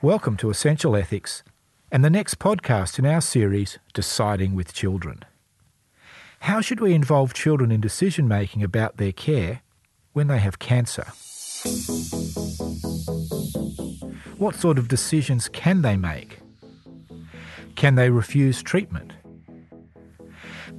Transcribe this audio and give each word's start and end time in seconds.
Welcome 0.00 0.38
to 0.38 0.48
Essential 0.48 0.96
Ethics 0.96 1.42
and 1.92 2.02
the 2.02 2.08
next 2.08 2.38
podcast 2.38 2.98
in 2.98 3.04
our 3.04 3.20
series, 3.20 3.78
Deciding 3.92 4.54
with 4.54 4.72
Children. 4.72 5.26
How 6.40 6.62
should 6.62 6.80
we 6.80 6.94
involve 6.94 7.34
children 7.34 7.70
in 7.70 7.82
decision 7.82 8.26
making 8.28 8.62
about 8.62 8.96
their 8.96 9.12
care 9.12 9.60
when 10.14 10.28
they 10.28 10.38
have 10.38 10.58
cancer? 10.58 11.04
What 14.38 14.54
sort 14.54 14.78
of 14.78 14.88
decisions 14.88 15.48
can 15.48 15.82
they 15.82 15.96
make? 15.96 16.38
Can 17.76 17.94
they 17.94 18.08
refuse 18.08 18.62
treatment? 18.62 19.12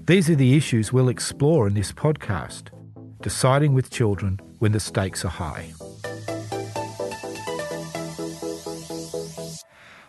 These 0.07 0.29
are 0.29 0.35
the 0.35 0.55
issues 0.55 0.93
we'll 0.93 1.09
explore 1.09 1.67
in 1.67 1.73
this 1.73 1.91
podcast, 1.91 2.67
Deciding 3.23 3.73
with 3.73 3.89
Children 3.89 4.39
when 4.59 4.71
the 4.71 4.79
stakes 4.79 5.25
are 5.25 5.29
high. 5.29 5.73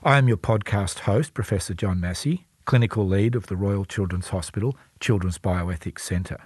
I 0.03 0.19
am 0.19 0.29
your 0.29 0.37
podcast 0.37 0.99
host, 0.99 1.33
Professor 1.33 1.73
John 1.73 1.99
Massie, 1.99 2.47
Clinical 2.67 3.09
Lead 3.09 3.35
of 3.35 3.47
the 3.47 3.57
Royal 3.57 3.87
Children's 3.87 4.29
Hospital 4.29 4.77
Children's 5.01 5.39
Bioethics 5.39 6.01
Centre. 6.01 6.43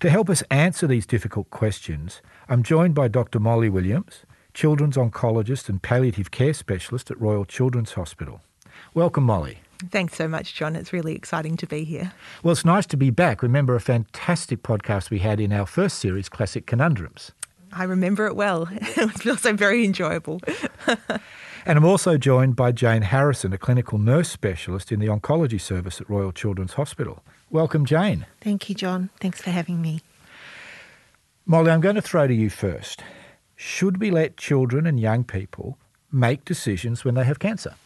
To 0.00 0.08
help 0.08 0.30
us 0.30 0.42
answer 0.50 0.86
these 0.86 1.04
difficult 1.04 1.50
questions, 1.50 2.22
I'm 2.48 2.62
joined 2.62 2.94
by 2.94 3.08
Dr. 3.08 3.38
Molly 3.38 3.68
Williams, 3.68 4.24
Children's 4.54 4.96
Oncologist 4.96 5.68
and 5.68 5.82
Palliative 5.82 6.30
Care 6.30 6.54
Specialist 6.54 7.10
at 7.10 7.20
Royal 7.20 7.44
Children's 7.44 7.92
Hospital. 7.92 8.40
Welcome, 8.94 9.24
Molly. 9.24 9.58
Thanks 9.90 10.16
so 10.16 10.28
much, 10.28 10.54
John. 10.54 10.76
It's 10.76 10.92
really 10.92 11.14
exciting 11.14 11.56
to 11.58 11.66
be 11.66 11.84
here. 11.84 12.12
Well, 12.42 12.52
it's 12.52 12.64
nice 12.64 12.86
to 12.86 12.96
be 12.96 13.10
back. 13.10 13.42
Remember 13.42 13.74
a 13.74 13.80
fantastic 13.80 14.62
podcast 14.62 15.10
we 15.10 15.20
had 15.20 15.40
in 15.40 15.52
our 15.52 15.66
first 15.66 15.98
series, 15.98 16.28
Classic 16.28 16.66
Conundrums? 16.66 17.32
I 17.72 17.84
remember 17.84 18.26
it 18.26 18.36
well. 18.36 18.68
it 18.72 19.12
was 19.12 19.26
also 19.26 19.52
very 19.52 19.84
enjoyable. 19.84 20.40
And 21.66 21.78
I'm 21.78 21.84
also 21.84 22.18
joined 22.18 22.56
by 22.56 22.72
Jayne 22.72 23.02
Harrison, 23.02 23.54
a 23.54 23.58
clinical 23.58 23.96
nurse 23.96 24.28
specialist 24.28 24.92
in 24.92 25.00
the 25.00 25.06
oncology 25.06 25.58
service 25.58 25.98
at 25.98 26.10
Royal 26.10 26.30
Children's 26.30 26.74
Hospital. 26.74 27.22
Welcome, 27.48 27.86
Jayne. 27.86 28.26
Thank 28.42 28.68
you, 28.68 28.74
John. 28.74 29.08
Thanks 29.18 29.40
for 29.40 29.50
having 29.50 29.80
me. 29.80 30.02
Molly, 31.46 31.70
I'm 31.70 31.80
going 31.80 31.94
to 31.94 32.02
throw 32.02 32.26
to 32.26 32.34
you 32.34 32.50
first. 32.50 33.02
Should 33.56 33.98
we 33.98 34.10
let 34.10 34.36
children 34.36 34.86
and 34.86 35.00
young 35.00 35.24
people 35.24 35.78
make 36.12 36.44
decisions 36.44 37.02
when 37.02 37.14
they 37.14 37.24
have 37.24 37.38
cancer? 37.38 37.76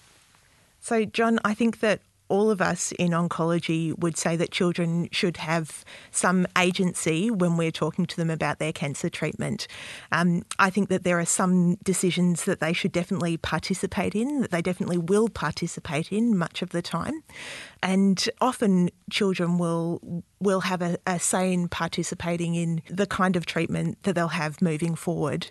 So, 0.80 1.04
John, 1.04 1.38
I 1.44 1.54
think 1.54 1.80
that 1.80 2.00
all 2.28 2.50
of 2.50 2.60
us 2.60 2.92
in 2.92 3.10
oncology 3.12 3.98
would 3.98 4.16
say 4.16 4.36
that 4.36 4.50
children 4.50 5.08
should 5.10 5.38
have 5.38 5.84
some 6.10 6.46
agency 6.56 7.30
when 7.30 7.56
we're 7.56 7.70
talking 7.70 8.06
to 8.06 8.16
them 8.16 8.30
about 8.30 8.58
their 8.58 8.72
cancer 8.72 9.08
treatment. 9.08 9.66
Um, 10.12 10.42
I 10.58 10.70
think 10.70 10.88
that 10.90 11.04
there 11.04 11.18
are 11.18 11.24
some 11.24 11.76
decisions 11.76 12.44
that 12.44 12.60
they 12.60 12.72
should 12.72 12.92
definitely 12.92 13.36
participate 13.36 14.14
in, 14.14 14.42
that 14.42 14.50
they 14.50 14.62
definitely 14.62 14.98
will 14.98 15.28
participate 15.28 16.12
in 16.12 16.36
much 16.36 16.62
of 16.62 16.70
the 16.70 16.82
time. 16.82 17.22
And 17.82 18.28
often 18.40 18.90
children 19.10 19.58
will 19.58 20.24
will 20.40 20.60
have 20.60 20.82
a, 20.82 20.96
a 21.06 21.18
say 21.18 21.52
in 21.52 21.68
participating 21.68 22.54
in 22.54 22.82
the 22.88 23.06
kind 23.06 23.34
of 23.34 23.44
treatment 23.44 24.00
that 24.04 24.14
they'll 24.14 24.28
have 24.28 24.62
moving 24.62 24.94
forward. 24.94 25.50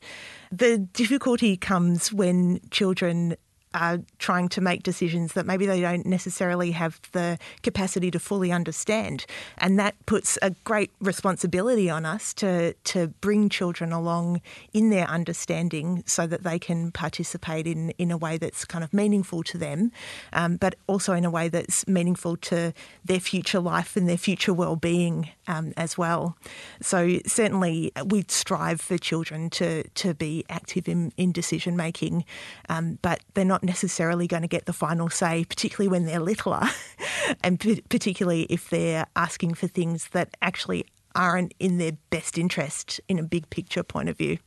The 0.51 0.77
difficulty 0.77 1.57
comes 1.57 2.13
when 2.13 2.61
children 2.71 3.35
are 3.73 3.99
trying 4.17 4.49
to 4.49 4.61
make 4.61 4.83
decisions 4.83 5.33
that 5.33 5.45
maybe 5.45 5.65
they 5.65 5.81
don't 5.81 6.05
necessarily 6.05 6.71
have 6.71 6.99
the 7.11 7.37
capacity 7.63 8.09
to 8.11 8.19
fully 8.19 8.51
understand. 8.51 9.25
And 9.57 9.77
that 9.79 9.93
puts 10.05 10.37
a 10.41 10.51
great 10.63 10.91
responsibility 10.99 11.89
on 11.89 12.05
us 12.05 12.33
to, 12.35 12.73
to 12.73 13.07
bring 13.21 13.49
children 13.49 13.91
along 13.91 14.41
in 14.73 14.89
their 14.89 15.07
understanding 15.07 16.03
so 16.05 16.25
that 16.27 16.43
they 16.43 16.59
can 16.59 16.91
participate 16.91 17.67
in, 17.67 17.91
in 17.97 18.09
a 18.09 18.17
way 18.17 18.37
that's 18.37 18.65
kind 18.65 18.83
of 18.83 18.93
meaningful 18.93 19.43
to 19.43 19.57
them, 19.57 19.91
um, 20.33 20.57
but 20.57 20.75
also 20.87 21.13
in 21.13 21.25
a 21.25 21.29
way 21.29 21.49
that's 21.49 21.87
meaningful 21.87 22.37
to 22.37 22.73
their 23.03 23.19
future 23.19 23.59
life 23.59 23.95
and 23.95 24.07
their 24.07 24.17
future 24.17 24.53
well-being 24.53 25.29
um, 25.47 25.73
as 25.77 25.97
well. 25.97 26.37
So 26.81 27.19
certainly 27.25 27.91
we 28.05 28.25
strive 28.27 28.81
for 28.81 28.97
children 28.97 29.49
to, 29.51 29.83
to 29.89 30.13
be 30.13 30.45
active 30.49 30.87
in, 30.87 31.11
in 31.17 31.31
decision 31.31 31.75
making, 31.75 32.25
um, 32.69 32.97
but 33.01 33.21
they're 33.33 33.45
not 33.45 33.66
necessarily 33.67 34.25
going 34.25 34.41
to 34.41 34.47
get 34.47 34.65
the 34.65 34.73
final 34.73 35.09
say, 35.09 35.45
particularly 35.45 35.87
when 35.87 36.05
they're 36.05 36.19
littler, 36.19 36.63
and 37.43 37.59
p- 37.59 37.83
particularly 37.89 38.43
if 38.49 38.71
they're 38.71 39.05
asking 39.15 39.53
for 39.53 39.67
things 39.67 40.07
that 40.09 40.35
actually 40.41 40.85
aren't 41.13 41.53
in 41.59 41.77
their 41.77 41.91
best 42.09 42.37
interest 42.37 42.99
in 43.07 43.19
a 43.19 43.23
big 43.23 43.47
picture 43.51 43.83
point 43.83 44.09
of 44.09 44.17
view. 44.17 44.39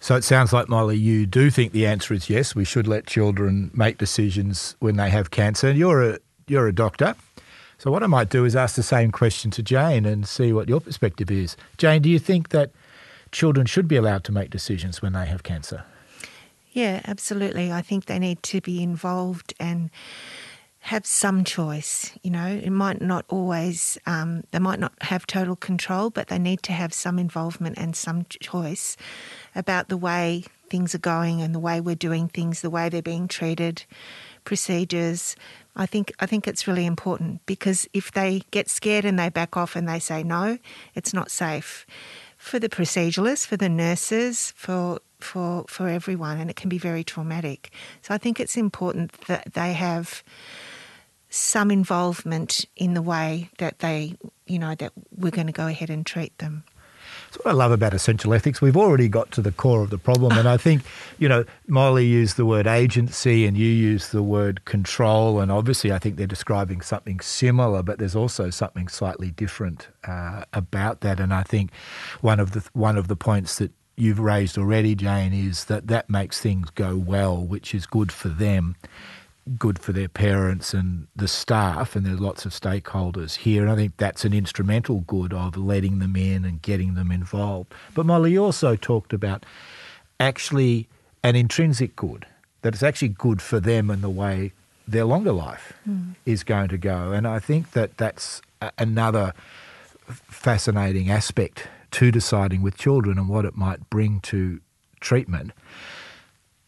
So 0.00 0.14
it 0.14 0.24
sounds 0.24 0.52
like, 0.52 0.68
Molly, 0.68 0.96
you 0.96 1.26
do 1.26 1.50
think 1.50 1.72
the 1.72 1.86
answer 1.86 2.14
is 2.14 2.30
yes, 2.30 2.54
we 2.54 2.64
should 2.64 2.86
let 2.86 3.06
children 3.06 3.70
make 3.74 3.98
decisions 3.98 4.76
when 4.78 4.96
they 4.96 5.10
have 5.10 5.30
cancer. 5.30 5.72
You're 5.72 6.02
a, 6.10 6.18
you're 6.46 6.68
a 6.68 6.74
doctor. 6.74 7.14
So 7.78 7.90
what 7.90 8.02
I 8.02 8.06
might 8.06 8.28
do 8.28 8.44
is 8.44 8.56
ask 8.56 8.74
the 8.76 8.82
same 8.82 9.10
question 9.10 9.50
to 9.52 9.62
Jayne 9.62 10.04
and 10.04 10.26
see 10.26 10.52
what 10.52 10.68
your 10.68 10.80
perspective 10.80 11.30
is. 11.30 11.56
Jayne, 11.76 12.02
do 12.02 12.08
you 12.08 12.18
think 12.18 12.48
that 12.50 12.70
children 13.32 13.66
should 13.66 13.86
be 13.86 13.96
allowed 13.96 14.24
to 14.24 14.32
make 14.32 14.50
decisions 14.50 15.02
when 15.02 15.12
they 15.12 15.26
have 15.26 15.42
cancer? 15.42 15.84
Yeah, 16.72 17.00
absolutely. 17.06 17.72
I 17.72 17.82
think 17.82 18.06
they 18.06 18.18
need 18.18 18.42
to 18.44 18.60
be 18.60 18.82
involved 18.82 19.54
and 19.58 19.90
have 20.80 21.06
some 21.06 21.44
choice. 21.44 22.12
You 22.22 22.30
know, 22.30 22.46
it 22.46 22.70
might 22.70 23.00
not 23.00 23.24
always, 23.28 23.98
um, 24.06 24.44
they 24.52 24.58
might 24.58 24.78
not 24.78 24.92
have 25.02 25.26
total 25.26 25.56
control, 25.56 26.10
but 26.10 26.28
they 26.28 26.38
need 26.38 26.62
to 26.64 26.72
have 26.72 26.92
some 26.94 27.18
involvement 27.18 27.78
and 27.78 27.96
some 27.96 28.26
choice 28.40 28.96
about 29.54 29.88
the 29.88 29.96
way 29.96 30.44
things 30.70 30.94
are 30.94 30.98
going 30.98 31.40
and 31.40 31.54
the 31.54 31.58
way 31.58 31.80
we're 31.80 31.94
doing 31.94 32.28
things, 32.28 32.60
the 32.60 32.70
way 32.70 32.88
they're 32.88 33.02
being 33.02 33.28
treated, 33.28 33.84
procedures. 34.44 35.34
I 35.74 35.86
think 35.86 36.12
I 36.20 36.26
think 36.26 36.46
it's 36.46 36.66
really 36.66 36.86
important 36.86 37.44
because 37.46 37.88
if 37.92 38.12
they 38.12 38.42
get 38.50 38.68
scared 38.68 39.04
and 39.04 39.18
they 39.18 39.28
back 39.28 39.56
off 39.56 39.76
and 39.76 39.88
they 39.88 39.98
say 39.98 40.22
no, 40.22 40.58
it's 40.94 41.14
not 41.14 41.30
safe 41.30 41.86
for 42.36 42.58
the 42.58 42.68
proceduralists, 42.68 43.46
for 43.46 43.56
the 43.56 43.68
nurses, 43.68 44.52
for 44.56 45.00
for 45.20 45.64
for 45.68 45.88
everyone, 45.88 46.38
and 46.38 46.50
it 46.50 46.56
can 46.56 46.68
be 46.68 46.78
very 46.78 47.04
traumatic. 47.04 47.70
So 48.02 48.14
I 48.14 48.18
think 48.18 48.40
it's 48.40 48.56
important 48.56 49.12
that 49.26 49.54
they 49.54 49.72
have 49.72 50.22
some 51.30 51.70
involvement 51.70 52.64
in 52.76 52.94
the 52.94 53.02
way 53.02 53.50
that 53.58 53.80
they, 53.80 54.14
you 54.46 54.58
know, 54.58 54.74
that 54.76 54.92
we're 55.16 55.30
going 55.30 55.46
to 55.46 55.52
go 55.52 55.66
ahead 55.66 55.90
and 55.90 56.06
treat 56.06 56.36
them. 56.38 56.64
That's 57.30 57.44
what 57.44 57.50
I 57.50 57.54
love 57.54 57.72
about 57.72 57.92
essential 57.92 58.32
ethics. 58.32 58.62
We've 58.62 58.76
already 58.76 59.08
got 59.08 59.30
to 59.32 59.42
the 59.42 59.52
core 59.52 59.82
of 59.82 59.90
the 59.90 59.98
problem. 59.98 60.32
And 60.38 60.48
I 60.48 60.56
think, 60.56 60.82
you 61.18 61.28
know, 61.28 61.44
Molly 61.66 62.06
used 62.06 62.36
the 62.38 62.46
word 62.46 62.66
agency 62.66 63.44
and 63.44 63.56
you 63.56 63.68
used 63.68 64.12
the 64.12 64.22
word 64.22 64.64
control. 64.64 65.40
And 65.40 65.52
obviously, 65.52 65.92
I 65.92 65.98
think 65.98 66.16
they're 66.16 66.26
describing 66.26 66.80
something 66.80 67.20
similar, 67.20 67.82
but 67.82 67.98
there's 67.98 68.16
also 68.16 68.48
something 68.48 68.88
slightly 68.88 69.30
different 69.30 69.88
uh, 70.06 70.44
about 70.54 71.00
that. 71.02 71.20
And 71.20 71.34
I 71.34 71.42
think 71.42 71.70
one 72.22 72.40
of 72.40 72.52
the 72.52 72.66
one 72.72 72.96
of 72.96 73.08
the 73.08 73.16
points 73.16 73.58
that 73.58 73.72
you've 73.98 74.20
raised 74.20 74.56
already, 74.56 74.94
Jayne, 74.94 75.32
is 75.32 75.64
that 75.64 75.88
that 75.88 76.08
makes 76.08 76.40
things 76.40 76.70
go 76.70 76.96
well, 76.96 77.36
which 77.36 77.74
is 77.74 77.86
good 77.86 78.12
for 78.12 78.28
them, 78.28 78.76
good 79.58 79.78
for 79.78 79.92
their 79.92 80.08
parents 80.08 80.74
and 80.74 81.06
the 81.16 81.28
staff, 81.28 81.96
and 81.96 82.04
there's 82.04 82.20
lots 82.20 82.44
of 82.44 82.52
stakeholders 82.52 83.36
here. 83.36 83.62
And 83.62 83.70
I 83.70 83.76
think 83.76 83.96
that's 83.96 84.24
an 84.24 84.32
instrumental 84.32 85.00
good 85.00 85.32
of 85.32 85.56
letting 85.56 85.98
them 85.98 86.16
in 86.16 86.44
and 86.44 86.60
getting 86.62 86.94
them 86.94 87.10
involved. 87.10 87.72
But 87.94 88.06
Molly 88.06 88.36
also 88.36 88.76
talked 88.76 89.12
about 89.12 89.44
actually 90.20 90.88
an 91.22 91.36
intrinsic 91.36 91.96
good, 91.96 92.26
that 92.62 92.74
it's 92.74 92.82
actually 92.82 93.08
good 93.08 93.42
for 93.42 93.60
them 93.60 93.90
and 93.90 94.02
the 94.02 94.10
way 94.10 94.52
their 94.86 95.04
longer 95.04 95.32
life 95.32 95.74
mm. 95.88 96.14
is 96.24 96.44
going 96.44 96.68
to 96.68 96.78
go. 96.78 97.12
And 97.12 97.26
I 97.26 97.38
think 97.38 97.72
that 97.72 97.96
that's 97.98 98.40
another 98.78 99.34
fascinating 100.06 101.10
aspect 101.10 101.68
to 101.92 102.10
deciding 102.10 102.62
with 102.62 102.76
children 102.76 103.18
and 103.18 103.28
what 103.28 103.44
it 103.44 103.56
might 103.56 103.88
bring 103.90 104.20
to 104.20 104.60
treatment. 105.00 105.52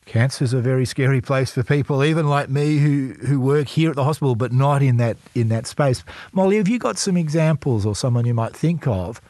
Cancer 0.06 0.42
is 0.44 0.52
a 0.52 0.60
very 0.60 0.84
scary 0.84 1.20
place 1.20 1.52
for 1.52 1.62
people, 1.62 2.02
even 2.02 2.28
like 2.28 2.48
me, 2.48 2.78
who, 2.78 3.14
who 3.26 3.40
work 3.40 3.68
here 3.68 3.90
at 3.90 3.96
the 3.96 4.02
hospital, 4.02 4.34
but 4.34 4.52
not 4.52 4.82
in 4.82 4.96
that 4.96 5.16
in 5.34 5.50
that 5.50 5.68
space. 5.68 6.02
Molly, 6.32 6.56
have 6.56 6.66
you 6.66 6.80
got 6.80 6.98
some 6.98 7.16
examples 7.16 7.86
or 7.86 7.94
someone 7.94 8.24
you 8.24 8.34
might 8.34 8.56
think 8.56 8.88
of, 8.88 9.20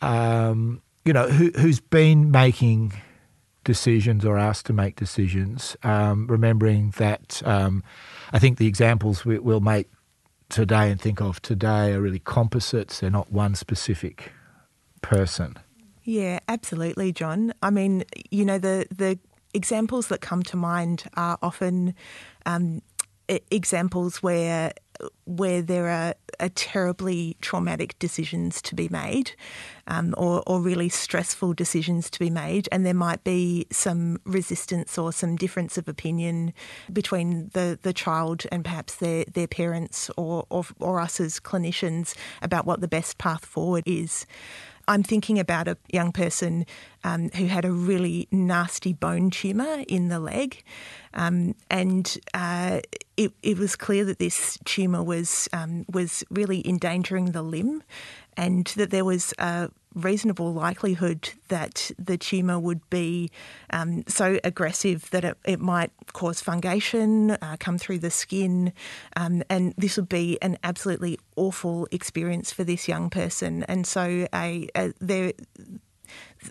um, 0.00 0.80
you 1.04 1.12
know, 1.12 1.28
who, 1.28 1.50
who's 1.58 1.80
been 1.80 2.30
making 2.30 2.92
decisions 3.64 4.24
or 4.24 4.38
asked 4.38 4.66
to 4.66 4.72
make 4.72 4.94
decisions, 4.94 5.76
um, 5.82 6.26
remembering 6.28 6.94
that 6.98 7.42
um, 7.44 7.82
I 8.32 8.38
think 8.38 8.58
the 8.58 8.66
examples 8.66 9.24
we, 9.24 9.38
will 9.38 9.60
make 9.60 9.88
today 10.48 10.90
and 10.90 11.00
think 11.00 11.20
of 11.20 11.42
today 11.42 11.94
are 11.94 12.00
really 12.00 12.20
composites. 12.20 13.00
They're 13.00 13.10
not 13.10 13.32
one 13.32 13.56
specific 13.56 14.30
person. 15.02 15.58
Yeah, 16.04 16.40
absolutely, 16.48 17.12
John. 17.12 17.52
I 17.62 17.70
mean, 17.70 18.04
you 18.30 18.44
know, 18.44 18.58
the 18.58 18.86
the 18.90 19.18
examples 19.54 20.08
that 20.08 20.20
come 20.20 20.42
to 20.44 20.56
mind 20.56 21.04
are 21.16 21.38
often 21.42 21.94
um, 22.46 22.82
examples 23.50 24.22
where 24.22 24.72
where 25.24 25.62
there 25.62 25.88
are, 25.88 26.14
terribly 26.56 27.36
traumatic 27.40 27.96
decisions 28.00 28.60
to 28.60 28.74
be 28.74 28.88
made, 28.88 29.32
um, 29.86 30.12
or, 30.18 30.42
or 30.44 30.60
really 30.60 30.88
stressful 30.88 31.54
decisions 31.54 32.10
to 32.10 32.18
be 32.18 32.30
made, 32.30 32.68
and 32.72 32.84
there 32.84 32.94
might 32.94 33.22
be 33.22 33.64
some 33.70 34.18
resistance 34.24 34.98
or 34.98 35.12
some 35.12 35.36
difference 35.36 35.78
of 35.78 35.86
opinion 35.86 36.52
between 36.92 37.48
the, 37.52 37.78
the 37.82 37.92
child 37.92 38.44
and 38.50 38.64
perhaps 38.64 38.96
their, 38.96 39.24
their 39.32 39.46
parents 39.46 40.10
or, 40.16 40.44
or, 40.50 40.64
or 40.80 41.00
us 41.00 41.20
as 41.20 41.38
clinicians 41.38 42.16
about 42.40 42.66
what 42.66 42.80
the 42.80 42.88
best 42.88 43.18
path 43.18 43.44
forward 43.44 43.84
is. 43.86 44.26
I'm 44.88 45.02
thinking 45.02 45.38
about 45.38 45.68
a 45.68 45.76
young 45.92 46.12
person 46.12 46.66
um, 47.04 47.30
who 47.30 47.46
had 47.46 47.64
a 47.64 47.72
really 47.72 48.28
nasty 48.30 48.92
bone 48.92 49.30
tumour 49.30 49.84
in 49.88 50.08
the 50.08 50.18
leg, 50.18 50.62
um, 51.14 51.54
and 51.70 52.18
uh, 52.34 52.80
it, 53.16 53.32
it, 53.42 53.58
was 53.58 53.76
clear 53.76 54.04
that 54.04 54.18
this 54.18 54.58
tumour 54.64 55.02
was 55.02 55.48
um, 55.52 55.84
was 55.92 56.24
really 56.30 56.66
endangering 56.66 57.32
the 57.32 57.42
limb, 57.42 57.82
and 58.36 58.66
that 58.76 58.90
there 58.90 59.04
was 59.04 59.34
a 59.38 59.70
reasonable 59.94 60.52
likelihood 60.52 61.30
that 61.48 61.90
the 61.98 62.16
tumour 62.16 62.58
would 62.58 62.88
be 62.88 63.30
um, 63.70 64.04
so 64.06 64.38
aggressive 64.44 65.10
that 65.10 65.24
it, 65.24 65.36
it 65.44 65.60
might 65.60 65.90
cause 66.12 66.42
fungation, 66.42 67.36
uh, 67.42 67.56
come 67.58 67.78
through 67.78 67.98
the 67.98 68.10
skin, 68.10 68.72
um, 69.16 69.42
and 69.50 69.74
this 69.76 69.96
would 69.96 70.08
be 70.08 70.40
an 70.40 70.56
absolutely 70.64 71.18
awful 71.36 71.86
experience 71.90 72.52
for 72.52 72.64
this 72.64 72.88
young 72.88 73.10
person. 73.10 73.64
And 73.64 73.86
so, 73.86 74.26
a, 74.34 74.68
a, 74.74 74.92
there 75.00 75.32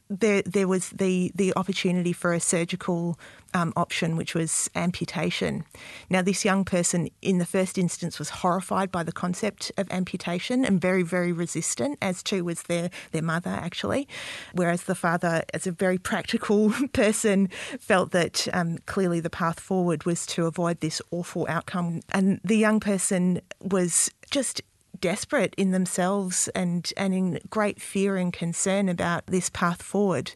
there 0.10 0.42
there 0.44 0.68
was 0.68 0.90
the 0.90 1.32
the 1.36 1.54
opportunity 1.56 2.14
for 2.14 2.34
a 2.34 2.40
surgical 2.40 3.18
um, 3.54 3.74
option, 3.76 4.16
which 4.16 4.34
was 4.34 4.70
amputation. 4.76 5.66
Now, 6.10 6.22
this 6.22 6.46
young 6.46 6.64
person, 6.64 7.10
in 7.22 7.38
the 7.38 7.46
first 7.46 7.78
instance, 7.78 8.18
was 8.18 8.30
horrified 8.30 8.92
by 8.92 9.04
the 9.04 9.12
concept 9.12 9.72
of 9.78 9.92
amputation 9.92 10.64
and 10.64 10.80
very, 10.80 11.04
very 11.04 11.32
resistant, 11.32 11.98
as 12.02 12.24
too 12.24 12.44
was 12.44 12.64
their 12.64 12.90
their 13.12 13.22
mother, 13.22 13.50
actually. 13.50 14.08
Whereas 14.54 14.84
the 14.84 14.96
father, 14.96 15.44
as 15.54 15.68
a 15.68 15.72
very 15.72 15.98
practical 15.98 16.72
person, 16.94 17.50
felt 17.80 18.12
that 18.12 18.48
um, 18.54 18.78
clearly 18.86 19.20
the 19.20 19.30
path 19.30 19.60
forward 19.60 20.06
was 20.06 20.26
to 20.28 20.46
avoid 20.46 20.80
this 20.80 21.02
awful 21.12 21.46
outcome. 21.50 22.02
And 22.10 22.40
the 22.44 22.58
young 22.58 22.80
person 22.80 23.42
was 23.60 24.10
just 24.30 24.62
desperate 25.02 25.54
in 25.58 25.72
themselves 25.72 26.48
and, 26.50 26.92
and 26.96 27.14
in 27.14 27.40
great 27.50 27.82
fear 27.82 28.16
and 28.16 28.32
concern 28.32 28.88
about 28.88 29.26
this 29.28 29.50
path 29.50 29.82
forward. 29.82 30.34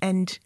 And 0.00 0.38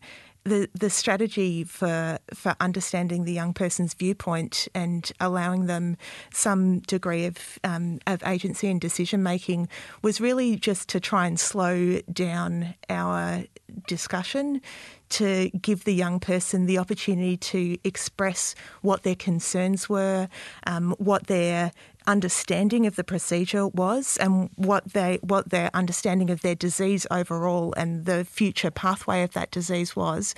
the, 0.47 0.69
the 0.75 0.91
strategy 0.91 1.65
for 1.65 2.19
for 2.33 2.55
understanding 2.61 3.25
the 3.25 3.33
young 3.33 3.53
person's 3.53 3.95
viewpoint 3.95 4.69
and 4.75 5.11
allowing 5.19 5.67
them 5.67 5.97
some 6.33 6.79
degree 6.81 7.27
of 7.27 7.59
um, 7.65 7.99
of 8.07 8.23
agency 8.25 8.69
and 8.69 8.81
decision 8.81 9.25
making 9.25 9.69
was 10.03 10.21
really 10.21 10.55
just 10.55 10.89
to 10.91 11.01
try 11.01 11.27
and 11.27 11.41
slow 11.41 11.99
down 12.13 12.75
our 12.89 13.45
discussion 13.89 14.63
to 15.09 15.51
give 15.51 15.85
the 15.85 15.95
young 15.95 16.21
person 16.21 16.67
the 16.67 16.79
opportunity 16.79 17.37
to 17.37 17.79
express 17.85 18.55
what 18.83 19.03
their 19.03 19.15
concerns 19.15 19.89
were, 19.89 20.29
um, 20.67 20.95
what 20.99 21.27
their 21.27 21.73
understanding 22.07 22.87
of 22.87 22.97
the 22.97 23.05
procedure 23.05 23.67
was 23.69 24.17
and 24.19 24.49
what 24.55 24.93
they 24.93 25.19
what 25.23 25.51
their 25.51 25.71
understanding 25.75 26.31
of 26.31 26.41
their 26.43 26.55
disease 26.55 27.07
overall 27.11 27.75
and 27.77 28.05
the 28.05 28.25
future 28.25 28.71
pathway 28.71 29.23
of 29.23 29.33
that 29.33 29.51
disease 29.51 29.97
was, 29.97 30.35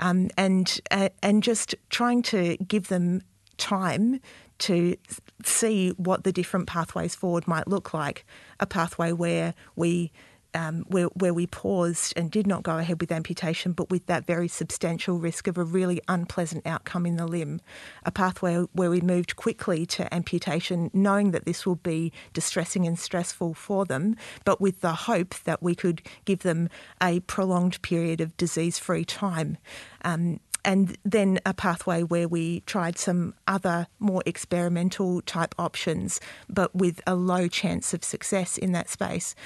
um, 0.00 0.30
and 0.36 0.80
uh, 0.90 1.08
and 1.22 1.42
just 1.42 1.74
trying 1.90 2.22
to 2.22 2.56
give 2.58 2.88
them 2.88 3.22
time 3.56 4.20
to 4.58 4.96
see 5.44 5.90
what 5.90 6.24
the 6.24 6.32
different 6.32 6.66
pathways 6.66 7.14
forward 7.14 7.46
might 7.46 7.68
look 7.68 7.92
like. 7.92 8.24
A 8.60 8.66
pathway 8.66 9.12
where 9.12 9.54
we 9.74 10.12
um, 10.56 10.84
where, 10.88 11.06
where 11.08 11.34
we 11.34 11.46
paused 11.46 12.14
and 12.16 12.30
did 12.30 12.46
not 12.46 12.62
go 12.62 12.78
ahead 12.78 13.00
with 13.00 13.12
amputation, 13.12 13.72
but 13.72 13.90
with 13.90 14.06
that 14.06 14.26
very 14.26 14.48
substantial 14.48 15.18
risk 15.18 15.46
of 15.46 15.58
a 15.58 15.64
really 15.64 16.00
unpleasant 16.08 16.66
outcome 16.66 17.04
in 17.04 17.16
the 17.16 17.26
limb. 17.26 17.60
A 18.04 18.10
pathway 18.10 18.64
where 18.72 18.90
we 18.90 19.02
moved 19.02 19.36
quickly 19.36 19.84
to 19.86 20.12
amputation, 20.12 20.90
knowing 20.94 21.32
that 21.32 21.44
this 21.44 21.66
will 21.66 21.76
be 21.76 22.10
distressing 22.32 22.86
and 22.86 22.98
stressful 22.98 23.52
for 23.52 23.84
them, 23.84 24.16
but 24.44 24.60
with 24.60 24.80
the 24.80 24.94
hope 24.94 25.34
that 25.44 25.62
we 25.62 25.74
could 25.74 26.00
give 26.24 26.40
them 26.40 26.70
a 27.02 27.20
prolonged 27.20 27.80
period 27.82 28.22
of 28.22 28.34
disease 28.38 28.78
free 28.78 29.04
time. 29.04 29.58
Um, 30.04 30.40
and 30.64 30.98
then 31.04 31.38
a 31.46 31.54
pathway 31.54 32.02
where 32.02 32.26
we 32.26 32.60
tried 32.60 32.98
some 32.98 33.34
other 33.46 33.86
more 34.00 34.22
experimental 34.26 35.20
type 35.22 35.54
options, 35.60 36.20
but 36.48 36.74
with 36.74 37.00
a 37.06 37.14
low 37.14 37.46
chance 37.46 37.94
of 37.94 38.02
success 38.02 38.58
in 38.58 38.72
that 38.72 38.88
space 38.88 39.36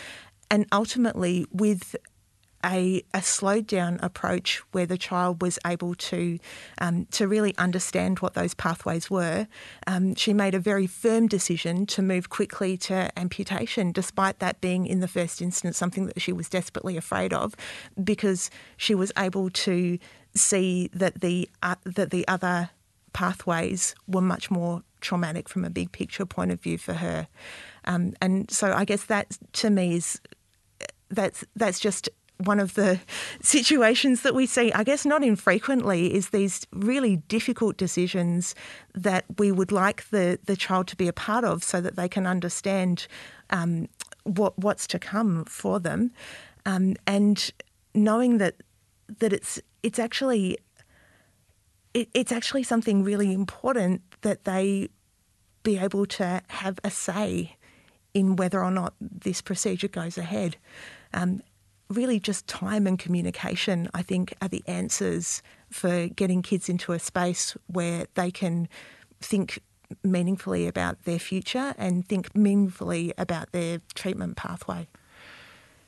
and 0.50 0.67
ultimately 0.73 1.47
with 1.52 1.97
a, 2.64 3.02
a 3.14 3.23
slowed 3.23 3.67
down 3.67 3.99
approach 4.02 4.58
where 4.73 4.87
the 4.87 4.99
child 4.99 5.41
was 5.41 5.58
able 5.67 5.94
to 5.94 6.38
um, 6.79 7.06
to 7.06 7.26
really 7.26 7.56
understand 7.56 8.19
what 8.19 8.35
those 8.35 8.55
pathways 8.55 9.11
were. 9.11 9.47
Um, 9.87 10.14
she 10.14 10.35
made 10.35 10.55
a 10.55 10.58
very 10.58 10.87
firm 10.87 11.26
decision 11.26 11.87
to 11.87 12.02
move 12.02 12.29
quickly 12.29 12.76
to 12.79 13.11
amputation, 13.19 13.93
despite 13.93 14.41
that 14.41 14.61
being 14.61 14.87
in 14.87 15.00
the 15.00 15.08
first 15.08 15.41
instance 15.41 15.79
something 15.79 16.06
that 16.06 16.20
she 16.20 16.32
was 16.32 16.49
desperately 16.49 16.97
afraid 16.97 17.32
of, 17.32 17.55
because 18.02 18.50
she 18.76 18.94
was 18.94 19.12
able 19.17 19.50
to 19.50 19.99
see 20.35 20.91
that 20.93 21.20
the 21.20 21.49
uh, 21.62 21.76
that 21.85 22.11
the 22.11 22.26
other 22.29 22.70
pathways 23.12 23.94
were 24.06 24.20
much 24.20 24.50
more 24.50 24.82
traumatic 25.00 25.49
from 25.49 25.64
a 25.64 25.70
big 25.70 25.91
picture 25.93 26.26
point 26.26 26.52
of 26.52 26.61
view 26.61 26.76
for 26.76 26.93
her. 26.93 27.26
Um, 27.87 28.12
and 28.20 28.50
so 28.50 28.73
I 28.73 28.85
guess 28.85 29.05
that 29.05 29.38
to 29.55 29.70
me 29.70 29.94
is 29.94 30.20
that's 31.11 31.45
that's 31.57 31.81
just 31.81 32.09
one 32.45 32.59
of 32.59 32.75
the 32.75 33.01
situations 33.43 34.23
that 34.23 34.35
we 34.35 34.47
see, 34.47 34.73
I 34.73 34.85
guess 34.85 35.05
not 35.05 35.23
infrequently, 35.23 36.15
is 36.15 36.31
these 36.31 36.67
really 36.73 37.17
difficult 37.17 37.77
decisions 37.77 38.55
that 38.95 39.25
we 39.39 39.53
would 39.53 39.73
like 39.73 40.09
the, 40.11 40.39
the 40.45 40.57
child 40.57 40.89
to 40.89 40.97
be 40.97 41.09
a 41.09 41.12
part 41.12 41.45
of 41.45 41.62
so 41.62 41.81
that 41.81 41.97
they 41.97 42.09
can 42.09 42.27
understand 42.27 43.07
um, 43.51 43.89
what 44.25 44.59
what's 44.59 44.87
to 44.89 44.99
come 44.99 45.45
for 45.45 45.81
them. 45.81 46.12
Um, 46.67 46.97
and 47.07 47.51
knowing 47.95 48.39
that 48.39 48.57
that 49.19 49.33
it's 49.33 49.61
it's 49.83 49.99
actually 49.99 50.59
it, 51.95 52.09
it's 52.15 52.33
actually 52.33 52.62
something 52.62 53.03
really 53.03 53.33
important 53.33 54.03
that 54.23 54.45
they 54.45 54.89
be 55.62 55.79
able 55.79 56.07
to 56.07 56.41
have 56.49 56.79
a 56.85 56.91
say 56.91 57.57
in 58.15 58.37
whether 58.37 58.62
or 58.62 58.71
not 58.71 58.95
this 59.01 59.41
procedure 59.41 59.89
goes 59.89 60.17
ahead. 60.17 60.57
Um, 61.12 61.43
really, 61.88 62.21
just 62.21 62.47
time 62.47 62.87
and 62.87 62.99
communication, 62.99 63.88
I 63.95 64.02
think, 64.02 64.35
are 64.40 64.49
the 64.49 64.62
answers 64.67 65.43
for 65.71 66.09
getting 66.09 66.43
kids 66.43 66.69
into 66.69 66.93
a 66.93 66.99
space 66.99 67.57
where 67.67 68.07
they 68.14 68.31
can 68.31 68.69
think 69.21 69.61
meaningfully 70.05 70.67
about 70.67 71.05
their 71.05 71.19
future 71.19 71.75
and 71.76 72.07
think 72.07 72.35
meaningfully 72.35 73.12
about 73.19 73.50
their 73.52 73.81
treatment 73.95 74.37
pathway. 74.37 74.87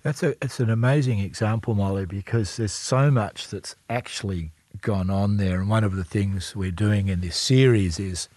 That's 0.03 0.23
a 0.25 0.31
it's 0.43 0.59
an 0.59 0.71
amazing 0.71 1.21
example, 1.21 1.75
Molly, 1.75 2.07
because 2.07 2.57
there's 2.57 2.73
so 2.73 3.11
much 3.11 3.49
that's 3.49 3.77
actually 3.89 4.51
gone 4.81 5.11
on 5.11 5.37
there. 5.37 5.61
And 5.61 5.71
one 5.71 5.85
of 5.85 5.95
the 5.95 6.05
things 6.05 6.57
we're 6.57 6.73
doing 6.73 7.09
in 7.09 7.21
this 7.21 7.37
series 7.37 8.01
is 8.01 8.29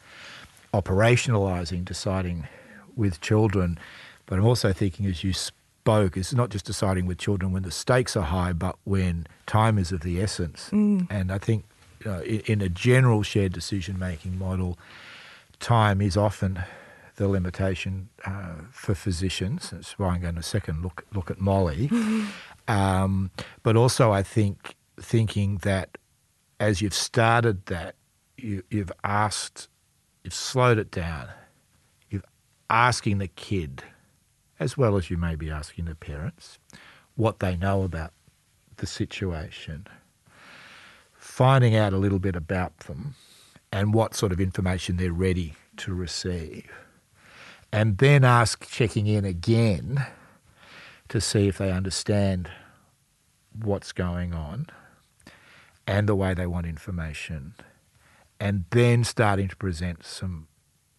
operationalizing 0.74 1.84
deciding 1.84 2.48
with 2.96 3.20
children. 3.22 3.80
But 4.28 4.38
I'm 4.38 4.46
also 4.46 4.74
thinking 4.74 5.08
as 5.08 5.24
you 5.24 5.34
spoke, 5.86 6.18
it's 6.18 6.34
not 6.34 6.50
just 6.50 6.66
deciding 6.66 7.06
with 7.06 7.20
children 7.20 7.52
when 7.52 7.62
the 7.62 7.70
stakes 7.70 8.18
are 8.18 8.24
high, 8.24 8.54
but 8.54 8.76
when 8.86 9.28
time 9.46 9.78
is 9.78 9.92
of 9.92 10.02
the 10.02 10.20
essence. 10.20 10.72
Mm. 10.72 11.06
And 11.12 11.32
I 11.32 11.38
think 11.38 11.64
uh, 12.08 12.22
in, 12.22 12.40
in 12.48 12.62
a 12.64 12.70
general 12.70 13.22
shared 13.22 13.54
decision 13.54 14.00
making 14.00 14.40
model, 14.40 14.80
time 15.60 16.02
is 16.02 16.18
often 16.18 16.64
the 17.18 17.28
limitation 17.28 18.10
uh, 18.26 18.56
for 18.72 18.96
physicians. 18.96 19.70
That's 19.70 20.00
why 20.00 20.08
I'm 20.08 20.22
going 20.22 20.34
to 20.36 20.44
second 20.44 20.82
look 20.82 21.06
look 21.14 21.30
at 21.30 21.40
Molly. 21.40 21.90
Um, 22.68 23.30
but 23.62 23.76
also, 23.76 24.12
I 24.12 24.24
think 24.24 24.76
thinking 25.00 25.58
that 25.58 26.00
as 26.60 26.82
you've 26.82 26.96
started 26.96 27.64
that, 27.68 27.94
you, 28.38 28.64
you've 28.72 28.92
asked, 29.04 29.68
you've 30.24 30.34
slowed 30.34 30.80
it 30.80 30.90
down. 30.90 31.28
You're 32.10 32.24
asking 32.68 33.20
the 33.20 33.28
kid 33.28 33.84
as 34.60 34.78
well 34.78 34.96
as 34.96 35.10
you 35.10 35.18
may 35.18 35.36
be 35.36 35.50
asking 35.50 35.86
the 35.86 35.96
parents 35.96 36.60
what 37.16 37.40
they 37.40 37.56
know 37.56 37.84
about 37.84 38.14
the 38.78 38.88
situation, 38.88 39.88
finding 41.14 41.76
out 41.76 41.94
a 41.94 41.98
little 41.98 42.20
bit 42.20 42.36
about 42.36 42.78
them 42.80 43.16
and 43.72 43.94
what 43.94 44.16
sort 44.16 44.32
of 44.32 44.40
information 44.40 44.98
they're 44.98 45.12
ready 45.12 45.54
to 45.78 45.94
receive, 45.94 46.70
and 47.72 47.98
then 47.98 48.24
ask 48.24 48.68
checking 48.70 49.08
in 49.08 49.26
again 49.26 50.06
to 51.10 51.20
see 51.20 51.48
if 51.48 51.58
they 51.58 51.72
understand 51.72 52.50
what's 53.62 53.92
going 53.92 54.34
on 54.34 54.68
and 55.88 56.10
the 56.10 56.16
way 56.16 56.34
they 56.34 56.48
want 56.48 56.66
information, 56.66 57.54
and 58.40 58.66
then 58.72 59.04
starting 59.04 59.48
to 59.48 59.56
present 59.56 60.04
some 60.04 60.48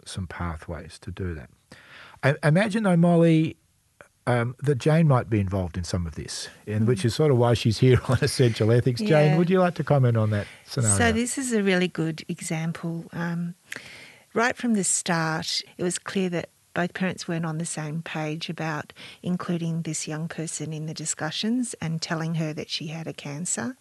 some 0.04 0.26
pathways 0.26 0.98
to 1.00 1.10
do 1.10 1.34
that. 1.34 1.50
I, 2.22 2.34
imagine 2.42 2.82
though, 2.84 2.96
Molly, 2.96 3.56
um, 4.26 4.56
that 4.62 4.78
Jayne 4.78 5.06
might 5.06 5.30
be 5.30 5.38
involved 5.38 5.76
in 5.76 5.84
some 5.84 6.06
of 6.06 6.16
this, 6.16 6.48
and 6.66 6.82
mm. 6.82 6.86
which 6.86 7.04
is 7.04 7.14
sort 7.14 7.30
of 7.30 7.38
why 7.38 7.54
she's 7.54 7.78
here 7.78 8.00
on 8.08 8.18
essential 8.20 8.72
ethics. 8.72 9.00
Yeah. 9.00 9.08
Jayne, 9.08 9.38
would 9.38 9.48
you 9.48 9.60
like 9.60 9.74
to 9.76 9.84
comment 9.84 10.16
on 10.16 10.30
that 10.30 10.46
scenario? 10.66 10.96
So 10.96 11.12
this 11.12 11.38
is 11.38 11.52
a 11.52 11.62
really 11.62 11.88
good 11.88 12.24
example. 12.28 13.04
Um, 13.12 13.54
right 14.34 14.56
from 14.56 14.74
the 14.74 14.84
start, 14.84 15.62
it 15.78 15.82
was 15.82 15.98
clear 15.98 16.28
that 16.30 16.50
both 16.74 16.92
parents 16.92 17.26
weren't 17.26 17.46
on 17.46 17.58
the 17.58 17.66
same 17.66 18.02
page 18.02 18.50
about 18.50 18.92
including 19.22 19.82
this 19.82 20.06
young 20.06 20.28
person 20.28 20.74
in 20.74 20.86
the 20.86 20.92
discussions 20.92 21.74
and 21.80 22.02
telling 22.02 22.34
her 22.34 22.52
that 22.52 22.68
she 22.68 22.88
had 22.88 23.06
a 23.06 23.14
cancer. 23.14 23.76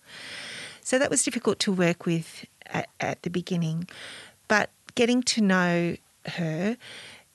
So 0.82 0.98
that 1.00 1.10
was 1.10 1.24
difficult 1.24 1.60
to 1.60 1.74
work 1.74 2.06
with 2.06 2.46
at, 2.68 2.88
at 3.02 3.24
the 3.24 3.30
beginning. 3.30 3.90
But 4.48 4.70
getting 4.94 5.24
to 5.24 5.42
know 5.42 5.98
her, 6.28 6.78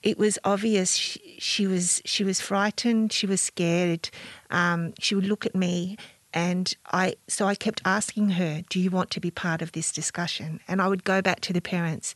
it 0.02 0.19
was 0.19 0.38
obvious 0.45 0.95
she, 0.95 1.37
she, 1.38 1.66
was 1.66 2.00
she 2.04 2.25
was 2.25 2.40
frightened, 2.40 3.12
she 3.12 3.26
was 3.26 3.40
scared. 3.40 4.11
Um, 4.50 4.95
she 4.99 5.14
would 5.14 5.26
look 5.26 5.45
at 5.47 5.54
me, 5.54 5.97
and 6.33 6.73
I 6.92 7.14
so 7.28 7.47
I 7.47 7.54
kept 7.54 7.83
asking 7.85 8.30
her, 8.30 8.62
"Do 8.69 8.80
you 8.80 8.90
want 8.90 9.11
to 9.11 9.21
be 9.21 9.30
part 9.30 9.62
of 9.62 9.73
this 9.73 9.92
discussion?" 9.92 10.61
And 10.66 10.80
I 10.80 10.88
would 10.88 11.04
go 11.04 11.21
back 11.21 11.40
to 11.42 11.52
the 11.52 11.61
parents. 11.61 12.14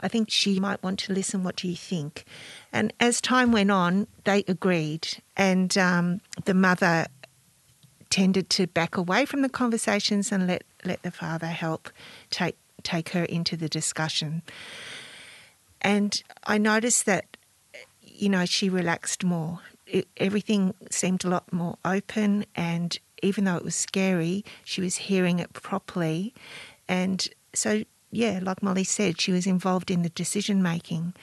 I 0.00 0.06
think 0.06 0.30
she 0.30 0.60
might 0.60 0.80
want 0.82 1.00
to 1.00 1.12
listen. 1.12 1.42
What 1.42 1.56
do 1.56 1.66
you 1.66 1.74
think? 1.74 2.24
And 2.72 2.92
as 3.00 3.20
time 3.20 3.50
went 3.50 3.72
on, 3.72 4.06
they 4.24 4.44
agreed, 4.46 5.08
and 5.36 5.76
um, 5.76 6.20
the 6.44 6.54
mother 6.54 7.06
tended 8.10 8.48
to 8.50 8.66
back 8.66 8.96
away 8.96 9.26
from 9.26 9.42
the 9.42 9.48
conversations 9.48 10.32
and 10.32 10.46
let, 10.46 10.64
let 10.84 11.02
the 11.02 11.10
father 11.10 11.48
help 11.48 11.90
take 12.30 12.56
take 12.82 13.10
her 13.10 13.24
into 13.24 13.56
the 13.56 13.68
discussion. 13.68 14.42
And 15.80 16.22
I 16.44 16.58
noticed 16.58 17.06
that, 17.06 17.36
you 18.02 18.28
know, 18.28 18.44
she 18.44 18.68
relaxed 18.68 19.24
more. 19.24 19.60
It, 19.86 20.08
everything 20.16 20.74
seemed 20.90 21.24
a 21.24 21.28
lot 21.28 21.52
more 21.52 21.78
open, 21.84 22.44
and 22.54 22.98
even 23.22 23.44
though 23.44 23.56
it 23.56 23.64
was 23.64 23.74
scary, 23.74 24.44
she 24.64 24.80
was 24.80 24.96
hearing 24.96 25.38
it 25.38 25.52
properly. 25.52 26.34
And 26.88 27.26
so 27.54 27.84
yeah, 28.10 28.40
like 28.42 28.62
Molly 28.62 28.84
said, 28.84 29.20
she 29.20 29.32
was 29.32 29.46
involved 29.46 29.90
in 29.90 30.02
the 30.02 30.08
decision 30.08 30.62
making. 30.62 31.14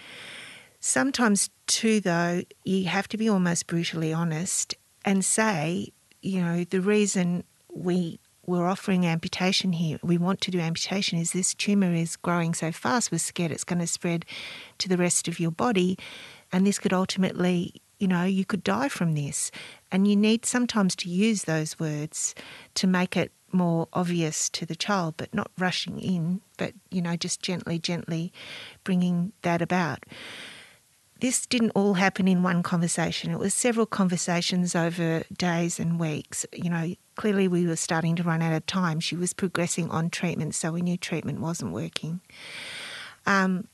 Sometimes, 0.79 1.49
too, 1.65 1.99
though, 1.99 2.43
you 2.63 2.85
have 2.85 3.07
to 3.09 3.17
be 3.17 3.27
almost 3.27 3.65
brutally 3.67 4.13
honest 4.13 4.75
and 5.03 5.25
say, 5.25 5.91
you 6.21 6.41
know, 6.41 6.63
the 6.63 6.81
reason 6.81 7.43
we 7.73 8.19
were 8.45 8.67
offering 8.67 9.05
amputation 9.05 9.73
here, 9.73 9.99
we 10.03 10.17
want 10.17 10.41
to 10.41 10.51
do 10.51 10.59
amputation, 10.59 11.19
is 11.19 11.31
this 11.31 11.53
tumour 11.53 11.93
is 11.93 12.15
growing 12.15 12.53
so 12.53 12.71
fast, 12.71 13.11
we're 13.11 13.17
scared 13.17 13.51
it's 13.51 13.63
going 13.63 13.79
to 13.79 13.87
spread 13.87 14.25
to 14.79 14.89
the 14.89 14.97
rest 14.97 15.27
of 15.27 15.39
your 15.39 15.51
body, 15.51 15.97
and 16.51 16.65
this 16.65 16.79
could 16.79 16.93
ultimately, 16.93 17.81
you 17.99 18.07
know, 18.07 18.23
you 18.23 18.45
could 18.45 18.63
die 18.63 18.89
from 18.89 19.13
this. 19.13 19.51
And 19.91 20.07
you 20.07 20.15
need 20.15 20.45
sometimes 20.45 20.95
to 20.97 21.09
use 21.09 21.43
those 21.43 21.79
words 21.79 22.35
to 22.75 22.87
make 22.87 23.17
it 23.17 23.31
more 23.51 23.87
obvious 23.93 24.49
to 24.49 24.65
the 24.65 24.75
child, 24.75 25.15
but 25.17 25.33
not 25.33 25.49
rushing 25.57 25.99
in, 25.99 26.41
but, 26.57 26.73
you 26.91 27.01
know, 27.01 27.15
just 27.15 27.41
gently, 27.41 27.79
gently 27.79 28.33
bringing 28.83 29.31
that 29.41 29.61
about. 29.61 30.03
This 31.21 31.45
didn't 31.45 31.71
all 31.71 31.93
happen 31.93 32.27
in 32.27 32.43
one 32.43 32.61
conversation. 32.61 33.31
It 33.31 33.39
was 33.39 33.53
several 33.53 33.85
conversations 33.85 34.75
over 34.75 35.23
days 35.35 35.79
and 35.79 35.97
weeks. 35.97 36.45
You 36.51 36.69
know, 36.69 36.93
clearly 37.15 37.47
we 37.47 37.65
were 37.65 37.75
starting 37.75 38.15
to 38.17 38.23
run 38.23 38.41
out 38.41 38.53
of 38.53 38.65
time. 38.65 38.99
She 38.99 39.15
was 39.15 39.33
progressing 39.33 39.89
on 39.89 40.09
treatment, 40.09 40.55
so 40.55 40.71
we 40.71 40.81
knew 40.81 40.97
treatment 40.97 41.39
wasn't 41.39 41.71
working. 41.71 42.21
Um, 43.25 43.67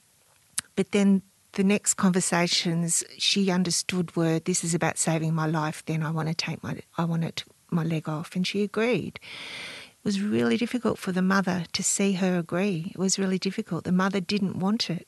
but 0.76 0.92
then 0.92 1.22
the 1.54 1.64
next 1.64 1.96
conversations 1.96 3.04
she 3.18 3.52
understood 3.52 4.16
were 4.16 4.40
this 4.40 4.64
is 4.64 4.74
about 4.74 4.98
saving 4.98 5.34
my 5.34 5.46
life 5.46 5.84
then 5.86 6.02
i 6.02 6.10
want 6.10 6.30
to 6.30 6.34
take 6.34 6.64
my 6.64 6.80
i 6.98 7.04
want 7.04 7.36
to 7.36 7.44
my 7.72 7.84
leg 7.84 8.08
off, 8.08 8.36
and 8.36 8.46
she 8.46 8.64
agreed. 8.64 9.20
It 9.20 10.06
was 10.06 10.22
really 10.22 10.58
difficult 10.58 10.98
for 10.98 11.12
the 11.12 11.22
mother 11.22 11.66
to 11.74 11.84
see 11.84 12.14
her 12.14 12.38
agree. 12.38 12.92
It 12.92 12.98
was 12.98 13.18
really 13.18 13.40
difficult. 13.40 13.84
The 13.84 13.92
mother 13.92 14.20
didn't 14.20 14.60
want 14.60 14.90
it, 14.90 15.08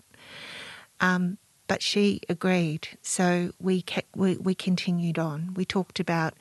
um, 0.99 1.37
but 1.67 1.81
she 1.81 2.21
agreed. 2.29 2.87
So 3.01 3.51
we, 3.59 3.81
kept, 3.81 4.15
we 4.15 4.37
we 4.37 4.55
continued 4.55 5.19
on. 5.19 5.53
We 5.55 5.65
talked 5.65 5.99
about 5.99 6.33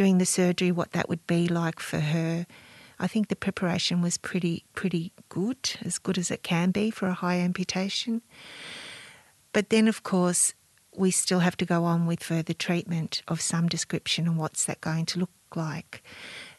doing 0.00 0.16
the 0.16 0.24
surgery, 0.24 0.72
what 0.72 0.92
that 0.92 1.10
would 1.10 1.26
be 1.26 1.46
like 1.46 1.78
for 1.78 2.00
her. 2.00 2.46
I 2.98 3.06
think 3.06 3.28
the 3.28 3.36
preparation 3.36 4.00
was 4.00 4.16
pretty 4.16 4.64
pretty 4.74 5.12
good, 5.28 5.76
as 5.84 5.98
good 5.98 6.16
as 6.16 6.30
it 6.30 6.42
can 6.42 6.70
be 6.70 6.90
for 6.90 7.08
a 7.08 7.12
high 7.12 7.36
amputation. 7.40 8.22
But 9.52 9.68
then, 9.68 9.88
of 9.88 10.02
course, 10.02 10.54
we 10.96 11.10
still 11.10 11.40
have 11.40 11.54
to 11.58 11.66
go 11.66 11.84
on 11.84 12.06
with 12.06 12.22
further 12.22 12.54
treatment 12.54 13.22
of 13.28 13.42
some 13.42 13.68
description 13.68 14.26
and 14.26 14.38
what's 14.38 14.64
that 14.64 14.80
going 14.80 15.04
to 15.04 15.18
look 15.18 15.30
like. 15.54 16.02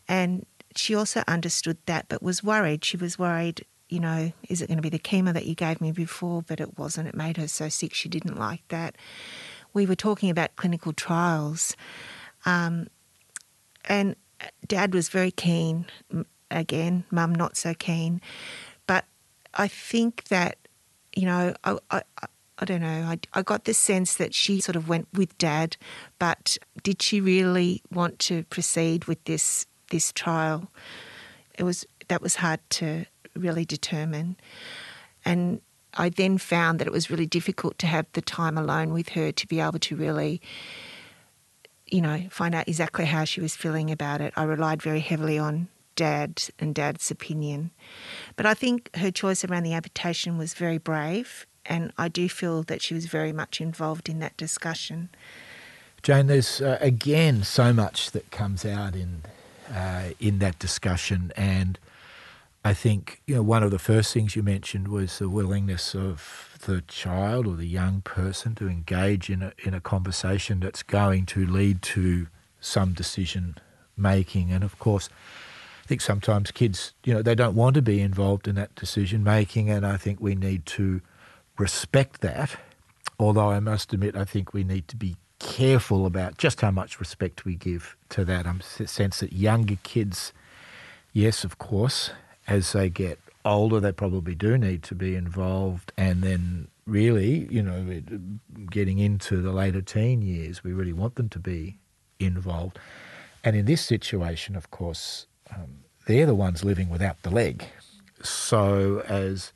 And 0.07 0.45
she 0.75 0.93
also 0.93 1.23
understood 1.27 1.79
that, 1.87 2.09
but 2.09 2.21
was 2.21 2.43
worried. 2.43 2.85
She 2.85 2.97
was 2.97 3.17
worried, 3.17 3.65
you 3.89 3.99
know, 3.99 4.33
is 4.49 4.61
it 4.61 4.67
going 4.67 4.77
to 4.77 4.83
be 4.83 4.97
the 4.97 4.99
chemo 4.99 5.33
that 5.33 5.47
you 5.47 5.55
gave 5.55 5.81
me 5.81 5.91
before? 5.91 6.43
But 6.43 6.59
it 6.59 6.77
wasn't. 6.77 7.07
It 7.07 7.15
made 7.15 7.37
her 7.37 7.47
so 7.47 7.69
sick 7.69 7.95
she 7.95 8.07
didn't 8.07 8.37
like 8.37 8.67
that. 8.67 8.97
We 9.73 9.87
were 9.87 9.95
talking 9.95 10.29
about 10.29 10.57
clinical 10.57 10.93
trials. 10.93 11.75
Um, 12.45 12.85
and 13.85 14.15
uh, 14.39 14.47
dad 14.67 14.93
was 14.93 15.09
very 15.09 15.31
keen. 15.31 15.85
Again, 16.49 17.05
mum 17.11 17.33
not 17.33 17.55
so 17.57 17.73
keen. 17.73 18.21
But 18.87 19.05
I 19.53 19.67
think 19.67 20.25
that, 20.25 20.57
you 21.15 21.25
know, 21.25 21.53
I, 21.63 21.77
I, 21.89 22.01
I 22.59 22.65
don't 22.65 22.81
know. 22.81 22.87
I, 22.87 23.17
I 23.33 23.41
got 23.41 23.65
the 23.65 23.73
sense 23.73 24.15
that 24.15 24.33
she 24.33 24.61
sort 24.61 24.75
of 24.75 24.87
went 24.87 25.07
with 25.13 25.37
dad, 25.37 25.77
but 26.19 26.57
did 26.83 27.01
she 27.01 27.19
really 27.19 27.81
want 27.91 28.19
to 28.19 28.43
proceed 28.45 29.05
with 29.05 29.23
this 29.25 29.65
this 29.89 30.11
trial? 30.11 30.71
It 31.57 31.63
was 31.63 31.85
that 32.07 32.21
was 32.21 32.35
hard 32.35 32.59
to 32.71 33.05
really 33.35 33.65
determine, 33.65 34.35
and 35.25 35.61
I 35.95 36.09
then 36.09 36.37
found 36.37 36.79
that 36.79 36.87
it 36.87 36.93
was 36.93 37.09
really 37.09 37.25
difficult 37.25 37.77
to 37.79 37.87
have 37.87 38.05
the 38.13 38.21
time 38.21 38.57
alone 38.57 38.93
with 38.93 39.09
her 39.09 39.31
to 39.31 39.47
be 39.47 39.59
able 39.59 39.79
to 39.79 39.95
really, 39.95 40.41
you 41.91 42.01
know, 42.01 42.23
find 42.29 42.55
out 42.55 42.67
exactly 42.67 43.05
how 43.05 43.25
she 43.25 43.41
was 43.41 43.55
feeling 43.55 43.91
about 43.91 44.21
it. 44.21 44.33
I 44.35 44.43
relied 44.43 44.81
very 44.81 45.01
heavily 45.01 45.37
on 45.37 45.67
dad 45.95 46.43
and 46.57 46.73
dad's 46.73 47.11
opinion. 47.11 47.71
But 48.35 48.45
I 48.45 48.53
think 48.53 48.89
her 48.95 49.11
choice 49.11 49.43
around 49.43 49.63
the 49.63 49.73
amputation 49.73 50.37
was 50.37 50.53
very 50.53 50.77
brave 50.77 51.45
and 51.65 51.91
I 51.97 52.07
do 52.07 52.27
feel 52.27 52.63
that 52.63 52.81
she 52.81 52.93
was 52.93 53.05
very 53.05 53.31
much 53.31 53.61
involved 53.61 54.09
in 54.09 54.19
that 54.19 54.35
discussion. 54.37 55.09
Jayne, 56.03 56.27
there's 56.27 56.61
uh, 56.61 56.77
again 56.81 57.43
so 57.43 57.71
much 57.71 58.11
that 58.11 58.31
comes 58.31 58.65
out 58.65 58.95
in 58.95 59.21
uh, 59.71 60.09
in 60.19 60.39
that 60.39 60.59
discussion, 60.59 61.31
and 61.35 61.77
I 62.63 62.73
think 62.73 63.21
you 63.25 63.35
know 63.35 63.41
one 63.41 63.63
of 63.63 63.71
the 63.71 63.79
first 63.79 64.13
things 64.13 64.35
you 64.35 64.43
mentioned 64.43 64.87
was 64.87 65.17
the 65.17 65.29
willingness 65.29 65.95
of 65.95 66.59
the 66.65 66.81
child 66.81 67.47
or 67.47 67.55
the 67.55 67.67
young 67.67 68.01
person 68.01 68.53
to 68.55 68.67
engage 68.67 69.29
in 69.29 69.41
a 69.41 69.53
in 69.63 69.73
a 69.73 69.81
conversation 69.81 70.59
that's 70.59 70.83
going 70.83 71.25
to 71.27 71.45
lead 71.45 71.81
to 71.81 72.27
some 72.59 72.93
decision 72.93 73.57
making, 73.97 74.51
and 74.51 74.63
of 74.63 74.77
course. 74.79 75.09
I 75.83 75.87
think 75.91 76.01
sometimes 76.01 76.51
kids, 76.51 76.93
you 77.03 77.13
know, 77.13 77.21
they 77.21 77.35
don't 77.35 77.55
want 77.55 77.73
to 77.73 77.81
be 77.81 77.99
involved 77.99 78.47
in 78.47 78.55
that 78.55 78.73
decision 78.75 79.25
making, 79.25 79.69
and 79.69 79.85
I 79.85 79.97
think 79.97 80.21
we 80.21 80.35
need 80.35 80.65
to 80.67 81.01
respect 81.57 82.21
that, 82.21 82.55
although 83.19 83.49
I 83.49 83.59
must 83.59 83.91
admit 83.91 84.15
I 84.15 84.23
think 84.23 84.53
we 84.53 84.63
need 84.63 84.87
to 84.89 84.95
be 84.95 85.17
careful 85.39 86.05
about 86.05 86.37
just 86.37 86.61
how 86.61 86.71
much 86.71 86.99
respect 86.99 87.43
we 87.43 87.55
give 87.55 87.97
to 88.09 88.23
that. 88.23 88.47
I'm 88.47 88.61
sense 88.61 89.19
that 89.19 89.33
younger 89.33 89.77
kids, 89.83 90.31
yes, 91.11 91.43
of 91.43 91.57
course, 91.57 92.11
as 92.47 92.73
they 92.73 92.89
get 92.89 93.19
older, 93.45 93.79
they 93.79 93.91
probably 93.91 94.35
do 94.35 94.57
need 94.57 94.83
to 94.83 94.95
be 94.95 95.15
involved, 95.15 95.91
and 95.97 96.21
then 96.21 96.67
really, 96.85 97.47
you 97.49 97.61
know, 97.61 98.01
getting 98.69 98.99
into 98.99 99.41
the 99.41 99.51
later 99.51 99.81
teen 99.81 100.21
years, 100.21 100.63
we 100.63 100.73
really 100.73 100.93
want 100.93 101.15
them 101.15 101.29
to 101.29 101.39
be 101.39 101.77
involved. 102.19 102.79
And 103.43 103.55
in 103.55 103.65
this 103.65 103.81
situation, 103.81 104.55
of 104.55 104.69
course, 104.71 105.25
um, 105.53 105.83
they're 106.07 106.25
the 106.25 106.35
ones 106.35 106.63
living 106.63 106.89
without 106.89 107.21
the 107.23 107.29
leg. 107.29 107.65
So, 108.21 109.03
as 109.07 109.51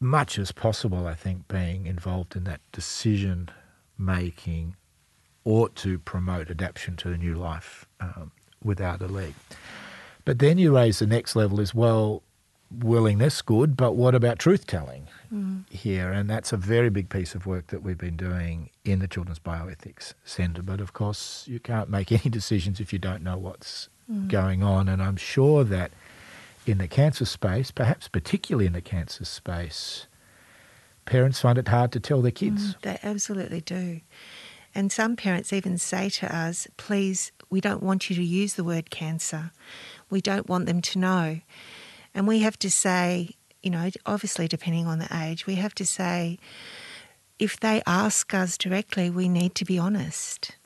much 0.00 0.38
as 0.38 0.50
possible, 0.52 1.06
I 1.06 1.14
think 1.14 1.46
being 1.48 1.86
involved 1.86 2.36
in 2.36 2.44
that 2.44 2.60
decision 2.72 3.50
making 3.98 4.76
ought 5.44 5.74
to 5.76 5.98
promote 5.98 6.50
adaptation 6.50 6.96
to 6.96 7.10
the 7.10 7.18
new 7.18 7.34
life 7.34 7.86
um, 8.00 8.32
without 8.62 9.00
a 9.02 9.06
leg. 9.06 9.34
But 10.24 10.38
then 10.38 10.58
you 10.58 10.74
raise 10.74 10.98
the 10.98 11.06
next 11.06 11.34
level 11.36 11.60
as 11.60 11.74
well 11.74 12.22
willingness, 12.80 13.42
good, 13.42 13.76
but 13.76 13.92
what 13.92 14.14
about 14.14 14.38
truth 14.38 14.66
telling 14.66 15.08
mm. 15.32 15.68
here? 15.70 16.10
And 16.10 16.28
that's 16.28 16.52
a 16.52 16.56
very 16.56 16.90
big 16.90 17.08
piece 17.08 17.34
of 17.34 17.46
work 17.46 17.68
that 17.68 17.82
we've 17.82 17.98
been 17.98 18.16
doing 18.16 18.70
in 18.84 18.98
the 19.00 19.08
Children's 19.08 19.38
Bioethics 19.38 20.14
Centre. 20.24 20.62
But 20.62 20.80
of 20.80 20.92
course, 20.92 21.44
you 21.46 21.60
can't 21.60 21.90
make 21.90 22.10
any 22.12 22.30
decisions 22.30 22.80
if 22.80 22.92
you 22.92 22.98
don't 22.98 23.22
know 23.22 23.36
what's 23.36 23.88
mm. 24.10 24.28
going 24.28 24.62
on. 24.62 24.88
And 24.88 25.02
I'm 25.02 25.16
sure 25.16 25.64
that 25.64 25.92
in 26.66 26.78
the 26.78 26.88
cancer 26.88 27.24
space, 27.24 27.70
perhaps 27.70 28.08
particularly 28.08 28.66
in 28.66 28.72
the 28.72 28.80
cancer 28.80 29.24
space, 29.24 30.06
parents 31.04 31.40
find 31.40 31.58
it 31.58 31.68
hard 31.68 31.92
to 31.92 32.00
tell 32.00 32.22
their 32.22 32.30
kids. 32.30 32.74
Mm, 32.74 32.80
they 32.82 32.98
absolutely 33.02 33.60
do. 33.60 34.00
And 34.74 34.90
some 34.90 35.16
parents 35.16 35.52
even 35.52 35.78
say 35.78 36.08
to 36.10 36.34
us, 36.34 36.66
please, 36.76 37.32
we 37.50 37.60
don't 37.60 37.82
want 37.82 38.08
you 38.08 38.16
to 38.16 38.22
use 38.22 38.54
the 38.54 38.64
word 38.64 38.90
cancer. 38.90 39.52
We 40.08 40.20
don't 40.20 40.48
want 40.48 40.66
them 40.66 40.80
to 40.82 40.98
know. 40.98 41.40
And 42.14 42.26
we 42.26 42.40
have 42.40 42.58
to 42.60 42.70
say, 42.70 43.30
you 43.62 43.70
know, 43.70 43.90
obviously 44.06 44.48
depending 44.48 44.86
on 44.86 44.98
the 44.98 45.08
age, 45.14 45.46
we 45.46 45.56
have 45.56 45.74
to 45.76 45.86
say, 45.86 46.38
if 47.38 47.58
they 47.60 47.82
ask 47.86 48.32
us 48.34 48.56
directly, 48.56 49.10
we 49.10 49.28
need 49.28 49.54
to 49.56 49.64
be 49.64 49.78
honest. 49.78 50.56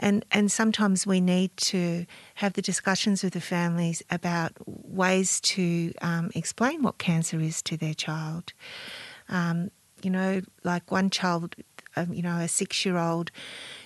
And, 0.00 0.24
and 0.30 0.50
sometimes 0.50 1.06
we 1.06 1.20
need 1.20 1.56
to 1.58 2.06
have 2.36 2.54
the 2.54 2.62
discussions 2.62 3.22
with 3.22 3.32
the 3.32 3.40
families 3.40 4.02
about 4.10 4.52
ways 4.66 5.40
to 5.42 5.92
um, 6.02 6.30
explain 6.34 6.82
what 6.82 6.98
cancer 6.98 7.40
is 7.40 7.62
to 7.62 7.76
their 7.76 7.94
child. 7.94 8.52
Um, 9.28 9.70
you 10.02 10.10
know, 10.10 10.42
like 10.64 10.90
one 10.90 11.10
child, 11.10 11.54
um, 11.96 12.12
you 12.12 12.22
know, 12.22 12.38
a 12.38 12.48
six 12.48 12.84
year 12.84 12.98
old, 12.98 13.30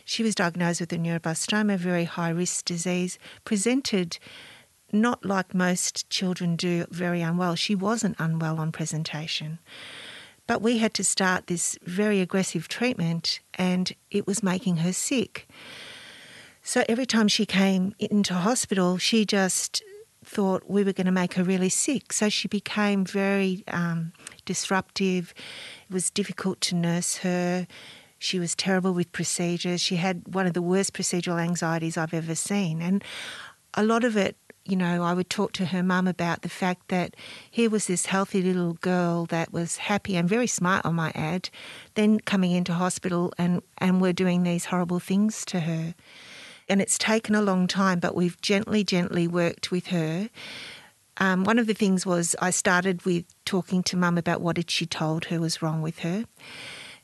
she 0.05 0.23
was 0.23 0.35
diagnosed 0.35 0.81
with 0.81 0.93
a 0.93 0.97
neuroblastoma, 0.97 1.77
very 1.77 2.05
high 2.05 2.31
risk 2.31 2.65
disease, 2.65 3.19
presented 3.45 4.19
not 4.93 5.25
like 5.25 5.55
most 5.55 6.09
children 6.09 6.57
do, 6.57 6.87
very 6.91 7.21
unwell. 7.21 7.55
She 7.55 7.75
wasn't 7.75 8.17
unwell 8.19 8.59
on 8.59 8.73
presentation. 8.73 9.59
But 10.47 10.63
we 10.63 10.79
had 10.79 10.95
to 10.95 11.05
start 11.05 11.47
this 11.47 11.79
very 11.83 12.21
aggressive 12.21 12.69
treatment, 12.69 13.41
and 13.55 13.93
it 14.11 14.27
was 14.27 14.43
making 14.43 14.79
her 14.79 14.95
sick. 14.95 15.47
So 16.63 16.85
every 16.89 17.07
time 17.07 17.29
she 17.29 17.45
came 17.45 17.95
into 17.99 18.35
hospital, 18.35 18.97
she 18.97 19.27
just 19.27 19.83
thought 20.29 20.69
we 20.69 20.85
were 20.85 20.93
going 20.93 21.07
to 21.07 21.13
make 21.13 21.35
her 21.35 21.43
really 21.43 21.71
sick. 21.71 22.13
So 22.13 22.29
she 22.29 22.49
became 22.49 23.05
very 23.05 23.65
um, 23.69 24.13
disruptive. 24.45 25.33
It 25.89 25.93
was 25.93 26.11
difficult 26.11 26.61
to 26.63 26.75
nurse 26.75 27.19
her. 27.19 27.67
She 28.19 28.39
was 28.39 28.55
terrible 28.55 28.93
with 28.93 29.11
procedures. 29.13 29.81
She 29.81 29.97
had 29.97 30.23
one 30.35 30.47
of 30.47 30.53
the 30.53 30.63
worst 30.63 30.93
procedural 30.93 31.41
anxieties 31.41 31.97
I've 31.97 32.15
ever 32.15 32.35
seen. 32.35 32.83
And 32.83 33.03
a 33.75 33.83
lot 33.83 34.05
of 34.05 34.17
it, 34.17 34.37
you 34.65 34.77
know, 34.77 35.03
I 35.03 35.15
would 35.15 35.31
talk 35.31 35.53
to 35.55 35.67
her 35.67 35.83
mum 35.83 36.07
about 36.07 36.43
the 36.43 36.49
fact 36.49 36.89
that 36.89 37.17
here 37.51 37.71
was 37.71 37.87
this 37.87 38.07
healthy 38.07 38.43
little 38.43 38.75
girl 38.75 39.25
that 39.27 39.51
was 39.53 39.79
happy 39.79 40.15
and 40.17 40.29
very 40.29 40.47
smart, 40.47 40.85
I 40.85 40.91
might 40.91 41.17
add, 41.17 41.49
then 41.95 42.21
coming 42.21 42.53
into 42.53 42.75
hospital 42.75 43.33
and, 43.39 43.63
and 43.79 44.01
we're 44.01 44.13
doing 44.13 44.43
these 44.43 44.67
horrible 44.67 44.99
things 44.99 45.45
to 45.47 45.61
her. 45.61 45.95
And 46.69 46.81
it's 46.81 46.99
taken 46.99 47.35
a 47.35 47.43
long 47.43 47.67
time, 47.67 47.99
but 47.99 48.15
we've 48.15 48.41
gently, 48.41 48.85
gently 48.85 49.27
worked 49.27 49.71
with 49.71 49.89
her. 49.89 50.29
Um, 51.17 51.45
one 51.45 51.59
of 51.59 51.67
the 51.67 51.75
things 51.75 52.07
was 52.07 52.37
I 52.41 52.51
started 52.51 53.05
with 53.05 53.25
talking 53.45 53.83
to 53.85 53.97
mum 53.97 54.19
about 54.19 54.41
what 54.41 54.57
had 54.57 54.71
she 54.71 54.87
told 54.87 55.27
her 55.27 55.41
was 55.41 55.63
wrong 55.63 55.83
with 55.83 56.01
her. 56.01 56.25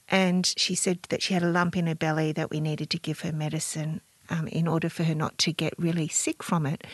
And 0.09 0.47
she 0.57 0.75
said 0.75 1.01
that 1.09 1.23
she 1.23 1.35
had 1.35 1.43
a 1.43 1.51
lump 1.51 1.77
in 1.77 1.87
her 1.87 1.95
belly 1.95 2.33
that 2.33 2.51
we 2.51 2.61
needed 2.61 2.91
to 2.91 2.99
give 2.99 3.21
her 3.21 3.33
medicine 3.33 4.01
um, 4.31 4.47
in 4.49 4.69
order 4.69 4.89
for 4.89 5.05
her 5.05 5.15
not 5.15 5.37
to 5.39 5.53
get 5.53 5.75
really 5.79 6.09
sick 6.09 6.43
from 6.43 6.67
it. 6.67 6.85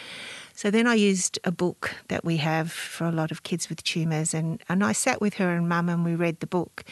So 0.55 0.71
then 0.71 0.87
I 0.87 0.95
used 0.95 1.39
a 1.45 1.53
book 1.53 1.95
that 2.09 2.25
we 2.25 2.39
have 2.39 2.71
for 2.73 3.07
a 3.07 3.13
lot 3.13 3.31
of 3.31 3.43
kids 3.43 3.69
with 3.69 3.83
tumours, 3.83 4.35
and, 4.35 4.63
and 4.69 4.85
I 4.85 4.93
sat 4.93 5.21
with 5.21 5.35
her 5.35 5.51
and 5.51 5.69
mum 5.69 5.89
and 5.89 6.05
we 6.05 6.15
read 6.15 6.41
the 6.41 6.47
book. 6.47 6.85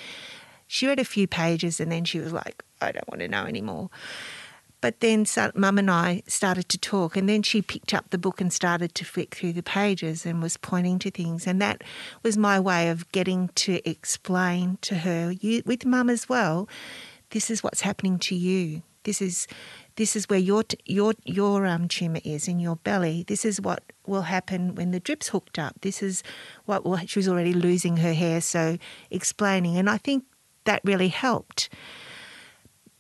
She 0.67 0.87
read 0.87 0.99
a 0.99 1.05
few 1.05 1.27
pages 1.27 1.81
and 1.81 1.91
then 1.91 2.05
she 2.05 2.19
was 2.19 2.33
like, 2.33 2.63
I 2.81 2.93
don't 2.93 3.09
want 3.09 3.21
to 3.21 3.29
know 3.29 3.45
anymore. 3.45 3.91
But 4.81 5.01
then 5.01 5.27
Mum 5.55 5.79
and 5.79 5.91
I 5.91 6.23
started 6.29 6.69
to 6.69 6.79
talk, 6.79 7.17
and 7.17 7.29
then 7.29 7.43
she 7.43 7.63
picked 7.63 7.93
up 7.93 8.11
the 8.11 8.19
book 8.19 8.41
and 8.41 8.53
started 8.53 8.95
to 8.95 9.05
flick 9.05 9.35
through 9.35 9.55
the 9.55 9.63
pages 9.63 10.25
and 10.25 10.41
was 10.41 10.57
pointing 10.57 10.99
to 11.01 11.11
things. 11.11 11.47
And 11.47 11.61
that 11.61 11.83
was 12.23 12.37
my 12.37 12.61
way 12.61 12.89
of 12.89 13.11
getting 13.11 13.49
to 13.57 13.81
explain 13.89 14.79
to 14.83 14.97
her, 14.97 15.33
you, 15.33 15.63
with 15.67 15.85
Mum 15.85 16.09
as 16.09 16.29
well, 16.29 16.69
this 17.31 17.51
is 17.51 17.63
what's 17.63 17.83
happening 17.83 18.19
to 18.21 18.35
you. 18.35 18.83
This 19.05 19.23
is 19.23 19.47
this 19.97 20.15
is 20.15 20.29
where 20.29 20.39
your 20.39 20.65
your 20.85 21.15
your 21.25 21.67
um, 21.67 21.89
tumor 21.89 22.21
is 22.25 22.47
in 22.47 22.61
your 22.61 22.77
belly. 22.77 23.25
This 23.27 23.45
is 23.45 23.61
what 23.61 23.83
will 24.07 24.23
happen 24.23 24.75
when 24.75 24.91
the 24.91 25.01
drip's 25.01 25.29
hooked 25.29 25.59
up. 25.59 25.81
This 25.81 26.03
is 26.03 26.23
what 26.67 26.85
will. 26.85 26.99
She 26.99 27.19
was 27.19 27.29
already 27.29 27.53
losing 27.53 27.99
her 27.99 28.13
hair, 28.13 28.41
so 28.41 28.79
explaining, 29.11 29.77
and 29.77 29.89
I 29.89 29.99
think 29.99 30.25
that 30.65 30.83
really 30.85 31.09
helped. 31.09 31.69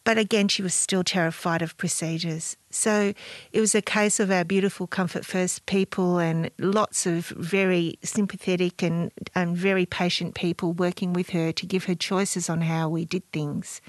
But 0.09 0.16
again, 0.16 0.49
she 0.49 0.62
was 0.62 0.73
still 0.73 1.05
terrified 1.05 1.61
of 1.61 1.77
procedures. 1.77 2.57
So 2.71 3.12
it 3.53 3.61
was 3.61 3.75
a 3.75 3.83
case 3.83 4.18
of 4.18 4.31
our 4.31 4.42
beautiful 4.42 4.87
Comfort 4.87 5.27
First 5.27 5.66
people 5.66 6.16
and 6.16 6.51
lots 6.59 7.05
of 7.05 7.27
very 7.27 7.99
sympathetic 8.03 8.83
and, 8.83 9.12
and 9.35 9.55
very 9.55 9.85
patient 9.85 10.35
people 10.35 10.73
working 10.73 11.12
with 11.12 11.29
her 11.31 11.53
to 11.53 11.66
give 11.66 11.85
her 11.85 11.94
choices 11.94 12.49
on 12.49 12.62
how 12.62 12.88
we 12.88 13.05
did 13.05 13.31
things. 13.33 13.83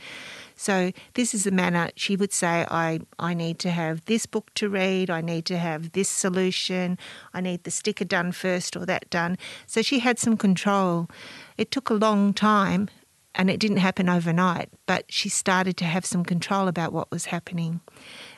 So 0.58 0.92
this 1.14 1.34
is 1.34 1.46
the 1.46 1.52
manner 1.52 1.90
she 1.96 2.18
would 2.18 2.34
say, 2.34 2.66
I, 2.70 3.00
I 3.18 3.34
need 3.34 3.58
to 3.60 3.72
have 3.72 4.04
this 4.04 4.26
book 4.26 4.54
to 4.56 4.68
read, 4.68 5.10
I 5.10 5.22
need 5.22 5.46
to 5.46 5.58
have 5.58 5.94
this 5.94 6.10
solution, 6.10 6.98
I 7.34 7.40
need 7.40 7.64
the 7.64 7.72
sticker 7.72 8.04
done 8.04 8.34
first 8.34 8.76
or 8.76 8.86
that 8.88 9.10
done. 9.10 9.38
So 9.68 9.82
she 9.82 10.00
had 10.00 10.20
some 10.20 10.36
control. 10.36 11.08
It 11.58 11.72
took 11.72 11.90
a 11.90 11.94
long 11.94 12.34
time 12.34 12.90
and 13.40 13.50
it 13.50 13.58
didn't 13.58 13.78
happen 13.78 14.10
overnight, 14.10 14.68
but 14.86 15.06
she 15.08 15.30
started 15.30 15.78
to 15.78 15.86
have 15.86 16.06
some 16.06 16.26
control 16.26 16.68
about 16.68 16.92
what 16.92 17.10
was 17.10 17.28
happening. 17.28 17.80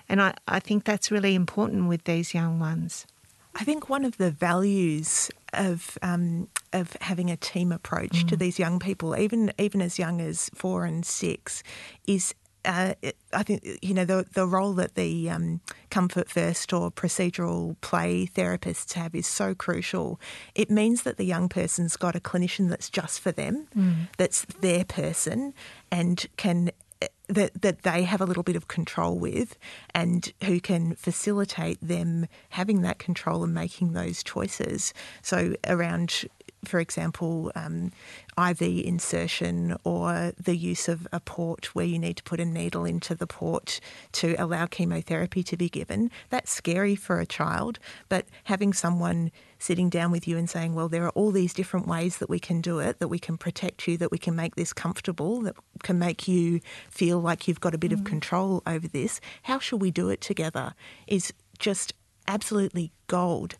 And 0.08 0.22
I, 0.22 0.36
I 0.48 0.60
think 0.60 0.84
that's 0.84 1.10
really 1.10 1.34
important 1.34 1.90
with 1.90 2.04
these 2.04 2.36
young 2.36 2.60
ones. 2.60 3.08
I 3.56 3.64
think 3.64 3.90
one 3.90 4.06
of 4.06 4.18
the 4.18 4.30
values 4.30 5.32
of 5.54 5.98
um, 6.04 6.48
of 6.72 6.96
having 7.02 7.32
a 7.32 7.36
team 7.36 7.72
approach 7.72 8.24
mm. 8.24 8.28
to 8.28 8.38
these 8.38 8.60
young 8.60 8.78
people, 8.78 9.18
even 9.18 9.52
even 9.58 9.82
as 9.82 9.98
young 9.98 10.22
as 10.22 10.52
four 10.54 10.86
and 10.86 11.04
six, 11.04 11.64
is 12.06 12.36
uh, 12.66 12.94
I 13.34 13.44
think 13.44 13.80
you 13.82 13.94
know 13.94 14.06
the 14.06 14.26
the 14.34 14.46
role 14.46 14.74
that 14.74 14.96
the 14.96 15.30
um, 15.30 15.62
comfort 15.90 16.30
first 16.30 16.74
or 16.74 16.92
procedural 16.92 17.76
play 17.82 18.28
therapists 18.28 18.94
have 18.94 19.16
is 19.16 19.28
so 19.28 19.56
crucial. 19.56 20.20
It 20.56 20.70
means 20.70 21.04
that 21.04 21.18
the 21.18 21.26
young 21.26 21.50
person's 21.50 21.98
got 21.98 22.16
a 22.16 22.20
clinician 22.20 22.70
that's 22.70 22.90
just 22.90 23.20
for 23.20 23.32
them, 23.32 23.68
mm. 23.76 24.08
that's 24.18 24.46
their 24.60 24.86
person, 24.86 25.54
and 25.92 26.26
can 26.38 26.72
uh, 27.02 27.08
that 27.28 27.62
that 27.62 27.82
they 27.82 28.04
have 28.04 28.22
a 28.22 28.26
little 28.26 28.44
bit 28.44 28.56
of 28.56 28.68
control 28.68 29.18
with, 29.18 29.58
and 29.96 30.32
who 30.44 30.60
can 30.60 30.96
facilitate 30.96 31.80
them 31.82 32.28
having 32.50 32.82
that 32.82 33.00
control 33.00 33.44
and 33.44 33.54
making 33.54 33.94
those 33.94 34.24
choices. 34.24 34.94
So 35.22 35.56
around 35.68 36.26
for 36.66 36.80
example, 36.80 37.52
um, 37.56 37.92
IV 38.38 38.62
insertion 38.62 39.76
or 39.84 40.34
the 40.38 40.56
use 40.56 40.88
of 40.88 41.08
a 41.12 41.20
port 41.20 41.76
where 41.76 41.86
you 41.86 42.00
need 42.00 42.18
to 42.18 42.24
put 42.24 42.40
a 42.40 42.46
needle 42.46 42.86
into 42.86 43.16
the 43.16 43.28
port 43.28 43.80
to 44.14 44.36
allow 44.36 44.66
chemotherapy 44.66 45.44
to 45.44 45.58
be 45.58 45.70
given. 45.70 46.12
That's 46.30 46.52
scary 46.52 46.96
for 46.96 47.20
a 47.20 47.26
child, 47.26 47.80
but 48.10 48.26
having 48.46 48.74
someone 48.74 49.32
sitting 49.60 49.90
down 49.90 50.12
with 50.12 50.28
you 50.28 50.38
and 50.38 50.50
saying, 50.50 50.74
well, 50.74 50.90
there 50.90 51.06
are 51.06 51.12
all 51.12 51.32
these 51.32 51.54
different 51.54 51.88
ways 51.88 52.18
that 52.18 52.30
we 52.30 52.40
can 52.40 52.62
do 52.62 52.80
it, 52.80 53.00
that 53.00 53.10
we 53.10 53.20
can 53.20 53.38
protect 53.38 53.88
you, 53.88 53.98
that 53.98 54.12
we 54.12 54.18
can 54.18 54.36
make 54.36 54.56
this 54.56 54.74
comfortable, 54.74 55.42
that 55.42 55.56
can 55.84 56.00
make 56.00 56.28
you 56.28 56.60
feel 56.90 57.20
like 57.20 57.48
you've 57.48 57.60
got 57.60 57.76
a 57.76 57.78
bit 57.78 57.92
mm. 57.92 58.00
of 58.00 58.04
control 58.04 58.64
over 58.66 58.88
this. 58.88 59.22
How 59.44 59.60
shall 59.60 59.78
we 59.78 59.92
do 59.92 60.10
it 60.10 60.20
together? 60.20 60.74
Is 61.08 61.32
just 61.60 61.94
absolutely 62.32 62.92
gold. 63.08 63.56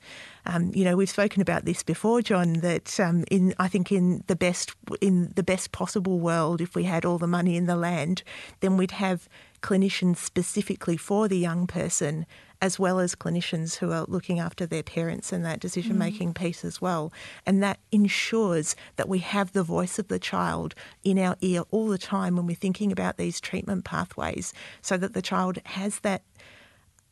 Um, 0.46 0.72
you 0.74 0.86
know, 0.86 0.96
we've 0.96 1.10
spoken 1.10 1.42
about 1.42 1.66
this 1.66 1.84
before, 1.84 2.22
John. 2.22 2.54
That 2.62 3.00
um, 3.00 3.26
in 3.30 3.54
I 3.60 3.68
think 3.68 3.92
in 3.92 4.24
the 4.28 4.36
best 4.36 4.74
in 5.02 5.32
the 5.36 5.44
best 5.44 5.72
possible 5.72 6.20
world, 6.20 6.62
if 6.62 6.74
we 6.76 6.86
had 6.86 7.06
all 7.06 7.18
the 7.18 7.28
money 7.28 7.56
in 7.58 7.66
the 7.66 7.76
land, 7.76 8.24
then 8.62 8.78
we'd 8.78 8.92
have 8.92 9.28
clinicians 9.62 10.18
specifically 10.18 10.98
for 10.98 11.28
the 11.28 11.38
young 11.38 11.68
person, 11.68 12.26
as 12.62 12.80
well 12.80 13.00
as 13.00 13.14
clinicians 13.14 13.78
who 13.78 13.92
are 13.92 14.06
looking 14.08 14.40
after 14.40 14.66
their 14.66 14.82
parents 14.82 15.32
and 15.32 15.46
that 15.46 15.60
decision 15.60 15.98
making 15.98 16.34
mm. 16.34 16.42
piece 16.42 16.66
as 16.66 16.82
well. 16.82 17.14
And 17.46 17.62
that 17.62 17.80
ensures 17.92 18.76
that 18.96 19.10
we 19.10 19.20
have 19.20 19.52
the 19.52 19.64
voice 19.64 20.00
of 20.00 20.08
the 20.08 20.18
child 20.18 20.74
in 21.04 21.20
our 21.20 21.36
ear 21.42 21.62
all 21.70 21.88
the 21.88 22.00
time 22.00 22.36
when 22.36 22.48
we're 22.48 22.56
thinking 22.56 22.92
about 22.92 23.18
these 23.18 23.40
treatment 23.40 23.86
pathways, 23.86 24.54
so 24.82 24.98
that 24.98 25.14
the 25.14 25.22
child 25.22 25.60
has 25.66 26.00
that 26.00 26.24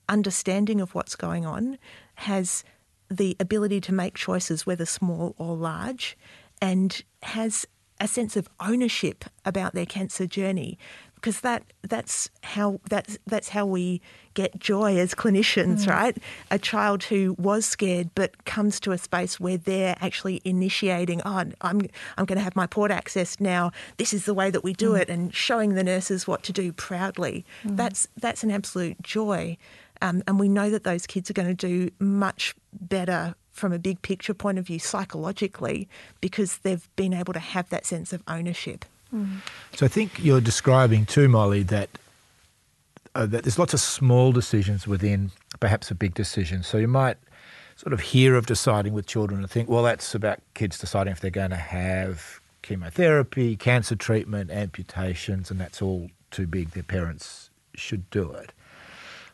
understanding 0.09 0.81
of 0.81 0.93
what's 0.95 1.15
going 1.15 1.45
on, 1.45 1.77
has 2.15 2.63
the 3.09 3.35
ability 3.39 3.81
to 3.81 3.93
make 3.93 4.15
choices, 4.15 4.65
whether 4.65 4.85
small 4.85 5.35
or 5.37 5.55
large, 5.55 6.17
and 6.61 7.01
has 7.23 7.65
a 8.01 8.07
sense 8.07 8.35
of 8.35 8.47
ownership 8.59 9.25
about 9.45 9.73
their 9.73 9.85
cancer 9.85 10.25
journey 10.25 10.77
because 11.19 11.41
that 11.41 11.63
that's 11.83 12.29
how 12.43 12.79
that's 12.89 13.17
that's 13.27 13.49
how 13.49 13.65
we 13.65 14.01
get 14.35 14.57
joy 14.57 14.97
as 14.97 15.13
clinicians, 15.13 15.83
mm. 15.83 15.89
right? 15.89 16.17
A 16.49 16.57
child 16.57 17.03
who 17.03 17.35
was 17.37 17.65
scared 17.65 18.09
but 18.15 18.45
comes 18.45 18.79
to 18.81 18.91
a 18.93 18.97
space 18.97 19.39
where 19.39 19.57
they're 19.57 19.97
actually 19.99 20.41
initiating. 20.45 21.21
Oh, 21.25 21.43
I'm 21.61 21.87
I'm 22.17 22.25
going 22.25 22.37
to 22.37 22.43
have 22.43 22.55
my 22.55 22.67
port 22.67 22.91
access 22.91 23.39
now. 23.39 23.71
This 23.97 24.13
is 24.13 24.25
the 24.25 24.33
way 24.33 24.49
that 24.49 24.63
we 24.63 24.73
do 24.73 24.91
mm. 24.91 25.01
it, 25.01 25.09
and 25.09 25.33
showing 25.33 25.75
the 25.75 25.83
nurses 25.83 26.27
what 26.27 26.43
to 26.43 26.53
do 26.53 26.71
proudly. 26.71 27.45
Mm. 27.63 27.75
That's 27.75 28.07
that's 28.17 28.43
an 28.43 28.51
absolute 28.51 29.01
joy. 29.01 29.57
Um, 30.01 30.23
and 30.27 30.39
we 30.39 30.47
know 30.47 30.69
that 30.69 30.83
those 30.83 31.05
kids 31.05 31.29
are 31.29 31.33
going 31.33 31.47
to 31.47 31.67
do 31.67 31.91
much 31.99 32.55
better 32.73 33.35
from 33.51 33.73
a 33.73 33.79
big 33.79 34.01
picture 34.01 34.33
point 34.33 34.57
of 34.57 34.65
view 34.65 34.79
psychologically 34.79 35.89
because 36.21 36.59
they've 36.59 36.87
been 36.95 37.13
able 37.13 37.33
to 37.33 37.39
have 37.39 37.69
that 37.69 37.85
sense 37.85 38.13
of 38.13 38.23
ownership. 38.27 38.85
So 39.75 39.85
I 39.85 39.89
think 39.89 40.23
you're 40.23 40.41
describing 40.41 41.05
too, 41.05 41.27
Molly, 41.27 41.63
that 41.63 41.89
uh, 43.15 43.25
that 43.25 43.43
there's 43.43 43.57
lots 43.57 43.73
of 43.73 43.79
small 43.79 44.31
decisions 44.31 44.87
within 44.87 45.31
perhaps 45.59 45.89
a 45.89 45.95
big 45.95 46.13
decision. 46.13 46.61
So 46.61 46.77
you 46.77 46.87
might 46.87 47.17
sort 47.75 47.93
of 47.93 48.01
hear 48.01 48.35
of 48.35 48.45
deciding 48.45 48.93
with 48.93 49.07
children 49.07 49.39
and 49.39 49.49
think, 49.49 49.67
well, 49.67 49.83
that's 49.83 50.13
about 50.13 50.39
kids 50.53 50.77
deciding 50.77 51.11
if 51.11 51.21
they're 51.21 51.31
going 51.31 51.49
to 51.49 51.55
have 51.55 52.39
chemotherapy, 52.61 53.55
cancer 53.55 53.95
treatment, 53.95 54.51
amputations, 54.51 55.49
and 55.49 55.59
that's 55.59 55.81
all 55.81 56.09
too 56.29 56.45
big. 56.45 56.71
Their 56.71 56.83
parents 56.83 57.49
should 57.73 58.07
do 58.11 58.31
it. 58.33 58.51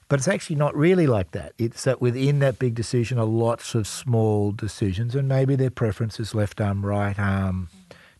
But 0.07 0.19
it's 0.19 0.27
actually 0.27 0.57
not 0.57 0.75
really 0.75 1.07
like 1.07 1.31
that. 1.31 1.53
It's 1.57 1.83
that 1.85 1.99
within 1.99 2.39
that 2.39 2.59
big 2.59 2.75
decision 2.75 3.17
are 3.17 3.25
lots 3.25 3.73
of 3.73 3.87
small 3.87 4.51
decisions, 4.51 5.15
and 5.15 5.27
maybe 5.27 5.55
their 5.55 5.71
preferences 5.71 6.35
left 6.35 6.61
arm, 6.61 6.85
right 6.85 7.17
arm, 7.17 7.69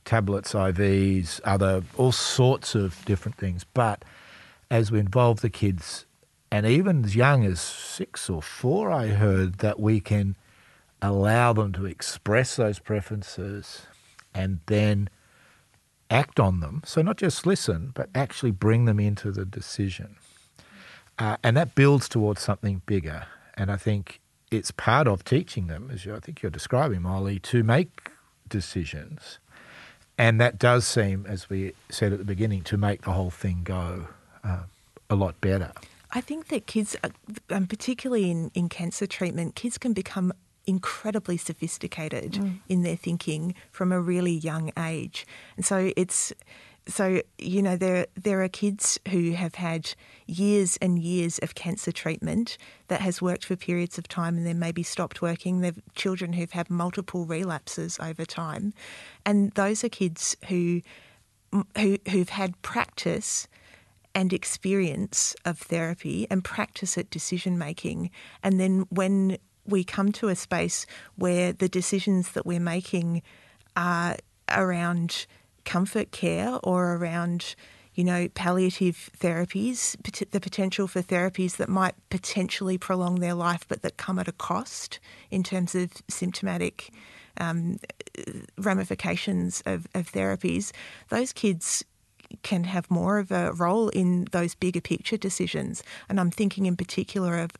tablets, 0.04 0.54
IVs, 0.54 1.41
other, 1.43 1.84
all 1.95 2.12
sorts 2.12 2.74
of 2.74 3.04
different 3.06 3.38
things. 3.38 3.65
But 3.74 4.04
as 4.71 4.91
we 4.91 5.00
involve 5.00 5.41
the 5.41 5.50
kids, 5.50 6.06
and 6.52 6.65
even 6.65 7.06
as 7.06 7.15
young 7.15 7.45
as 7.45 7.62
six 7.62 8.30
or 8.30 8.41
four, 8.41 8.89
I 8.89 9.08
heard 9.08 9.60
that 9.60 9.80
we 9.80 10.00
can 10.00 10.36
allow 11.02 11.54
them 11.54 11.71
to 11.74 11.86
express 11.86 12.56
those 12.56 12.80
preferences 12.80 13.86
and 14.34 14.60
then 14.65 15.10
act 16.10 16.39
on 16.39 16.62
them. 16.62 16.82
So, 16.86 17.02
not 17.02 17.17
just 17.17 17.45
listen, 17.45 17.91
but 17.93 18.10
actually 18.15 18.52
bring 18.52 18.86
them 18.86 19.00
into 19.00 19.32
the 19.32 19.45
decision. 19.45 20.15
Uh, 21.17 21.38
and 21.43 21.56
that 21.56 21.75
builds 21.75 22.10
towards 22.10 22.41
something 22.41 22.82
bigger. 22.86 23.25
And 23.56 23.71
I 23.71 23.78
think 23.78 24.19
it's 24.51 24.71
part 24.71 25.08
of 25.08 25.23
teaching 25.23 25.67
them, 25.67 25.89
as 25.91 26.06
you, 26.06 26.15
I 26.15 26.19
think 26.19 26.41
you're 26.41 26.49
describing, 26.49 27.01
Molly, 27.04 27.39
to 27.39 27.63
make 27.63 28.12
decisions. 28.47 29.39
And 30.17 30.39
that 30.39 30.60
does 30.60 30.86
seem, 30.86 31.25
as 31.28 31.49
we 31.49 31.73
said 31.89 32.13
at 32.13 32.19
the 32.19 32.25
beginning, 32.25 32.63
to 32.63 32.78
make 32.78 33.01
the 33.01 33.12
whole 33.12 33.30
thing 33.30 33.62
go 33.63 34.08
uh, 34.43 34.63
a 35.10 35.15
lot 35.15 35.39
better. 35.41 35.71
I 36.12 36.21
think 36.21 36.47
that 36.47 36.67
kids, 36.67 36.95
uh, 37.04 37.10
um, 37.49 37.67
particularly 37.67 38.32
in, 38.32 38.51
in 38.54 38.69
cancer 38.69 39.08
treatment, 39.08 39.56
kids 39.56 39.78
can 39.78 39.93
become 39.93 40.32
incredibly 40.65 41.38
sophisticated 41.38 42.34
mm. 42.34 42.60
in 42.69 42.84
their 42.84 42.95
thinking 42.95 43.54
from 43.71 43.91
a 43.91 43.99
really 43.99 44.32
young 44.32 44.71
age. 44.78 45.28
And 45.58 45.65
so 45.65 45.91
it's 45.95 46.34
so 46.88 47.21
you 47.38 47.62
know 47.62 47.76
there 47.76 48.08
there 48.15 48.43
are 48.43 48.48
kids 48.48 49.00
who 49.10 49.32
have 49.32 49.56
had 49.56 49.93
years 50.28 50.78
and 50.82 51.00
years 51.00 51.39
of 51.39 51.56
cancer 51.56 51.91
treatment 51.91 52.58
that 52.88 53.02
has 53.02 53.21
worked 53.21 53.45
for 53.45 53.56
periods 53.56 53.98
of 53.98 54.08
time 54.08 54.38
and 54.38 54.45
then 54.45 54.60
maybe 54.60 54.84
stopped 54.84 55.21
working. 55.21 55.62
There 55.62 55.71
are 55.71 55.95
children 55.95 56.34
who've 56.34 56.52
had 56.52 56.69
multiple 56.69 57.26
relapses 57.26 58.00
over 58.00 58.26
time, 58.26 58.74
and 59.26 59.52
those 59.52 59.84
are 59.84 59.89
kids 59.89 60.38
who 60.48 60.82
who 61.78 61.98
who've 62.10 62.30
had 62.30 62.62
practice 62.62 63.48
and 64.13 64.32
experience 64.32 65.36
of 65.43 65.60
therapy 65.60 66.28
and 66.30 66.43
practice 66.43 66.98
at 66.98 67.10
decision 67.10 67.58
making, 67.58 68.12
and 68.43 68.60
then 68.60 68.86
when 68.89 69.38
we 69.65 69.84
come 69.84 70.12
to 70.12 70.28
a 70.28 70.36
space 70.36 70.86
where 71.15 71.52
the 71.52 71.67
decisions 71.67 72.34
that 72.34 72.45
we're 72.45 72.60
making 72.60 73.24
are 73.76 74.15
around 74.50 75.26
comfort 75.65 76.12
care 76.12 76.60
or 76.63 76.95
around 76.95 77.56
you 77.95 78.04
know, 78.04 78.28
palliative 78.36 79.10
therapies, 79.17 79.95
the 80.32 80.41
potential 80.41 80.86
for 80.86 81.01
therapies 81.01 81.56
that 81.56 81.69
might 81.69 81.95
potentially 82.10 82.78
prolong 82.78 83.21
their 83.21 83.34
life, 83.34 83.65
but 83.69 83.82
that 83.84 83.95
come 83.95 84.19
at 84.19 84.28
a 84.28 84.34
cost 84.34 84.99
in 85.32 85.43
terms 85.43 85.73
of 85.75 85.93
symptomatic 86.10 86.91
um, 87.39 87.80
ramifications 88.58 89.63
of, 89.65 89.88
of 89.95 90.12
therapies, 90.12 90.73
those 91.08 91.32
kids 91.32 91.86
can 92.43 92.65
have 92.65 92.91
more 92.91 93.17
of 93.17 93.32
a 93.32 93.54
role 93.54 93.89
in 93.89 94.28
those 94.32 94.56
bigger 94.56 94.82
picture 94.82 95.17
decisions. 95.17 95.82
And 96.10 96.19
I'm 96.19 96.32
thinking 96.32 96.65
in 96.65 96.75
particular 96.75 97.38
of 97.38 97.51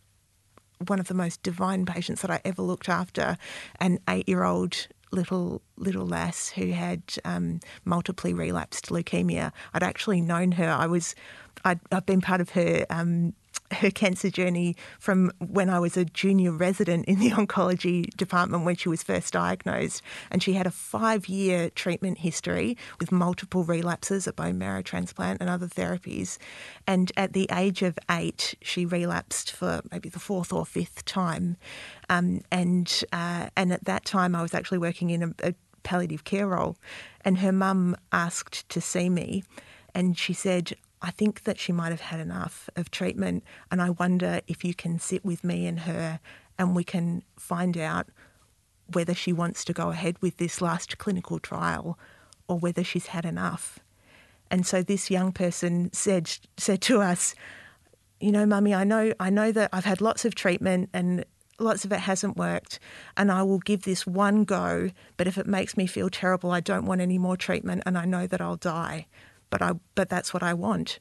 one 0.88 1.00
of 1.00 1.08
the 1.08 1.14
most 1.14 1.42
divine 1.44 1.86
patients 1.86 2.22
that 2.22 2.32
I 2.32 2.42
ever 2.44 2.62
looked 2.62 2.90
after, 2.90 3.38
an 3.80 4.00
eight 4.10 4.28
year 4.28 4.44
old 4.44 4.88
little 5.12 5.62
little 5.78 6.06
lass 6.06 6.50
who 6.50 6.72
had 6.72 7.02
um, 7.24 7.60
multiply 7.84 8.32
relapsed 8.32 8.90
leukemia. 8.90 9.52
I'd 9.74 9.84
actually 9.84 10.22
known 10.22 10.54
her. 10.54 10.70
I 10.70 10.88
was 10.88 11.16
i 11.64 11.80
have 11.92 12.06
been 12.06 12.22
part 12.22 12.42
of 12.42 12.50
her 12.52 12.86
um, 12.90 13.34
her 13.76 13.92
cancer 13.92 14.30
journey 14.30 14.76
from 15.00 15.32
when 15.40 15.70
I 15.70 15.80
was 15.80 15.98
a 15.98 16.06
junior 16.06 16.52
resident 16.52 17.06
in 17.06 17.20
the 17.20 17.30
oncology 17.32 18.10
department 18.16 18.66
when 18.66 18.76
she 18.76 18.90
was 18.90 19.04
first 19.04 19.34
diagnosed. 19.34 20.02
And 20.32 20.42
she 20.42 20.54
had 20.54 20.68
a 20.68 20.72
five 20.72 21.28
year 21.28 21.70
treatment 21.70 22.20
history 22.20 22.78
with 23.00 23.12
multiple 23.12 23.64
relapses, 23.64 24.28
a 24.28 24.34
bone 24.34 24.58
marrow 24.58 24.82
transplant, 24.82 25.42
and 25.42 25.50
other 25.50 25.68
therapies. 25.68 26.38
And 26.88 27.12
at 27.18 27.34
the 27.34 27.48
age 27.52 27.82
of 27.82 27.98
eight, 28.10 28.56
she 28.62 28.86
relapsed 28.86 29.52
for 29.52 29.82
maybe 29.92 30.10
the 30.10 30.20
fourth 30.20 30.52
or 30.52 30.66
fifth 30.66 31.06
time. 31.06 31.58
Um, 32.10 32.42
and, 32.52 33.04
uh, 33.12 33.50
and 33.56 33.74
at 33.74 33.86
that 33.86 34.06
time, 34.06 34.36
I 34.36 34.42
was 34.42 34.54
actually 34.54 34.78
working 34.78 35.10
in 35.10 35.24
a, 35.24 35.50
a 35.50 35.54
palliative 35.84 36.24
care 36.24 36.48
role. 36.48 36.78
And 37.24 37.38
her 37.40 37.52
mum 37.52 37.96
asked 38.12 38.68
to 38.70 38.82
see 38.82 39.10
me. 39.10 39.44
And 39.94 40.18
she 40.18 40.34
said, 40.34 40.76
I 41.02 41.12
think 41.12 41.44
that 41.44 41.60
she 41.60 41.72
might 41.72 41.90
have 41.90 42.02
had 42.02 42.20
enough 42.20 42.70
of 42.76 42.90
treatment, 42.90 43.44
and 43.72 43.82
I 43.82 43.92
wonder 43.92 44.42
if 44.48 44.64
you 44.64 44.74
can 44.74 45.00
sit 45.00 45.24
with 45.24 45.44
me 45.44 45.68
and 45.68 45.82
her 45.82 46.20
and 46.58 46.76
we 46.76 46.84
can 46.84 47.24
find 47.38 47.78
out 47.78 48.08
whether 48.92 49.14
she 49.14 49.34
wants 49.34 49.66
to 49.66 49.74
go 49.74 49.90
ahead 49.90 50.16
with 50.22 50.38
this 50.38 50.62
last 50.62 50.98
clinical 50.98 51.40
trial 51.40 51.98
or 52.48 52.58
whether 52.58 52.84
she's 52.84 53.08
had 53.08 53.26
enough. 53.26 53.80
And 54.52 54.66
so 54.66 54.84
this 54.84 55.10
young 55.10 55.32
person 55.32 55.92
said 55.92 56.32
said 56.58 56.82
to 56.84 57.02
us, 57.02 57.36
you 58.20 58.32
know, 58.32 58.46
mummy, 58.46 58.74
I 58.74 58.84
know 58.84 59.14
I 59.20 59.30
know 59.30 59.52
that 59.52 59.70
I've 59.74 59.86
had 59.86 60.02
lots 60.02 60.24
of 60.24 60.36
treatment 60.36 60.90
and 60.94 61.26
lots 61.58 61.86
of 61.86 61.92
it 61.92 62.00
hasn't 62.00 62.38
worked 62.38 62.80
and 63.18 63.32
I 63.32 63.42
will 63.44 63.60
give 63.60 63.84
this 63.84 64.06
one 64.06 64.44
go, 64.44 64.92
but 65.18 65.28
if 65.28 65.38
it 65.38 65.48
makes 65.48 65.78
me 65.78 65.88
feel 65.88 66.10
terrible, 66.10 66.52
I 66.52 66.60
don't 66.60 66.86
want 66.86 67.02
any 67.02 67.18
more 67.18 67.38
treatment 67.38 67.84
and 67.86 67.98
I 67.98 68.06
know 68.06 68.28
that 68.28 68.42
I'll 68.42 68.58
die 68.58 69.08
but 69.58 69.62
I 69.62 69.72
but 69.96 70.10
that's 70.10 70.34
what 70.34 70.44
I 70.44 70.54
want. 70.54 71.00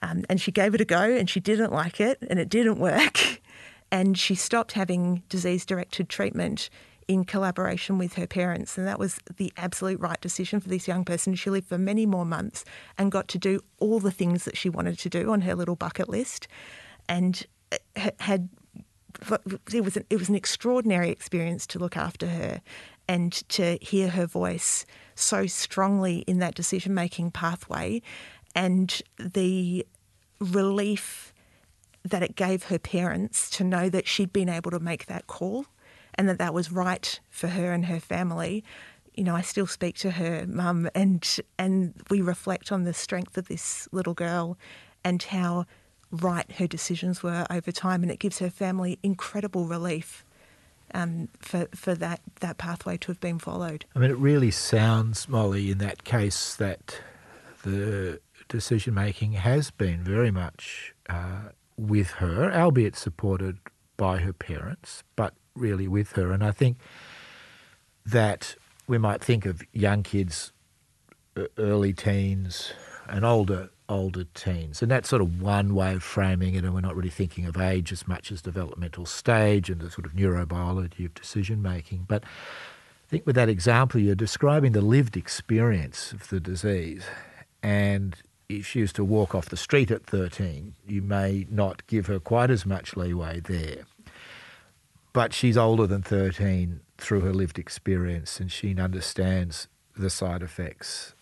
Um, 0.00 0.24
and 0.30 0.40
she 0.40 0.50
gave 0.50 0.74
it 0.74 0.80
a 0.80 0.86
go, 0.86 1.02
and 1.02 1.28
she 1.28 1.38
didn't 1.38 1.70
like 1.70 2.00
it, 2.00 2.18
and 2.30 2.38
it 2.38 2.48
didn't 2.48 2.78
work, 2.78 3.42
and 3.92 4.16
she 4.16 4.34
stopped 4.34 4.72
having 4.72 5.22
disease 5.28 5.66
directed 5.66 6.08
treatment 6.08 6.70
in 7.08 7.24
collaboration 7.24 7.98
with 7.98 8.14
her 8.14 8.26
parents, 8.26 8.78
and 8.78 8.86
that 8.86 8.98
was 8.98 9.18
the 9.36 9.52
absolute 9.58 10.00
right 10.00 10.20
decision 10.22 10.60
for 10.60 10.68
this 10.70 10.88
young 10.88 11.04
person. 11.04 11.34
She 11.34 11.50
lived 11.50 11.66
for 11.66 11.76
many 11.78 12.06
more 12.06 12.24
months 12.24 12.64
and 12.96 13.12
got 13.12 13.28
to 13.28 13.38
do 13.38 13.60
all 13.80 14.00
the 14.00 14.12
things 14.12 14.44
that 14.44 14.56
she 14.56 14.70
wanted 14.70 14.98
to 15.00 15.10
do 15.10 15.30
on 15.30 15.42
her 15.42 15.54
little 15.54 15.76
bucket 15.76 16.08
list, 16.08 16.48
and 17.06 17.44
uh, 17.72 18.10
had 18.18 18.48
it 19.74 19.84
was 19.84 19.96
an, 19.98 20.04
it 20.08 20.18
was 20.18 20.30
an 20.30 20.36
extraordinary 20.36 21.10
experience 21.10 21.66
to 21.66 21.78
look 21.78 21.98
after 21.98 22.28
her 22.28 22.62
and 23.08 23.32
to 23.50 23.76
hear 23.82 24.08
her 24.08 24.26
voice 24.26 24.86
so 25.20 25.46
strongly 25.46 26.18
in 26.26 26.38
that 26.38 26.54
decision 26.54 26.94
making 26.94 27.30
pathway 27.30 28.00
and 28.54 29.02
the 29.18 29.86
relief 30.40 31.32
that 32.04 32.22
it 32.22 32.36
gave 32.36 32.64
her 32.64 32.78
parents 32.78 33.50
to 33.50 33.64
know 33.64 33.88
that 33.88 34.06
she'd 34.06 34.32
been 34.32 34.48
able 34.48 34.70
to 34.70 34.78
make 34.78 35.06
that 35.06 35.26
call 35.26 35.66
and 36.14 36.28
that 36.28 36.38
that 36.38 36.54
was 36.54 36.72
right 36.72 37.20
for 37.30 37.48
her 37.48 37.72
and 37.72 37.86
her 37.86 38.00
family. 38.00 38.64
You 39.14 39.24
know, 39.24 39.34
I 39.34 39.42
still 39.42 39.66
speak 39.66 39.96
to 39.98 40.12
her 40.12 40.46
mum 40.48 40.88
and 40.94 41.38
and 41.58 41.94
we 42.10 42.20
reflect 42.20 42.72
on 42.72 42.84
the 42.84 42.94
strength 42.94 43.36
of 43.36 43.48
this 43.48 43.88
little 43.92 44.14
girl 44.14 44.56
and 45.04 45.22
how 45.22 45.66
right 46.10 46.50
her 46.52 46.66
decisions 46.66 47.22
were 47.22 47.46
over 47.50 47.70
time 47.70 48.02
and 48.02 48.10
it 48.10 48.18
gives 48.18 48.38
her 48.38 48.50
family 48.50 48.98
incredible 49.02 49.66
relief 49.66 50.24
um, 50.94 51.28
for 51.38 51.68
for 51.74 51.94
that 51.94 52.20
that 52.40 52.58
pathway 52.58 52.96
to 52.98 53.08
have 53.08 53.20
been 53.20 53.38
followed. 53.38 53.84
I 53.94 53.98
mean, 53.98 54.10
it 54.10 54.18
really 54.18 54.50
sounds, 54.50 55.28
Molly, 55.28 55.70
in 55.70 55.78
that 55.78 56.04
case 56.04 56.54
that 56.56 57.00
the 57.62 58.20
decision 58.48 58.94
making 58.94 59.32
has 59.32 59.70
been 59.70 60.02
very 60.02 60.30
much 60.30 60.94
uh, 61.08 61.50
with 61.76 62.12
her, 62.12 62.52
albeit 62.52 62.96
supported 62.96 63.58
by 63.96 64.18
her 64.18 64.32
parents, 64.32 65.02
but 65.16 65.34
really 65.54 65.88
with 65.88 66.12
her. 66.12 66.32
And 66.32 66.42
I 66.42 66.52
think 66.52 66.78
that 68.06 68.56
we 68.86 68.96
might 68.96 69.22
think 69.22 69.44
of 69.44 69.62
young 69.72 70.02
kids, 70.02 70.52
early 71.58 71.92
teens, 71.92 72.72
and 73.08 73.24
older 73.24 73.70
older 73.88 74.24
teens. 74.34 74.82
And 74.82 74.90
that's 74.90 75.08
sort 75.08 75.22
of 75.22 75.40
one 75.40 75.74
way 75.74 75.94
of 75.94 76.02
framing 76.02 76.54
it, 76.54 76.64
and 76.64 76.74
we're 76.74 76.80
not 76.80 76.96
really 76.96 77.10
thinking 77.10 77.46
of 77.46 77.56
age 77.56 77.92
as 77.92 78.06
much 78.06 78.30
as 78.30 78.42
developmental 78.42 79.06
stage 79.06 79.70
and 79.70 79.80
the 79.80 79.90
sort 79.90 80.06
of 80.06 80.12
neurobiology 80.12 81.06
of 81.06 81.14
decision 81.14 81.62
making. 81.62 82.04
But 82.08 82.24
I 82.24 83.08
think 83.08 83.26
with 83.26 83.36
that 83.36 83.48
example, 83.48 84.00
you're 84.00 84.14
describing 84.14 84.72
the 84.72 84.80
lived 84.80 85.16
experience 85.16 86.12
of 86.12 86.28
the 86.28 86.40
disease. 86.40 87.04
And 87.62 88.16
if 88.48 88.66
she 88.66 88.80
was 88.80 88.92
to 88.94 89.04
walk 89.04 89.34
off 89.34 89.48
the 89.48 89.56
street 89.56 89.90
at 89.90 90.04
13, 90.04 90.74
you 90.86 91.02
may 91.02 91.46
not 91.50 91.86
give 91.86 92.06
her 92.06 92.18
quite 92.18 92.50
as 92.50 92.66
much 92.66 92.96
leeway 92.96 93.40
there. 93.40 93.84
But 95.12 95.32
she's 95.32 95.56
older 95.56 95.86
than 95.86 96.02
13 96.02 96.80
through 96.98 97.20
her 97.20 97.32
lived 97.32 97.58
experience, 97.58 98.40
and 98.40 98.52
she 98.52 98.76
understands 98.76 99.68
the 99.96 100.10
side 100.10 100.42
effects 100.42 101.14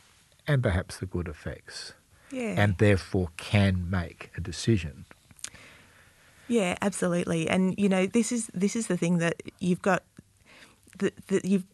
and 0.46 0.62
perhaps 0.62 0.98
the 0.98 1.06
good 1.06 1.28
effects, 1.28 1.94
Yeah. 2.30 2.54
and 2.56 2.76
therefore 2.78 3.28
can 3.36 3.88
make 3.88 4.30
a 4.36 4.40
decision. 4.40 5.04
Yeah, 6.48 6.76
absolutely. 6.80 7.48
And 7.48 7.74
you 7.78 7.88
know, 7.88 8.06
this 8.06 8.32
is 8.32 8.48
this 8.54 8.76
is 8.76 8.86
the 8.86 8.96
thing 8.96 9.18
that 9.18 9.42
you've 9.58 9.82
got 9.82 10.02
that, 10.98 11.14
that 11.28 11.44
you've 11.44 11.64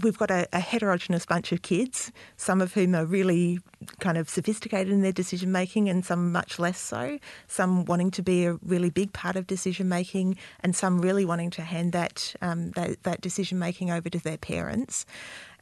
we've 0.00 0.16
got 0.16 0.30
a, 0.30 0.48
a 0.52 0.60
heterogeneous 0.60 1.26
bunch 1.26 1.52
of 1.52 1.62
kids, 1.62 2.12
some 2.36 2.60
of 2.60 2.72
whom 2.72 2.94
are 2.94 3.04
really 3.04 3.60
kind 4.00 4.16
of 4.16 4.28
sophisticated 4.28 4.92
in 4.92 5.02
their 5.02 5.12
decision 5.12 5.52
making 5.52 5.88
and 5.88 6.04
some 6.04 6.32
much 6.32 6.58
less 6.58 6.78
so, 6.78 7.18
some 7.46 7.84
wanting 7.84 8.10
to 8.12 8.22
be 8.22 8.46
a 8.46 8.54
really 8.64 8.90
big 8.90 9.12
part 9.12 9.36
of 9.36 9.46
decision 9.46 9.88
making 9.88 10.36
and 10.60 10.74
some 10.74 11.00
really 11.00 11.24
wanting 11.24 11.50
to 11.50 11.62
hand 11.62 11.92
that 11.92 12.34
um, 12.40 12.70
that, 12.70 13.02
that 13.02 13.20
decision 13.20 13.58
making 13.58 13.90
over 13.90 14.08
to 14.08 14.18
their 14.18 14.38
parents. 14.38 15.04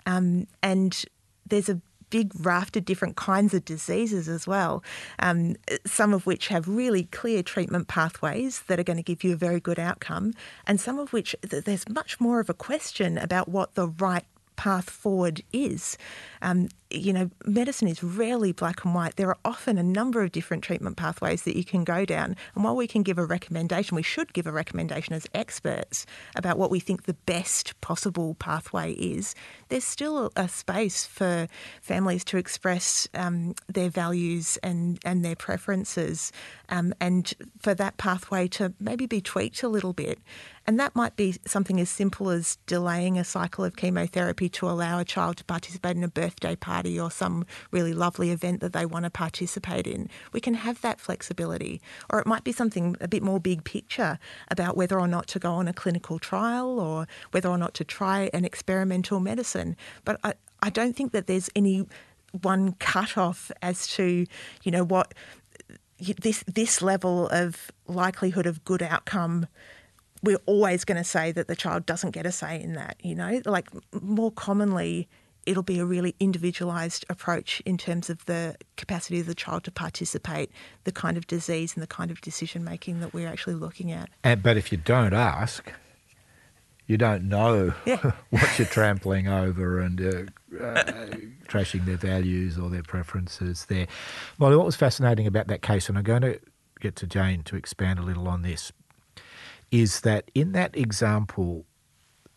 Um, 0.06 0.46
and 0.62 1.04
there's 1.46 1.68
a 1.68 1.80
big 2.10 2.32
raft 2.44 2.76
of 2.76 2.84
different 2.84 3.16
kinds 3.16 3.54
of 3.54 3.64
diseases 3.64 4.28
as 4.28 4.46
well, 4.46 4.82
um, 5.18 5.56
some 5.86 6.12
of 6.12 6.26
which 6.26 6.48
have 6.48 6.68
really 6.68 7.04
clear 7.04 7.42
treatment 7.42 7.88
pathways 7.88 8.62
that 8.62 8.78
are 8.78 8.84
going 8.84 8.96
to 8.96 9.02
give 9.02 9.24
you 9.24 9.32
a 9.32 9.36
very 9.36 9.60
good 9.60 9.78
outcome, 9.78 10.34
and 10.66 10.80
some 10.80 10.98
of 10.98 11.12
which 11.12 11.34
th- 11.48 11.64
there's 11.64 11.88
much 11.88 12.20
more 12.20 12.40
of 12.40 12.50
a 12.50 12.54
question 12.54 13.16
about 13.16 13.48
what 13.48 13.74
the 13.74 13.88
right 13.88 14.24
path 14.56 14.90
forward 14.90 15.42
is. 15.52 15.96
Um, 16.42 16.68
you 16.90 17.12
know, 17.12 17.30
medicine 17.44 17.88
is 17.88 18.02
rarely 18.02 18.52
black 18.52 18.84
and 18.84 18.94
white. 18.94 19.16
There 19.16 19.28
are 19.28 19.38
often 19.44 19.78
a 19.78 19.82
number 19.82 20.22
of 20.22 20.32
different 20.32 20.64
treatment 20.64 20.96
pathways 20.96 21.42
that 21.42 21.56
you 21.56 21.64
can 21.64 21.84
go 21.84 22.04
down. 22.04 22.36
And 22.54 22.64
while 22.64 22.76
we 22.76 22.86
can 22.86 23.02
give 23.02 23.18
a 23.18 23.24
recommendation, 23.24 23.94
we 23.94 24.02
should 24.02 24.32
give 24.32 24.46
a 24.46 24.52
recommendation 24.52 25.14
as 25.14 25.26
experts 25.32 26.04
about 26.34 26.58
what 26.58 26.70
we 26.70 26.80
think 26.80 27.04
the 27.04 27.14
best 27.14 27.80
possible 27.80 28.34
pathway 28.34 28.92
is. 28.92 29.34
There's 29.68 29.84
still 29.84 30.32
a 30.34 30.48
space 30.48 31.06
for 31.06 31.46
families 31.80 32.24
to 32.24 32.38
express 32.38 33.08
um, 33.14 33.54
their 33.68 33.88
values 33.88 34.58
and, 34.62 34.98
and 35.04 35.24
their 35.24 35.36
preferences, 35.36 36.32
um, 36.68 36.92
and 37.00 37.32
for 37.60 37.74
that 37.74 37.98
pathway 37.98 38.48
to 38.48 38.72
maybe 38.80 39.06
be 39.06 39.20
tweaked 39.20 39.62
a 39.62 39.68
little 39.68 39.92
bit. 39.92 40.18
And 40.66 40.78
that 40.78 40.94
might 40.94 41.16
be 41.16 41.36
something 41.46 41.80
as 41.80 41.90
simple 41.90 42.30
as 42.30 42.58
delaying 42.66 43.18
a 43.18 43.24
cycle 43.24 43.64
of 43.64 43.76
chemotherapy 43.76 44.48
to 44.50 44.68
allow 44.68 44.98
a 44.98 45.04
child 45.04 45.38
to 45.38 45.44
participate 45.44 45.96
in 45.96 46.04
a 46.04 46.08
birthday 46.08 46.54
party 46.54 46.79
or 46.86 47.10
some 47.10 47.44
really 47.70 47.92
lovely 47.92 48.30
event 48.30 48.60
that 48.60 48.72
they 48.72 48.86
want 48.86 49.04
to 49.04 49.10
participate 49.10 49.86
in. 49.86 50.08
We 50.32 50.40
can 50.40 50.54
have 50.54 50.80
that 50.82 51.00
flexibility. 51.00 51.80
Or 52.10 52.20
it 52.20 52.26
might 52.26 52.44
be 52.44 52.52
something 52.52 52.96
a 53.00 53.08
bit 53.08 53.22
more 53.22 53.40
big 53.40 53.64
picture 53.64 54.18
about 54.48 54.76
whether 54.76 54.98
or 54.98 55.08
not 55.08 55.26
to 55.28 55.38
go 55.38 55.52
on 55.52 55.68
a 55.68 55.72
clinical 55.72 56.18
trial 56.18 56.80
or 56.80 57.06
whether 57.30 57.48
or 57.48 57.58
not 57.58 57.74
to 57.74 57.84
try 57.84 58.30
an 58.32 58.44
experimental 58.44 59.20
medicine. 59.20 59.76
But 60.04 60.18
I, 60.24 60.34
I 60.62 60.70
don't 60.70 60.94
think 60.96 61.12
that 61.12 61.26
there's 61.26 61.50
any 61.54 61.86
one 62.42 62.72
cut 62.74 63.18
off 63.18 63.50
as 63.60 63.86
to, 63.88 64.26
you 64.62 64.70
know, 64.70 64.84
what 64.84 65.14
this 65.98 66.42
this 66.46 66.80
level 66.80 67.28
of 67.28 67.70
likelihood 67.86 68.46
of 68.46 68.64
good 68.64 68.82
outcome 68.82 69.46
we're 70.22 70.40
always 70.46 70.84
going 70.84 70.98
to 70.98 71.04
say 71.04 71.32
that 71.32 71.48
the 71.48 71.56
child 71.56 71.86
doesn't 71.86 72.10
get 72.10 72.26
a 72.26 72.32
say 72.32 72.60
in 72.60 72.74
that, 72.74 72.96
you 73.02 73.14
know? 73.14 73.40
Like 73.46 73.68
more 74.00 74.30
commonly, 74.30 75.08
it'll 75.46 75.62
be 75.62 75.78
a 75.78 75.84
really 75.84 76.14
individualized 76.20 77.04
approach 77.08 77.60
in 77.66 77.78
terms 77.78 78.10
of 78.10 78.24
the 78.26 78.56
capacity 78.76 79.20
of 79.20 79.26
the 79.26 79.34
child 79.34 79.64
to 79.64 79.70
participate, 79.70 80.50
the 80.84 80.92
kind 80.92 81.16
of 81.16 81.26
disease 81.26 81.74
and 81.74 81.82
the 81.82 81.86
kind 81.86 82.10
of 82.10 82.20
decision 82.20 82.62
making 82.64 83.00
that 83.00 83.12
we're 83.14 83.28
actually 83.28 83.54
looking 83.54 83.90
at. 83.92 84.08
And, 84.22 84.42
but 84.42 84.56
if 84.56 84.70
you 84.70 84.78
don't 84.78 85.12
ask, 85.14 85.72
you 86.86 86.96
don't 86.96 87.24
know 87.28 87.72
Yeah. 87.86 88.12
what 88.30 88.58
you're 88.58 88.66
trampling 88.68 89.28
over 89.28 89.78
and 89.80 90.00
uh, 90.00 90.62
uh, 90.62 90.82
trashing 91.48 91.84
their 91.86 91.96
values 91.96 92.58
or 92.58 92.68
their 92.68 92.82
preferences 92.82 93.66
there. 93.66 93.86
Molly, 94.38 94.56
what 94.56 94.66
was 94.66 94.76
fascinating 94.76 95.26
about 95.26 95.46
that 95.46 95.62
case, 95.62 95.88
and 95.88 95.96
I'm 95.96 96.04
going 96.04 96.22
to 96.22 96.40
get 96.80 96.96
to 96.96 97.06
Jayne 97.06 97.42
to 97.44 97.56
expand 97.56 97.98
a 97.98 98.02
little 98.02 98.26
on 98.26 98.42
this, 98.42 98.72
is 99.70 100.00
that 100.00 100.30
in 100.34 100.52
that 100.52 100.76
example, 100.76 101.64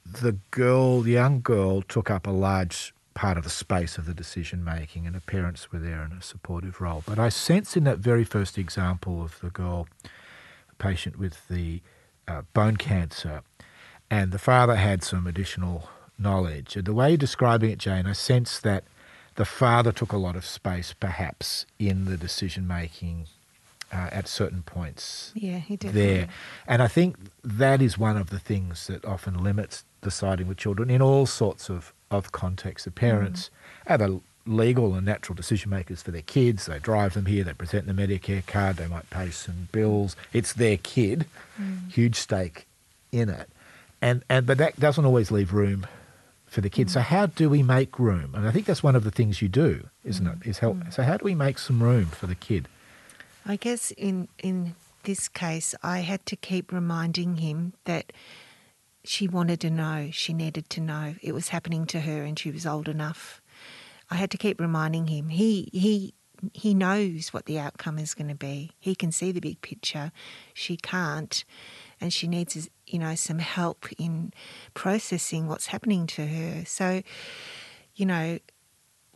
the 0.05 0.33
girl, 0.51 1.01
the 1.01 1.11
young 1.11 1.41
girl, 1.41 1.81
took 1.81 2.09
up 2.09 2.27
a 2.27 2.31
large 2.31 2.93
part 3.13 3.37
of 3.37 3.43
the 3.43 3.49
space 3.49 3.97
of 3.97 4.05
the 4.05 4.13
decision 4.13 4.63
making, 4.63 5.05
and 5.05 5.15
her 5.15 5.21
parents 5.21 5.71
were 5.71 5.79
there 5.79 6.03
in 6.03 6.11
a 6.11 6.21
supportive 6.21 6.81
role. 6.81 7.03
But 7.05 7.19
I 7.19 7.29
sense 7.29 7.77
in 7.77 7.83
that 7.83 7.99
very 7.99 8.23
first 8.23 8.57
example 8.57 9.21
of 9.21 9.39
the 9.39 9.49
girl, 9.49 9.87
patient 10.77 11.17
with 11.17 11.47
the 11.47 11.81
uh, 12.27 12.41
bone 12.53 12.77
cancer, 12.77 13.43
and 14.09 14.31
the 14.31 14.39
father 14.39 14.75
had 14.75 15.03
some 15.03 15.27
additional 15.27 15.89
knowledge. 16.17 16.75
And 16.75 16.85
the 16.85 16.93
way 16.93 17.09
you're 17.09 17.17
describing 17.17 17.69
it, 17.69 17.79
Jayne, 17.79 18.07
I 18.07 18.13
sense 18.13 18.59
that 18.59 18.83
the 19.35 19.45
father 19.45 19.91
took 19.91 20.11
a 20.11 20.17
lot 20.17 20.35
of 20.35 20.45
space, 20.45 20.93
perhaps, 20.93 21.65
in 21.79 22.05
the 22.05 22.17
decision 22.17 22.67
making 22.67 23.27
uh, 23.93 24.09
at 24.11 24.27
certain 24.27 24.63
points 24.63 25.31
Yeah, 25.35 25.59
he 25.59 25.75
did. 25.75 25.93
there. 25.93 26.27
And 26.67 26.81
I 26.81 26.87
think 26.87 27.15
that 27.43 27.81
is 27.81 27.97
one 27.97 28.17
of 28.17 28.31
the 28.31 28.39
things 28.39 28.87
that 28.87 29.05
often 29.05 29.43
limits 29.43 29.85
deciding 30.01 30.47
with 30.47 30.57
children 30.57 30.89
in 30.89 31.01
all 31.01 31.25
sorts 31.25 31.69
of, 31.69 31.93
of 32.09 32.31
contexts. 32.31 32.85
The 32.85 32.91
mm. 32.91 32.95
parents 32.95 33.49
are 33.85 33.97
the 33.97 34.21
legal 34.45 34.95
and 34.95 35.05
natural 35.05 35.35
decision 35.35 35.69
makers 35.69 36.01
for 36.01 36.11
their 36.11 36.23
kids. 36.23 36.65
They 36.65 36.79
drive 36.79 37.13
them 37.13 37.27
here, 37.27 37.43
they 37.43 37.53
present 37.53 37.85
the 37.85 37.93
Medicare 37.93 38.45
card, 38.45 38.77
they 38.77 38.87
might 38.87 39.09
pay 39.09 39.29
some 39.29 39.69
bills. 39.71 40.15
It's 40.33 40.53
their 40.53 40.77
kid, 40.77 41.27
mm. 41.61 41.91
huge 41.91 42.15
stake 42.15 42.65
in 43.11 43.29
it. 43.29 43.47
And, 44.01 44.23
and 44.27 44.45
but 44.45 44.57
that 44.57 44.79
doesn't 44.79 45.05
always 45.05 45.31
leave 45.31 45.53
room 45.53 45.85
for 46.47 46.61
the 46.61 46.69
kids. 46.69 46.91
Mm. 46.91 46.93
So 46.95 46.99
how 47.01 47.25
do 47.27 47.49
we 47.49 47.61
make 47.61 47.99
room? 47.99 48.31
And 48.33 48.47
I 48.47 48.51
think 48.51 48.65
that's 48.65 48.83
one 48.83 48.95
of 48.95 49.03
the 49.03 49.11
things 49.11 49.41
you 49.41 49.47
do, 49.47 49.87
isn't 50.03 50.25
it? 50.25 50.37
Is 50.45 50.59
help. 50.59 50.77
So 50.91 51.03
how 51.03 51.17
do 51.17 51.23
we 51.23 51.35
make 51.35 51.59
some 51.59 51.81
room 51.81 52.07
for 52.07 52.27
the 52.27 52.35
kid? 52.35 52.67
I 53.45 53.55
guess 53.57 53.91
in 53.91 54.27
in 54.41 54.75
this 55.03 55.27
case, 55.27 55.75
I 55.83 55.99
had 55.99 56.25
to 56.27 56.35
keep 56.35 56.71
reminding 56.71 57.37
him 57.37 57.73
that 57.85 58.13
she 59.03 59.27
wanted 59.27 59.59
to 59.61 59.69
know, 59.69 60.09
she 60.11 60.33
needed 60.33 60.69
to 60.69 60.81
know. 60.81 61.15
It 61.21 61.33
was 61.33 61.49
happening 61.49 61.85
to 61.87 62.01
her, 62.01 62.23
and 62.23 62.39
she 62.39 62.51
was 62.51 62.65
old 62.65 62.87
enough. 62.87 63.41
I 64.09 64.15
had 64.15 64.31
to 64.31 64.37
keep 64.37 64.59
reminding 64.61 65.07
him. 65.07 65.29
He 65.29 65.69
he 65.73 66.13
he 66.53 66.73
knows 66.73 67.29
what 67.29 67.45
the 67.45 67.59
outcome 67.59 67.99
is 67.99 68.13
going 68.13 68.27
to 68.27 68.35
be. 68.35 68.71
He 68.79 68.95
can 68.95 69.11
see 69.11 69.31
the 69.31 69.39
big 69.39 69.61
picture. 69.61 70.11
She 70.53 70.77
can't, 70.77 71.43
and 72.01 72.13
she 72.13 72.27
needs 72.27 72.69
you 72.87 72.99
know 72.99 73.15
some 73.15 73.39
help 73.39 73.87
in 73.97 74.33
processing 74.73 75.47
what's 75.47 75.67
happening 75.67 76.07
to 76.07 76.27
her. 76.27 76.63
So, 76.65 77.01
you 77.95 78.05
know, 78.05 78.39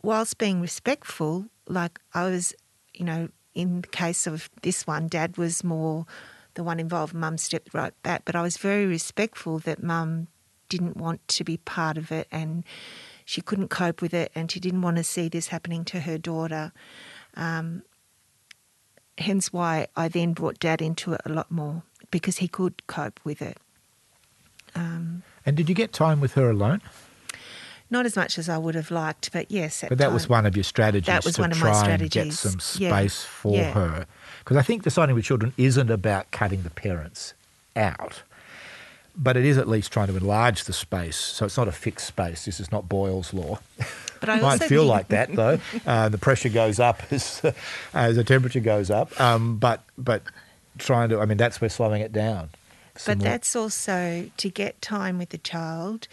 whilst 0.02 0.38
being 0.38 0.60
respectful, 0.60 1.46
like 1.66 1.98
I 2.12 2.24
was, 2.24 2.54
you 2.92 3.04
know, 3.04 3.28
in 3.58 3.80
the 3.80 3.88
case 3.88 4.28
of 4.28 4.48
this 4.62 4.86
one, 4.86 5.08
Dad 5.08 5.36
was 5.36 5.64
more 5.64 6.06
the 6.54 6.62
one 6.62 6.78
involved. 6.78 7.12
Mum 7.12 7.36
stepped 7.36 7.74
right 7.74 7.92
back, 8.04 8.24
but 8.24 8.36
I 8.36 8.42
was 8.42 8.56
very 8.56 8.86
respectful 8.86 9.58
that 9.60 9.82
Mum 9.82 10.28
didn't 10.68 10.96
want 10.96 11.26
to 11.28 11.44
be 11.44 11.56
part 11.56 11.98
of 11.98 12.12
it 12.12 12.28
and 12.30 12.62
she 13.24 13.40
couldn't 13.40 13.68
cope 13.68 14.00
with 14.00 14.14
it 14.14 14.30
and 14.34 14.50
she 14.50 14.60
didn't 14.60 14.82
want 14.82 14.96
to 14.96 15.02
see 15.04 15.28
this 15.28 15.48
happening 15.48 15.84
to 15.86 16.00
her 16.00 16.18
daughter. 16.18 16.72
Um, 17.34 17.82
hence 19.18 19.52
why 19.52 19.88
I 19.96 20.06
then 20.08 20.34
brought 20.34 20.60
Dad 20.60 20.80
into 20.80 21.12
it 21.14 21.20
a 21.26 21.30
lot 21.30 21.50
more 21.50 21.82
because 22.12 22.38
he 22.38 22.46
could 22.46 22.86
cope 22.86 23.18
with 23.24 23.42
it. 23.42 23.58
Um, 24.76 25.24
And 25.44 25.56
did 25.56 25.68
you 25.68 25.74
get 25.74 25.92
time 25.92 26.20
with 26.20 26.34
her 26.34 26.48
alone? 26.48 26.80
Not 27.90 28.06
as 28.06 28.16
much 28.16 28.38
as 28.38 28.48
I 28.48 28.58
would 28.58 28.74
have 28.74 28.90
liked, 28.90 29.32
but 29.32 29.50
yes. 29.50 29.84
But 29.88 29.98
that 29.98 30.12
was 30.12 30.28
one 30.28 30.44
of 30.46 30.56
your 30.56 30.64
strategies 30.64 31.06
That 31.06 31.24
was 31.24 31.36
to 31.36 31.40
one 31.42 31.52
of 31.52 31.58
my 31.60 31.70
try 31.70 31.88
and 31.90 32.02
get 32.10 32.32
strategies. 32.32 32.40
some 32.40 32.82
Yeah. 32.82 32.90
space 32.90 33.22
for 33.22 33.56
Yeah. 33.56 33.72
her. 33.72 34.06
Because 34.40 34.56
I 34.56 34.62
think 34.62 34.82
deciding 34.82 35.14
with 35.14 35.24
children 35.24 35.52
isn't 35.56 35.90
about 35.90 36.30
cutting 36.30 36.62
the 36.62 36.70
parents 36.70 37.34
out, 37.76 38.22
but 39.16 39.36
it 39.36 39.44
is 39.44 39.58
at 39.58 39.68
least 39.68 39.92
trying 39.92 40.06
to 40.08 40.16
enlarge 40.16 40.64
the 40.64 40.72
space. 40.72 41.16
So 41.16 41.44
it's 41.46 41.56
not 41.56 41.68
a 41.68 41.72
fixed 41.72 42.06
space. 42.06 42.44
This 42.44 42.60
is 42.60 42.70
not 42.72 42.88
Boyle's 42.88 43.32
law. 43.34 43.58
But 44.20 44.28
I 44.28 44.40
Might 44.40 44.62
feel 44.64 44.82
think- 44.82 44.90
like 44.90 45.08
that 45.08 45.34
though. 45.34 45.58
Uh, 45.86 46.08
the 46.08 46.18
pressure 46.18 46.48
goes 46.48 46.78
up 46.80 47.02
as 47.10 47.42
as 47.94 48.16
the 48.16 48.24
temperature 48.24 48.60
goes 48.60 48.90
up. 48.90 49.18
Um, 49.20 49.56
but 49.58 49.82
but 49.96 50.22
trying 50.78 51.08
to. 51.10 51.20
I 51.20 51.24
mean, 51.26 51.38
that's 51.38 51.60
where 51.60 51.68
slowing 51.70 52.02
it 52.02 52.12
down. 52.12 52.50
But 53.06 53.18
more. 53.18 53.24
that's 53.24 53.54
also 53.54 54.28
to 54.36 54.48
get 54.50 54.80
time 54.82 55.18
with 55.18 55.28
the 55.30 55.38
child. 55.38 56.08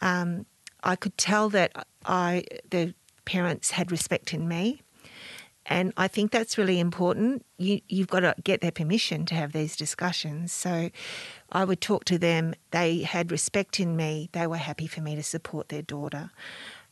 Um, 0.00 0.46
I 0.84 0.96
could 0.96 1.16
tell 1.18 1.48
that 1.50 1.86
I 2.04 2.44
the 2.70 2.94
parents 3.24 3.72
had 3.72 3.90
respect 3.90 4.34
in 4.34 4.46
me, 4.46 4.82
and 5.66 5.92
I 5.96 6.08
think 6.08 6.30
that's 6.30 6.58
really 6.58 6.78
important. 6.78 7.44
You 7.58 7.80
you've 7.88 8.08
got 8.08 8.20
to 8.20 8.34
get 8.44 8.60
their 8.60 8.70
permission 8.70 9.24
to 9.26 9.34
have 9.34 9.52
these 9.52 9.76
discussions. 9.76 10.52
So 10.52 10.90
I 11.50 11.64
would 11.64 11.80
talk 11.80 12.04
to 12.06 12.18
them. 12.18 12.54
They 12.70 12.98
had 13.00 13.32
respect 13.32 13.80
in 13.80 13.96
me. 13.96 14.28
They 14.32 14.46
were 14.46 14.58
happy 14.58 14.86
for 14.86 15.00
me 15.00 15.16
to 15.16 15.22
support 15.22 15.70
their 15.70 15.82
daughter. 15.82 16.30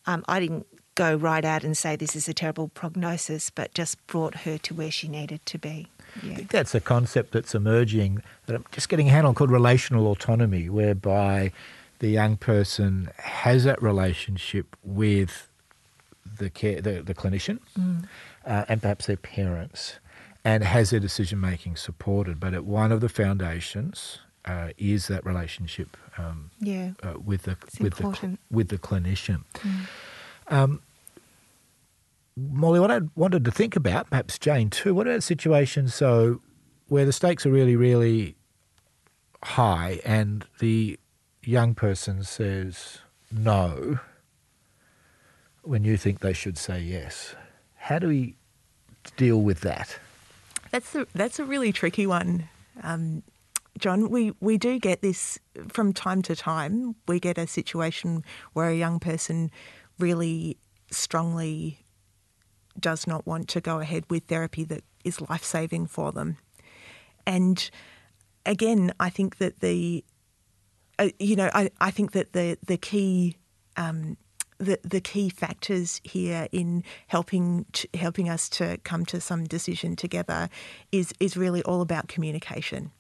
Um, 0.07 0.25
I 0.27 0.41
didn't 0.41 0.67
go 0.95 1.15
right 1.15 1.45
out 1.45 1.65
and 1.65 1.77
say 1.77 1.97
this 1.97 2.17
is 2.17 2.29
a 2.29 2.35
terrible 2.35 2.69
prognosis, 2.69 3.51
but 3.51 3.73
just 3.75 4.05
brought 4.07 4.35
her 4.39 4.59
to 4.59 4.75
where 4.75 4.91
she 4.91 5.09
needed 5.09 5.45
to 5.47 5.59
be. 5.59 5.89
I 6.17 6.35
think 6.35 6.51
that's 6.51 6.75
a 6.75 6.81
concept 6.81 7.33
that's 7.33 7.55
emerging 7.55 8.23
that 8.47 8.57
I'm 8.57 8.65
just 8.73 8.89
getting 8.91 9.09
a 9.09 9.13
handle 9.13 9.31
on 9.31 9.35
called 9.35 9.51
relational 9.51 10.07
autonomy, 10.09 10.69
whereby 10.69 11.53
the 12.03 12.09
young 12.11 12.37
person 12.37 13.09
has 13.17 13.63
that 13.63 13.81
relationship 13.81 14.75
with 14.83 15.49
the 16.39 16.51
care, 16.51 16.81
the, 16.81 17.01
the 17.01 17.15
clinician, 17.15 17.61
uh, 18.45 18.65
and 18.69 18.83
perhaps 18.83 19.07
their 19.07 19.17
parents, 19.17 20.01
and 20.45 20.65
has 20.65 20.91
their 20.91 20.99
decision 20.99 21.41
making 21.41 21.77
supported. 21.77 22.41
But 22.41 22.55
at 22.55 22.65
one 22.65 22.91
of 22.91 23.01
the 23.01 23.09
foundations 23.09 24.19
uh, 24.45 24.71
is 24.77 25.07
that 25.07 25.25
relationship 25.25 25.97
um, 26.19 26.51
Yeah. 26.59 26.91
uh, 27.05 27.21
with 27.25 27.43
the 27.43 27.57
It's 27.69 27.79
with 27.79 27.95
the 27.95 28.37
with 28.51 28.69
the 28.69 28.79
clinician. 28.79 29.45
Um, 30.49 30.83
Molly, 32.37 32.81
what 32.81 32.91
I 32.91 33.03
wanted 33.15 33.45
to 33.45 33.53
think 33.53 33.77
about, 33.77 34.11
perhaps 34.11 34.41
Jayne 34.41 34.71
too, 34.71 34.93
what 34.93 35.07
about 35.07 35.23
situations 35.23 35.95
so 35.95 36.41
where 36.89 37.05
the 37.05 37.13
stakes 37.13 37.47
are 37.47 37.51
really, 37.51 37.77
really 37.77 38.35
high 39.45 40.01
and 40.05 40.45
the 40.59 40.99
young 41.45 41.75
person 41.75 42.23
says 42.23 42.99
no 43.31 43.99
when 45.63 45.85
you 45.85 45.97
think 45.97 46.21
they 46.21 46.33
should 46.33 46.59
say 46.59 46.81
yes? 46.81 47.35
How 47.77 47.99
do 47.99 48.09
we 48.09 48.37
deal 49.17 49.41
with 49.41 49.61
that? 49.61 49.99
That's 50.71 50.95
a, 50.95 51.07
that's 51.15 51.39
a 51.39 51.45
really 51.45 51.73
tricky 51.73 52.07
one, 52.07 52.49
um, 52.83 53.23
John. 53.79 54.09
We 54.11 54.33
we 54.41 54.57
do 54.57 54.79
get 54.79 55.03
this 55.03 55.39
from 55.69 55.93
time 55.93 56.23
to 56.23 56.37
time. 56.37 56.95
We 57.07 57.21
get 57.21 57.39
a 57.39 57.47
situation 57.47 58.25
where 58.53 58.69
a 58.69 58.75
young 58.75 58.99
person 58.99 59.51
really 59.99 60.57
strongly 60.91 61.81
does 62.79 63.07
not 63.07 63.27
want 63.27 63.49
to 63.49 63.61
go 63.61 63.81
ahead 63.81 64.05
with 64.09 64.25
therapy 64.25 64.65
that 64.65 64.83
is 65.05 65.21
life 65.21 65.45
saving 65.45 65.87
for 65.87 66.13
them, 66.13 66.39
and 67.27 67.71
again, 68.47 68.93
I 68.99 69.11
think 69.11 69.39
that 69.39 69.61
the 69.61 70.05
uh, 71.03 71.09
you 71.19 71.37
know 71.37 71.51
I, 71.53 71.71
I 71.81 71.91
think 71.91 72.13
that 72.13 72.33
the 72.33 72.59
the 72.65 72.77
key 72.77 73.37
um, 73.77 74.17
the 74.59 74.79
the 74.83 75.01
key 75.01 75.29
factors 75.29 76.01
here 76.05 76.47
in 76.53 76.85
helping 77.09 77.67
to, 77.73 77.89
helping 77.95 78.29
us 78.29 78.49
to 78.51 78.79
come 78.85 79.05
to 79.07 79.21
some 79.21 79.45
decision 79.45 79.97
together 79.97 80.49
is 80.93 81.13
is 81.19 81.37
really 81.37 81.63
all 81.65 81.81
about 81.81 82.09
communication. 82.09 82.93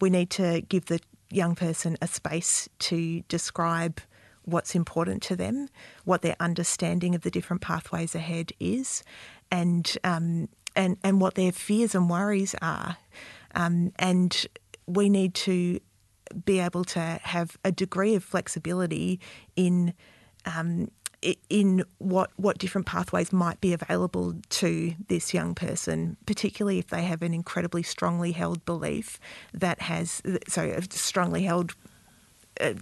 We 0.00 0.10
need 0.10 0.30
to 0.30 0.62
give 0.62 0.86
the 0.86 1.00
young 1.30 1.54
person 1.54 1.96
a 2.00 2.06
space 2.06 2.68
to 2.78 3.20
describe 3.28 4.00
what's 4.44 4.74
important 4.74 5.22
to 5.22 5.36
them, 5.36 5.68
what 6.04 6.22
their 6.22 6.36
understanding 6.38 7.14
of 7.14 7.22
the 7.22 7.30
different 7.30 7.62
pathways 7.62 8.14
ahead 8.14 8.52
is, 8.58 9.02
and 9.50 9.96
um, 10.04 10.48
and 10.74 10.96
and 11.02 11.20
what 11.20 11.34
their 11.34 11.52
fears 11.52 11.94
and 11.94 12.08
worries 12.08 12.54
are, 12.62 12.96
um, 13.54 13.92
and 13.96 14.46
we 14.86 15.08
need 15.08 15.34
to 15.34 15.80
be 16.44 16.60
able 16.60 16.84
to 16.84 17.00
have 17.00 17.56
a 17.64 17.72
degree 17.72 18.14
of 18.14 18.24
flexibility 18.24 19.20
in 19.56 19.94
um, 20.46 20.90
in 21.48 21.84
what 21.98 22.30
what 22.36 22.58
different 22.58 22.86
pathways 22.86 23.32
might 23.32 23.60
be 23.60 23.72
available 23.72 24.34
to 24.50 24.94
this 25.08 25.32
young 25.32 25.54
person, 25.54 26.16
particularly 26.26 26.78
if 26.78 26.88
they 26.88 27.02
have 27.04 27.22
an 27.22 27.32
incredibly 27.32 27.82
strongly 27.82 28.32
held 28.32 28.64
belief 28.64 29.18
that 29.52 29.80
has 29.82 30.22
so 30.48 30.62
a 30.62 30.82
strongly 30.90 31.44
held 31.44 31.72
uh, 32.60 32.74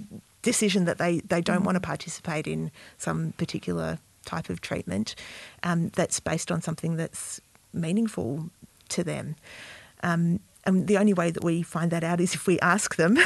decision 0.42 0.84
that 0.84 0.98
they, 0.98 1.20
they 1.20 1.40
don't 1.40 1.64
want 1.64 1.76
to 1.76 1.80
participate 1.80 2.46
in 2.46 2.70
some 2.98 3.32
particular 3.38 3.98
type 4.24 4.50
of 4.50 4.60
treatment 4.60 5.14
um, 5.62 5.88
that's 5.90 6.20
based 6.20 6.50
on 6.52 6.60
something 6.60 6.96
that's 6.96 7.40
meaningful 7.72 8.50
to 8.88 9.02
them. 9.02 9.36
Um, 10.02 10.40
and 10.64 10.86
the 10.86 10.96
only 10.96 11.12
way 11.12 11.30
that 11.30 11.42
we 11.42 11.62
find 11.62 11.90
that 11.90 12.04
out 12.04 12.20
is 12.20 12.34
if 12.34 12.46
we 12.46 12.58
ask 12.60 12.96
them. 12.96 13.18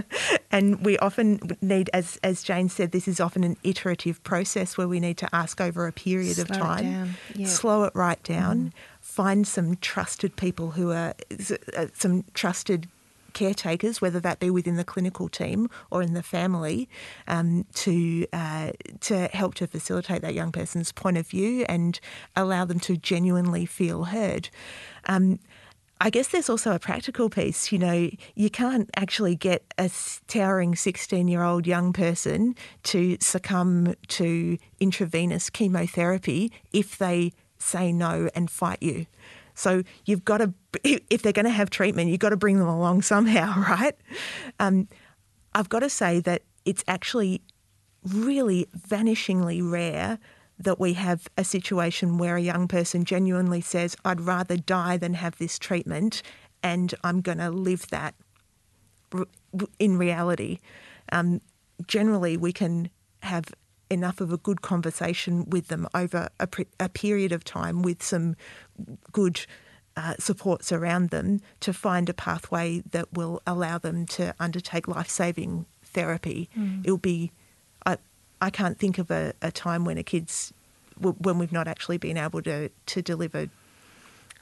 and 0.50 0.84
we 0.84 0.96
often 0.98 1.56
need, 1.60 1.90
as, 1.92 2.18
as 2.22 2.42
Jayne 2.42 2.68
said, 2.68 2.92
this 2.92 3.08
is 3.08 3.20
often 3.20 3.42
an 3.42 3.56
iterative 3.64 4.22
process 4.22 4.78
where 4.78 4.86
we 4.86 5.00
need 5.00 5.16
to 5.18 5.28
ask 5.34 5.60
over 5.60 5.86
a 5.86 5.92
period 5.92 6.38
of 6.38 6.46
Slow 6.46 6.56
it 6.56 6.58
time, 6.58 7.16
yeah. 7.34 7.46
slow 7.46 7.84
it 7.84 7.92
right 7.94 8.22
down, 8.22 8.72
find 9.00 9.46
some 9.46 9.76
trusted 9.76 10.36
people 10.36 10.72
who 10.72 10.92
are, 10.92 11.14
uh, 11.76 11.86
some 11.94 12.24
trusted 12.34 12.88
caretakers, 13.36 14.00
whether 14.00 14.18
that 14.18 14.40
be 14.40 14.48
within 14.48 14.76
the 14.76 14.84
clinical 14.84 15.28
team 15.28 15.68
or 15.90 16.02
in 16.02 16.14
the 16.14 16.22
family, 16.22 16.88
um, 17.28 17.66
to 17.74 18.26
uh, 18.32 18.70
to 19.00 19.28
help 19.28 19.54
to 19.56 19.66
facilitate 19.66 20.22
that 20.22 20.32
young 20.32 20.50
person's 20.50 20.90
point 20.90 21.18
of 21.18 21.26
view 21.26 21.66
and 21.68 22.00
allow 22.34 22.64
them 22.64 22.80
to 22.80 22.96
genuinely 22.96 23.66
feel 23.66 24.04
heard. 24.04 24.48
Um, 25.06 25.38
I 26.00 26.10
guess 26.10 26.28
there's 26.28 26.50
also 26.50 26.72
a 26.72 26.78
practical 26.78 27.30
piece. 27.30 27.72
You 27.72 27.78
know, 27.78 28.10
you 28.34 28.50
can't 28.50 28.90
actually 28.96 29.34
get 29.34 29.64
a 29.78 29.90
towering 30.26 30.76
16 30.76 31.26
year 31.28 31.42
old 31.42 31.66
young 31.66 31.92
person 31.92 32.54
to 32.84 33.16
succumb 33.20 33.94
to 34.08 34.58
intravenous 34.78 35.48
chemotherapy 35.48 36.52
if 36.72 36.98
they 36.98 37.32
say 37.58 37.92
no 37.92 38.28
and 38.34 38.50
fight 38.50 38.82
you. 38.82 39.06
So 39.54 39.82
you've 40.04 40.24
got 40.24 40.38
to, 40.38 40.52
if 40.84 41.22
they're 41.22 41.32
going 41.32 41.46
to 41.46 41.50
have 41.50 41.70
treatment, 41.70 42.10
you've 42.10 42.20
got 42.20 42.30
to 42.30 42.36
bring 42.36 42.58
them 42.58 42.68
along 42.68 43.02
somehow, 43.02 43.58
right? 43.70 43.96
Um, 44.60 44.88
I've 45.54 45.70
got 45.70 45.80
to 45.80 45.88
say 45.88 46.20
that 46.20 46.42
it's 46.66 46.84
actually 46.86 47.40
really 48.04 48.68
vanishingly 48.78 49.68
rare 49.68 50.18
that 50.58 50.80
we 50.80 50.94
have 50.94 51.28
a 51.36 51.44
situation 51.44 52.18
where 52.18 52.36
a 52.36 52.40
young 52.40 52.66
person 52.68 53.04
genuinely 53.04 53.60
says, 53.60 53.96
I'd 54.04 54.20
rather 54.20 54.56
die 54.56 54.96
than 54.96 55.14
have 55.14 55.36
this 55.38 55.58
treatment, 55.58 56.22
and 56.62 56.94
I'm 57.04 57.20
going 57.20 57.38
to 57.38 57.50
live 57.50 57.88
that 57.88 58.14
in 59.78 59.98
reality. 59.98 60.58
Um, 61.12 61.40
generally, 61.86 62.36
we 62.36 62.52
can 62.52 62.90
have 63.22 63.52
enough 63.90 64.20
of 64.20 64.32
a 64.32 64.36
good 64.38 64.62
conversation 64.62 65.48
with 65.48 65.68
them 65.68 65.86
over 65.94 66.28
a, 66.40 66.46
pre- 66.46 66.66
a 66.80 66.88
period 66.88 67.32
of 67.32 67.44
time 67.44 67.82
with 67.82 68.02
some 68.02 68.34
good 69.12 69.46
uh, 69.96 70.14
supports 70.18 70.72
around 70.72 71.10
them 71.10 71.40
to 71.60 71.72
find 71.72 72.08
a 72.08 72.14
pathway 72.14 72.82
that 72.90 73.12
will 73.12 73.40
allow 73.46 73.78
them 73.78 74.04
to 74.06 74.34
undertake 74.40 74.88
life 74.88 75.08
saving 75.08 75.66
therapy. 75.84 76.48
It'll 76.84 76.98
be, 76.98 77.32
I, 78.40 78.50
can't 78.50 78.78
think 78.78 78.98
of 78.98 79.10
a, 79.10 79.32
a 79.42 79.50
time 79.50 79.84
when 79.84 79.98
a 79.98 80.02
kid's, 80.02 80.52
when 80.98 81.38
we've 81.38 81.52
not 81.52 81.68
actually 81.68 81.98
been 81.98 82.16
able 82.16 82.42
to, 82.42 82.68
to 82.68 83.02
deliver. 83.02 83.48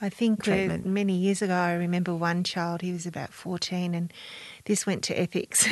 I 0.01 0.09
think 0.09 0.47
many 0.47 1.15
years 1.15 1.41
ago, 1.41 1.55
I 1.55 1.73
remember 1.75 2.15
one 2.15 2.45
child, 2.45 2.83
he 2.83 2.93
was 2.93 3.07
about 3.07 3.33
14, 3.33 3.95
and 3.95 4.13
this 4.65 4.87
went 4.87 5.03
to 5.05 5.19
ethics 5.19 5.69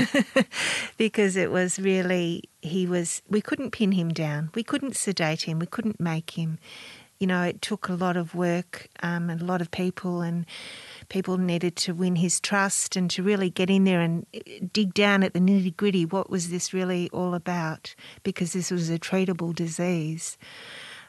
because 0.97 1.37
it 1.37 1.51
was 1.51 1.79
really, 1.79 2.45
he 2.63 2.87
was, 2.87 3.21
we 3.29 3.41
couldn't 3.41 3.73
pin 3.73 3.93
him 3.93 4.11
down. 4.11 4.51
We 4.55 4.63
couldn't 4.63 4.97
sedate 4.97 5.43
him. 5.43 5.59
We 5.59 5.67
couldn't 5.67 6.01
make 6.01 6.31
him. 6.31 6.59
You 7.19 7.27
know, 7.27 7.43
it 7.43 7.61
took 7.61 7.89
a 7.89 7.95
lot 7.95 8.17
of 8.17 8.35
work 8.35 8.89
um, 9.03 9.29
and 9.29 9.43
a 9.43 9.45
lot 9.45 9.61
of 9.61 9.71
people, 9.71 10.23
and 10.23 10.47
people 11.13 11.37
needed 11.37 11.77
to 11.77 11.93
win 11.93 12.17
his 12.17 12.41
trust 12.41 12.97
and 12.97 13.11
to 13.11 13.23
really 13.23 13.51
get 13.51 13.69
in 13.69 13.85
there 13.85 14.01
and 14.01 14.27
uh, 14.35 14.41
dig 14.73 14.95
down 14.95 15.23
at 15.23 15.35
the 15.35 15.41
nitty 15.41 15.77
gritty. 15.77 16.07
What 16.07 16.31
was 16.31 16.49
this 16.49 16.73
really 16.73 17.11
all 17.11 17.35
about? 17.35 17.95
Because 18.23 18.55
this 18.55 18.71
was 18.71 18.89
a 18.89 18.99
treatable 18.99 19.55
disease. 19.55 20.39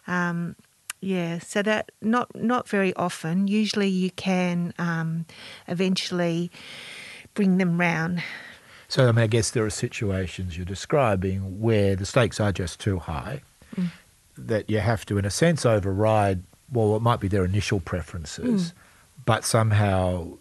Um, 0.05 0.57
yeah, 0.99 1.39
so 1.39 1.61
that 1.63 1.91
not 2.01 2.35
not 2.35 2.67
very 2.67 2.93
often. 2.95 3.47
Usually, 3.47 3.87
you 3.87 4.11
can 4.11 4.73
um, 4.77 5.25
eventually 5.67 6.51
bring 7.33 7.57
them 7.57 7.79
round. 7.79 8.21
So, 8.89 9.07
I 9.07 9.11
mean, 9.11 9.23
I 9.23 9.27
guess 9.27 9.51
there 9.51 9.65
are 9.65 9.69
situations 9.69 10.55
you're 10.55 10.65
describing 10.65 11.59
where 11.59 11.95
the 11.95 12.05
stakes 12.05 12.39
are 12.39 12.51
just 12.51 12.79
too 12.79 12.99
high 12.99 13.41
that 14.37 14.69
you 14.69 14.79
have 14.79 15.05
to, 15.05 15.17
in 15.17 15.25
a 15.25 15.31
sense, 15.31 15.65
override, 15.65 16.43
well, 16.71 16.95
it 16.95 17.01
might 17.01 17.19
be 17.19 17.27
their 17.27 17.45
initial 17.45 17.79
preferences, 17.79 18.73
but 19.25 19.43
somehow 19.45 20.37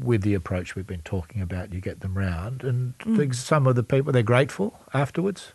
with 0.00 0.22
the 0.22 0.34
approach 0.34 0.74
we've 0.74 0.86
been 0.86 1.02
talking 1.02 1.40
about, 1.40 1.72
you 1.72 1.80
get 1.80 2.00
them 2.00 2.16
round. 2.18 2.64
And 2.64 2.94
think 3.16 3.34
some 3.34 3.66
of 3.66 3.76
the 3.76 3.82
people, 3.84 4.12
they're 4.12 4.22
grateful 4.22 4.80
afterwards 4.92 5.52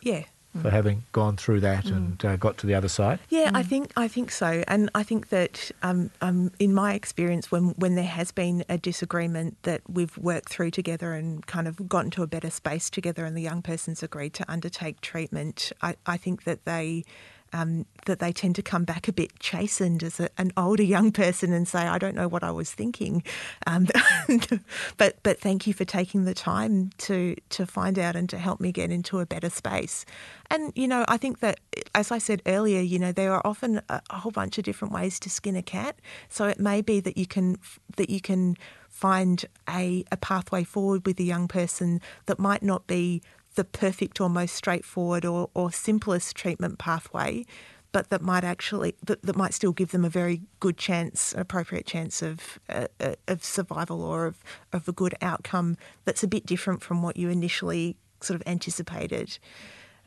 Yeah. 0.00 0.22
for 0.62 0.70
having 0.70 1.02
gone 1.12 1.36
through 1.36 1.60
that 1.60 1.84
and 1.84 2.24
uh, 2.24 2.36
got 2.36 2.56
to 2.58 2.66
the 2.66 2.74
other 2.74 2.88
side. 2.88 3.18
Yeah, 3.28 3.50
I 3.52 3.62
think 3.62 3.92
I 3.94 4.08
think 4.08 4.30
so, 4.30 4.64
and 4.66 4.88
I 4.94 5.02
think 5.02 5.28
that 5.28 5.70
um, 5.82 6.10
um, 6.22 6.50
in 6.58 6.72
my 6.72 6.94
experience, 6.94 7.50
when 7.52 7.74
when 7.76 7.94
there 7.94 8.04
has 8.06 8.32
been 8.32 8.64
a 8.70 8.78
disagreement 8.78 9.58
that 9.64 9.82
we've 9.86 10.16
worked 10.16 10.48
through 10.48 10.70
together 10.70 11.12
and 11.12 11.44
kind 11.46 11.68
of 11.68 11.86
gotten 11.90 12.10
to 12.12 12.22
a 12.22 12.26
better 12.26 12.48
space 12.48 12.88
together, 12.88 13.26
and 13.26 13.36
the 13.36 13.42
young 13.42 13.60
person's 13.60 14.02
agreed 14.02 14.32
to 14.34 14.50
undertake 14.50 15.02
treatment, 15.02 15.72
I, 15.82 15.96
I 16.06 16.16
think 16.16 16.44
that 16.44 16.64
they. 16.64 17.04
Um, 17.52 17.86
that 18.06 18.18
they 18.18 18.32
tend 18.32 18.56
to 18.56 18.62
come 18.62 18.84
back 18.84 19.08
a 19.08 19.12
bit 19.12 19.38
chastened 19.38 20.02
as 20.02 20.20
a, 20.20 20.28
an 20.36 20.52
older 20.56 20.82
young 20.82 21.12
person 21.12 21.52
and 21.52 21.66
say, 21.66 21.80
"I 21.80 21.98
don't 21.98 22.14
know 22.14 22.28
what 22.28 22.42
I 22.42 22.50
was 22.50 22.72
thinking," 22.72 23.22
um, 23.66 23.86
but 24.96 25.16
but 25.22 25.40
thank 25.40 25.66
you 25.66 25.72
for 25.72 25.84
taking 25.84 26.24
the 26.24 26.34
time 26.34 26.90
to 26.98 27.36
to 27.50 27.66
find 27.66 27.98
out 27.98 28.16
and 28.16 28.28
to 28.30 28.38
help 28.38 28.60
me 28.60 28.72
get 28.72 28.90
into 28.90 29.20
a 29.20 29.26
better 29.26 29.50
space. 29.50 30.04
And 30.50 30.72
you 30.74 30.88
know, 30.88 31.04
I 31.08 31.16
think 31.16 31.40
that, 31.40 31.60
as 31.94 32.10
I 32.10 32.18
said 32.18 32.42
earlier, 32.46 32.80
you 32.80 32.98
know, 32.98 33.12
there 33.12 33.32
are 33.32 33.42
often 33.44 33.80
a, 33.88 34.02
a 34.10 34.18
whole 34.18 34.32
bunch 34.32 34.58
of 34.58 34.64
different 34.64 34.92
ways 34.92 35.18
to 35.20 35.30
skin 35.30 35.56
a 35.56 35.62
cat. 35.62 35.96
So 36.28 36.46
it 36.46 36.60
may 36.60 36.82
be 36.82 37.00
that 37.00 37.16
you 37.16 37.26
can 37.26 37.58
that 37.96 38.10
you 38.10 38.20
can 38.20 38.56
find 38.96 39.44
a, 39.68 40.04
a 40.10 40.16
pathway 40.16 40.64
forward 40.64 41.04
with 41.04 41.20
a 41.20 41.22
young 41.22 41.48
person 41.48 42.00
that 42.24 42.38
might 42.38 42.62
not 42.62 42.86
be 42.86 43.20
the 43.56 43.64
perfect 43.64 44.20
or 44.20 44.30
most 44.30 44.54
straightforward 44.54 45.24
or, 45.24 45.50
or 45.54 45.72
simplest 45.72 46.36
treatment 46.36 46.78
pathway, 46.78 47.44
but 47.92 48.10
that 48.10 48.22
might 48.22 48.44
actually 48.44 48.94
that, 49.04 49.22
that 49.22 49.36
might 49.36 49.54
still 49.54 49.72
give 49.72 49.90
them 49.90 50.04
a 50.04 50.10
very 50.10 50.42
good 50.60 50.76
chance, 50.76 51.32
an 51.32 51.40
appropriate 51.40 51.86
chance 51.86 52.22
of 52.22 52.58
uh, 52.68 52.86
uh, 53.00 53.14
of 53.26 53.42
survival 53.42 54.02
or 54.02 54.26
of, 54.26 54.36
of 54.72 54.88
a 54.88 54.92
good 54.92 55.14
outcome 55.20 55.76
that's 56.04 56.22
a 56.22 56.28
bit 56.28 56.46
different 56.46 56.82
from 56.82 57.02
what 57.02 57.16
you 57.16 57.28
initially 57.28 57.96
sort 58.20 58.40
of 58.40 58.46
anticipated. 58.46 59.38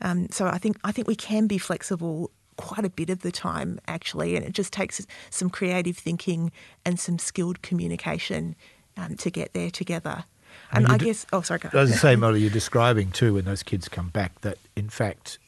Um, 0.00 0.28
so 0.30 0.46
I 0.46 0.58
think 0.58 0.78
I 0.84 0.92
think 0.92 1.08
we 1.08 1.16
can 1.16 1.46
be 1.46 1.58
flexible 1.58 2.30
quite 2.56 2.84
a 2.84 2.90
bit 2.90 3.10
of 3.10 3.20
the 3.20 3.32
time 3.32 3.80
actually, 3.88 4.36
and 4.36 4.44
it 4.44 4.52
just 4.52 4.72
takes 4.72 5.04
some 5.30 5.50
creative 5.50 5.96
thinking 5.96 6.52
and 6.84 7.00
some 7.00 7.18
skilled 7.18 7.62
communication 7.62 8.54
um, 8.96 9.16
to 9.16 9.30
get 9.30 9.52
there 9.52 9.70
together. 9.70 10.24
And, 10.72 10.86
I 10.86 10.98
guess, 10.98 11.26
oh, 11.32 11.42
sorry. 11.42 11.60
Go. 11.60 11.78
As 11.78 11.92
I 11.92 11.96
say, 11.96 12.16
Molly, 12.16 12.40
you're 12.40 12.50
describing 12.50 13.10
too 13.10 13.34
when 13.34 13.44
those 13.44 13.62
kids 13.62 13.88
come 13.88 14.08
back 14.08 14.40
that 14.42 14.58
in 14.76 14.88
fact 14.88 15.38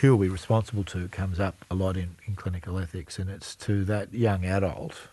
who 0.00 0.14
are 0.14 0.16
we 0.16 0.28
responsible 0.28 0.84
to 0.84 1.08
comes 1.08 1.38
up 1.38 1.64
a 1.70 1.74
lot 1.74 1.96
in, 1.96 2.16
in 2.26 2.34
clinical 2.34 2.78
ethics, 2.78 3.18
and 3.18 3.30
it's 3.30 3.54
to 3.56 3.84
that 3.84 4.12
young 4.12 4.44
adult. 4.44 5.08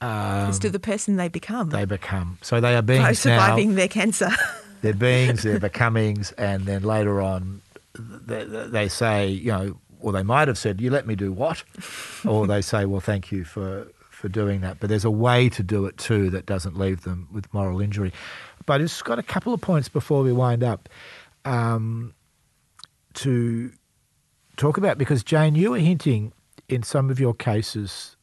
Um, 0.00 0.48
it's 0.48 0.58
to 0.60 0.70
the 0.70 0.78
person 0.78 1.16
they 1.16 1.28
become. 1.28 1.70
They 1.70 1.84
become. 1.84 2.38
So 2.42 2.60
they 2.60 2.76
are 2.76 2.82
beings 2.82 3.20
surviving 3.20 3.70
now, 3.70 3.76
their 3.76 3.88
cancer. 3.88 4.30
they're 4.82 4.92
beings, 4.92 5.42
they're 5.42 5.58
becomings, 5.58 6.32
and 6.32 6.66
then 6.66 6.82
later 6.82 7.20
on, 7.20 7.62
they, 7.98 8.44
they 8.44 8.88
say, 8.88 9.28
you 9.28 9.50
know, 9.50 9.76
or 10.00 10.12
they 10.12 10.22
might 10.22 10.48
have 10.48 10.58
said, 10.58 10.80
"You 10.80 10.90
let 10.90 11.06
me 11.06 11.16
do 11.16 11.32
what," 11.32 11.64
or 12.24 12.46
they 12.46 12.62
say, 12.62 12.84
"Well, 12.84 13.00
thank 13.00 13.32
you 13.32 13.44
for 13.44 13.88
for 14.18 14.28
doing 14.28 14.60
that." 14.60 14.80
But 14.80 14.88
there's 14.88 15.04
a 15.04 15.10
way 15.10 15.48
to 15.50 15.62
do 15.62 15.86
it 15.86 15.96
too 15.96 16.30
that 16.30 16.46
doesn't 16.46 16.78
leave 16.78 17.02
them 17.02 17.28
with 17.32 17.52
moral 17.54 17.80
injury. 17.80 18.12
But 18.66 18.80
it's 18.80 19.00
got 19.02 19.18
a 19.18 19.22
couple 19.22 19.54
of 19.54 19.60
points 19.60 19.88
before 19.88 20.22
we 20.22 20.32
wind 20.32 20.62
up. 20.62 20.88
Um, 21.44 22.14
to 23.14 23.72
talk 24.56 24.76
about 24.76 24.98
because 24.98 25.24
Jayne, 25.24 25.54
you 25.54 25.70
were 25.70 25.78
hinting 25.78 26.32
in 26.68 26.82
some 26.82 27.10
of 27.10 27.18
your 27.18 27.34
cases, 27.34 28.16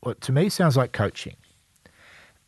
what 0.00 0.20
to 0.22 0.32
me 0.32 0.48
sounds 0.48 0.76
like 0.76 0.92
coaching, 0.92 1.36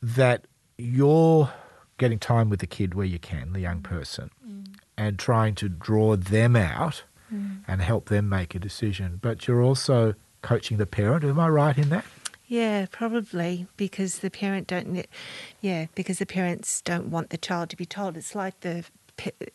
that 0.02 0.46
you're 0.76 1.50
getting 1.98 2.18
time 2.18 2.50
with 2.50 2.60
the 2.60 2.66
kid 2.66 2.94
where 2.94 3.06
you 3.06 3.18
can, 3.18 3.52
the 3.52 3.60
young 3.60 3.80
person, 3.80 4.30
mm. 4.46 4.66
and 4.98 5.18
trying 5.18 5.54
to 5.54 5.68
draw 5.68 6.16
them 6.16 6.56
out 6.56 7.04
mm. 7.32 7.60
and 7.66 7.80
help 7.80 8.08
them 8.08 8.28
make 8.28 8.54
a 8.54 8.58
decision. 8.58 9.18
But 9.22 9.46
you're 9.46 9.62
also 9.62 10.14
coaching 10.42 10.76
the 10.76 10.86
parent. 10.86 11.24
Am 11.24 11.38
I 11.38 11.48
right 11.48 11.78
in 11.78 11.88
that? 11.90 12.04
Yeah, 12.48 12.86
probably 12.90 13.66
because 13.76 14.20
the 14.20 14.30
parent 14.30 14.68
don't. 14.68 15.04
Yeah, 15.60 15.86
because 15.94 16.18
the 16.18 16.26
parents 16.26 16.80
don't 16.80 17.10
want 17.10 17.30
the 17.30 17.38
child 17.38 17.70
to 17.70 17.76
be 17.76 17.86
told. 17.86 18.16
It's 18.16 18.34
like 18.34 18.60
the 18.60 18.84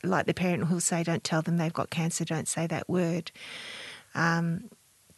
like 0.03 0.25
the 0.25 0.33
parent 0.33 0.65
who'll 0.65 0.81
say, 0.81 1.03
"Don't 1.03 1.23
tell 1.23 1.41
them 1.41 1.57
they've 1.57 1.71
got 1.73 1.89
cancer. 1.89 2.25
Don't 2.25 2.49
say 2.49 2.67
that 2.67 2.89
word." 2.89 3.31
Um, 4.13 4.69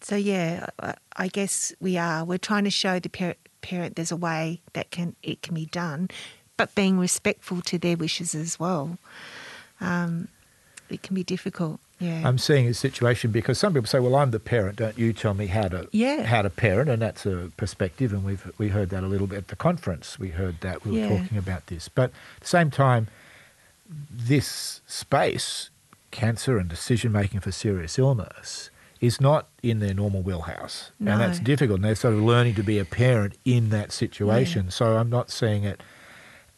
so 0.01 0.15
yeah, 0.15 0.67
I, 0.79 0.93
I, 1.15 1.27
guess 1.29 1.73
we 1.79 1.97
are. 1.97 2.23
We're 2.23 2.37
trying 2.37 2.65
to 2.65 2.69
show 2.69 2.99
the 2.99 3.09
parent, 3.09 3.39
parent 3.61 3.95
there's 3.95 4.11
a 4.11 4.17
way 4.17 4.61
that 4.73 4.91
can 4.91 5.15
it 5.23 5.41
can 5.41 5.55
be 5.55 5.65
done, 5.65 6.09
but 6.57 6.75
being 6.75 6.99
respectful 6.99 7.61
to 7.61 7.79
their 7.79 7.97
wishes 7.97 8.35
as 8.35 8.59
well. 8.59 8.99
Um, 9.81 10.27
it 10.89 11.01
can 11.01 11.15
be 11.15 11.23
difficult. 11.23 11.79
Yeah. 11.99 12.27
I'm 12.27 12.37
seeing 12.37 12.67
a 12.67 12.73
situation 12.73 13.31
because 13.31 13.57
some 13.57 13.73
people 13.73 13.87
say, 13.87 13.99
"Well, 13.99 14.15
I'm 14.15 14.31
the 14.31 14.39
parent. 14.39 14.77
Don't 14.77 14.97
you 14.97 15.13
tell 15.13 15.33
me 15.33 15.47
how 15.47 15.67
to 15.69 15.87
yeah. 15.91 16.23
how 16.23 16.41
to 16.41 16.49
parent?" 16.49 16.89
And 16.89 17.01
that's 17.01 17.25
a 17.25 17.51
perspective, 17.55 18.11
and 18.11 18.25
we've 18.25 18.51
we 18.57 18.69
heard 18.69 18.89
that 18.89 19.03
a 19.03 19.07
little 19.07 19.27
bit 19.27 19.37
at 19.37 19.47
the 19.47 19.55
conference. 19.55 20.19
We 20.19 20.29
heard 20.29 20.59
that 20.61 20.85
we 20.85 20.91
were 20.91 21.07
yeah. 21.07 21.17
talking 21.17 21.37
about 21.37 21.67
this, 21.67 21.87
but 21.87 22.11
at 22.35 22.41
the 22.41 22.47
same 22.47 22.71
time, 22.71 23.07
this 24.11 24.81
space, 24.87 25.69
cancer 26.11 26.57
and 26.57 26.67
decision 26.67 27.11
making 27.11 27.39
for 27.39 27.51
serious 27.51 27.97
illness, 27.97 28.69
is 28.99 29.19
not 29.19 29.47
in 29.61 29.79
their 29.79 29.93
normal 29.93 30.21
wheelhouse. 30.21 30.91
No. 30.99 31.11
And 31.11 31.21
that's 31.21 31.39
difficult. 31.39 31.77
And 31.77 31.85
they're 31.85 31.95
sort 31.95 32.13
of 32.13 32.21
learning 32.21 32.55
to 32.55 32.63
be 32.63 32.79
a 32.79 32.85
parent 32.85 33.37
in 33.43 33.69
that 33.69 33.91
situation. 33.91 34.65
Yeah. 34.65 34.71
So 34.71 34.97
I'm 34.97 35.09
not 35.09 35.29
seeing 35.29 35.63
it 35.63 35.81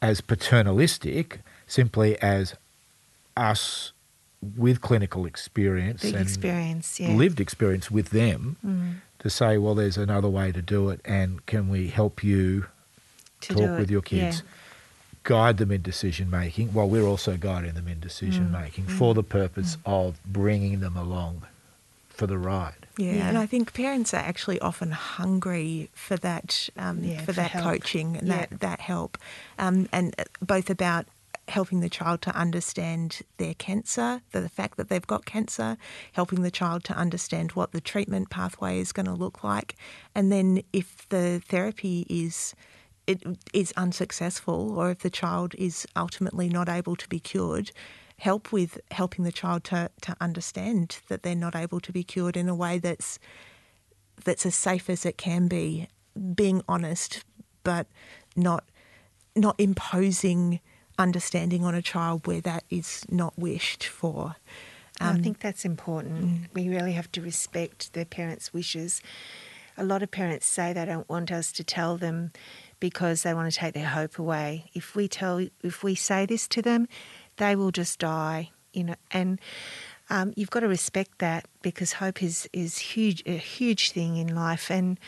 as 0.02 0.22
paternalistic, 0.22 1.40
simply 1.66 2.22
as 2.22 2.56
us 3.36 3.92
with 4.42 4.82
clinical 4.82 5.26
experience 5.26 6.02
Big 6.02 6.14
and 6.14 6.24
experience, 6.24 7.00
yeah. 7.00 7.10
lived 7.10 7.40
experience 7.40 7.90
with 7.90 8.10
them 8.10 8.58
mm. 8.66 8.96
to 9.20 9.30
say, 9.30 9.58
well, 9.58 9.76
there's 9.76 9.98
another 9.98 10.30
way 10.30 10.52
to 10.52 10.62
do 10.62 10.90
it, 10.90 11.02
and 11.06 11.46
can 11.46 11.70
we 11.70 11.88
help 11.88 12.24
you 12.24 12.68
to 13.42 13.54
talk 13.54 13.80
with 13.80 13.92
your 13.92 14.02
kids? 14.02 14.42
Yeah 14.44 14.52
guide 15.26 15.58
them 15.58 15.72
in 15.72 15.82
decision 15.82 16.30
making 16.30 16.70
while 16.70 16.88
we're 16.88 17.06
also 17.06 17.36
guiding 17.36 17.74
them 17.74 17.88
in 17.88 18.00
decision 18.00 18.52
making 18.52 18.86
mm. 18.86 18.92
for 18.92 19.14
the 19.14 19.24
purpose 19.24 19.76
mm. 19.76 19.80
of 19.86 20.20
bringing 20.24 20.80
them 20.80 20.96
along 20.96 21.42
for 22.08 22.28
the 22.28 22.38
ride. 22.38 22.88
Yeah, 22.98 23.14
yeah, 23.14 23.28
and 23.28 23.38
I 23.38 23.46
think 23.46 23.74
parents 23.74 24.14
are 24.14 24.22
actually 24.22 24.60
often 24.62 24.92
hungry 24.92 25.90
for 25.94 26.16
that 26.18 26.70
um, 26.78 27.04
yeah, 27.04 27.20
for, 27.20 27.26
for, 27.26 27.32
that 27.34 27.52
help. 27.52 27.66
coaching 27.66 28.16
and 28.16 28.28
yeah. 28.28 28.38
that 28.38 28.60
that 28.62 28.80
help, 28.80 29.18
um, 29.60 29.90
and 29.92 30.16
uh, 30.18 30.24
both 30.42 30.70
about 30.70 31.08
helping 31.48 31.80
the 31.80 31.90
child 31.90 32.22
to 32.24 32.36
understand 32.36 33.22
their 33.38 33.54
cancer, 33.54 34.22
the 34.32 34.50
fact 34.50 34.78
that 34.78 34.90
they've 34.90 35.06
got 35.06 35.26
cancer, 35.26 35.78
helping 36.14 36.42
the 36.42 36.52
child 36.52 36.84
to 36.86 36.94
understand 36.94 37.52
what 37.52 37.72
the 37.72 37.82
treatment 37.82 38.30
pathway 38.30 38.80
is 38.80 38.92
going 38.92 39.06
to 39.06 39.14
look 39.14 39.44
like, 39.44 39.76
and 40.14 40.32
then 40.32 40.62
if 40.74 41.08
the 41.10 41.42
therapy 41.48 42.06
is 42.10 42.56
it 43.08 43.22
is 43.54 43.72
unsuccessful 43.78 44.76
or 44.76 44.90
if 44.90 45.00
the 45.00 45.12
child 45.12 45.54
is 45.60 45.86
ultimately 45.96 46.50
not 46.50 46.68
able 46.68 46.96
to 46.96 47.08
be 47.08 47.20
cured, 47.20 47.72
help 48.18 48.52
with 48.52 48.80
helping 48.90 49.24
the 49.24 49.32
child 49.32 49.64
to, 49.64 49.92
to 50.02 50.16
understand 50.20 50.98
that 51.08 51.22
they're 51.22 51.36
not 51.36 51.56
able 51.56 51.80
to 51.80 51.92
be 51.92 52.04
cured 52.04 52.36
in 52.36 52.50
a 52.50 52.56
way 52.56 52.80
that's 52.80 53.20
that's 54.24 54.46
as 54.46 54.56
safe 54.56 54.90
as 54.90 55.06
it 55.06 55.18
can 55.18 55.48
be, 55.48 55.88
being 56.34 56.62
honest 56.68 57.24
but 57.64 57.88
not 58.36 58.64
not 59.36 59.56
imposing 59.58 60.62
understanding 60.98 61.64
on 61.64 61.76
a 61.76 61.82
child 61.82 62.26
where 62.28 62.42
that 62.42 62.64
is 62.70 63.06
not 63.10 63.38
wished 63.38 63.86
for. 63.86 64.36
Um, 65.02 65.18
I 65.18 65.20
think 65.20 65.40
that's 65.40 65.66
important. 65.66 66.26
Mm. 66.26 66.48
We 66.54 66.70
really 66.70 66.94
have 66.94 67.12
to 67.14 67.22
respect 67.22 67.94
their 67.94 68.06
parents' 68.06 68.54
wishes. 68.54 69.02
A 69.78 69.84
lot 69.84 70.02
of 70.02 70.10
parents 70.10 70.46
say 70.46 70.72
they 70.72 70.86
don't 70.86 71.10
want 71.10 71.32
us 71.32 71.52
to 71.54 71.64
tell 71.64 71.98
them 71.98 72.32
because 72.80 73.24
they 73.24 73.34
want 73.34 73.52
to 73.52 73.60
take 73.60 73.74
their 73.74 73.88
hope 73.88 74.20
away. 74.20 74.70
If 74.74 74.96
we 74.96 75.08
tell, 75.08 75.46
if 75.62 75.84
we 75.84 75.96
say 75.96 76.26
this 76.26 76.48
to 76.50 76.62
them, 76.62 76.88
they 77.38 77.56
will 77.56 77.72
just 77.72 78.00
die. 78.00 78.52
You 78.72 78.86
know, 78.86 78.96
and 79.12 79.40
um, 80.10 80.34
you've 80.36 80.50
got 80.50 80.62
to 80.62 80.68
respect 80.68 81.20
that 81.20 81.46
because 81.62 81.94
hope 81.94 82.22
is 82.22 82.50
is 82.54 82.78
huge, 82.78 83.24
a 83.26 83.38
huge 83.38 83.92
thing 83.92 84.18
in 84.18 84.36
life, 84.36 84.70
and 84.70 85.00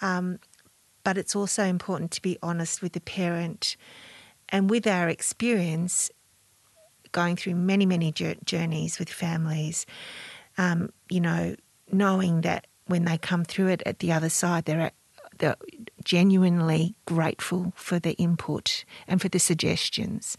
um, 0.00 0.38
but 1.04 1.18
it's 1.18 1.36
also 1.36 1.64
important 1.64 2.10
to 2.12 2.22
be 2.22 2.38
honest 2.42 2.80
with 2.80 2.92
the 2.92 3.00
parent, 3.00 3.76
and 4.50 4.70
with 4.70 4.86
our 4.86 5.08
experience, 5.08 6.10
going 7.12 7.36
through 7.36 7.54
many 7.54 7.86
many 7.86 8.12
journeys 8.12 8.98
with 8.98 9.08
families, 9.08 9.86
um, 10.56 10.90
you 11.08 11.20
know, 11.20 11.56
knowing 11.90 12.42
that 12.42 12.66
when 12.86 13.04
they 13.04 13.18
come 13.18 13.44
through 13.44 13.68
it 13.68 13.82
at 13.86 14.00
the 14.00 14.12
other 14.12 14.28
side, 14.28 14.64
they're 14.64 14.92
they're 15.38 15.56
genuinely 16.04 16.96
grateful 17.06 17.72
for 17.76 17.98
the 17.98 18.14
input 18.14 18.84
and 19.06 19.20
for 19.20 19.28
the 19.28 19.38
suggestions. 19.38 20.36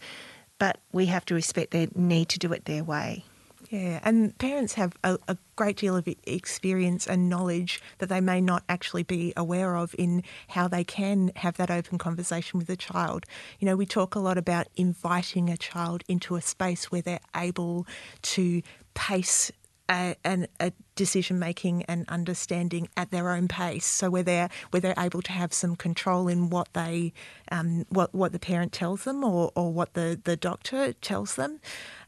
But 0.58 0.78
we 0.92 1.06
have 1.06 1.24
to 1.26 1.34
respect 1.34 1.70
their 1.70 1.88
need 1.94 2.28
to 2.30 2.38
do 2.38 2.52
it 2.52 2.66
their 2.66 2.84
way. 2.84 3.24
Yeah, 3.70 4.00
and 4.02 4.36
parents 4.38 4.74
have 4.74 4.96
a, 5.04 5.16
a, 5.28 5.38
great 5.54 5.76
deal 5.76 5.94
of 5.94 6.08
experience 6.24 7.06
and 7.06 7.28
knowledge 7.28 7.80
that 7.98 8.08
they 8.08 8.20
may 8.20 8.40
not 8.40 8.64
actually 8.68 9.04
be 9.04 9.32
aware 9.36 9.76
of 9.76 9.94
in 9.96 10.24
how 10.48 10.66
they 10.66 10.82
can 10.82 11.30
have 11.36 11.56
that 11.58 11.70
open 11.70 11.96
conversation 11.96 12.58
with 12.58 12.68
a 12.68 12.76
child. 12.76 13.26
You 13.60 13.66
know, 13.66 13.76
we 13.76 13.86
talk 13.86 14.16
a 14.16 14.18
lot 14.18 14.38
about 14.38 14.66
inviting 14.74 15.50
a 15.50 15.56
child 15.56 16.02
into 16.08 16.34
a 16.34 16.40
space 16.40 16.90
where 16.90 17.02
they're 17.02 17.20
able 17.36 17.86
to 18.22 18.62
pace 18.94 19.52
a, 19.88 20.16
a 20.24 20.72
decision 20.94 21.38
making 21.38 21.82
and 21.84 22.08
understanding 22.08 22.88
at 22.96 23.10
their 23.10 23.30
own 23.30 23.48
pace. 23.48 23.86
So 23.86 24.10
where 24.10 24.22
they're 24.22 24.48
where 24.70 24.80
they're 24.80 24.94
able 24.98 25.22
to 25.22 25.32
have 25.32 25.52
some 25.52 25.76
control 25.76 26.26
in 26.26 26.50
what 26.50 26.72
they 26.72 27.12
um, 27.52 27.84
what 27.88 28.14
what 28.14 28.32
the 28.32 28.38
parent 28.38 28.72
tells 28.72 29.04
them 29.04 29.22
or, 29.22 29.52
or 29.54 29.72
what 29.72 29.94
the, 29.94 30.20
the 30.24 30.36
doctor 30.36 30.92
tells 30.94 31.36
them, 31.36 31.60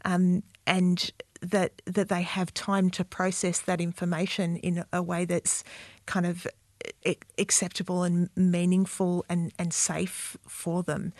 um, 0.04 0.42
and 0.66 1.12
that 1.42 1.82
that 1.84 2.08
they 2.08 2.22
have 2.22 2.54
time 2.54 2.90
to 2.90 3.04
process 3.04 3.60
that 3.60 3.80
information 3.80 4.56
in 4.56 4.84
a 4.92 5.02
way 5.02 5.24
that's 5.24 5.64
kind 6.06 6.26
of 6.26 6.46
acceptable 7.38 8.02
and 8.02 8.28
meaningful 8.36 9.24
and, 9.28 9.52
and 9.58 9.72
safe 9.72 10.36
for 10.46 10.82
them. 10.82 11.12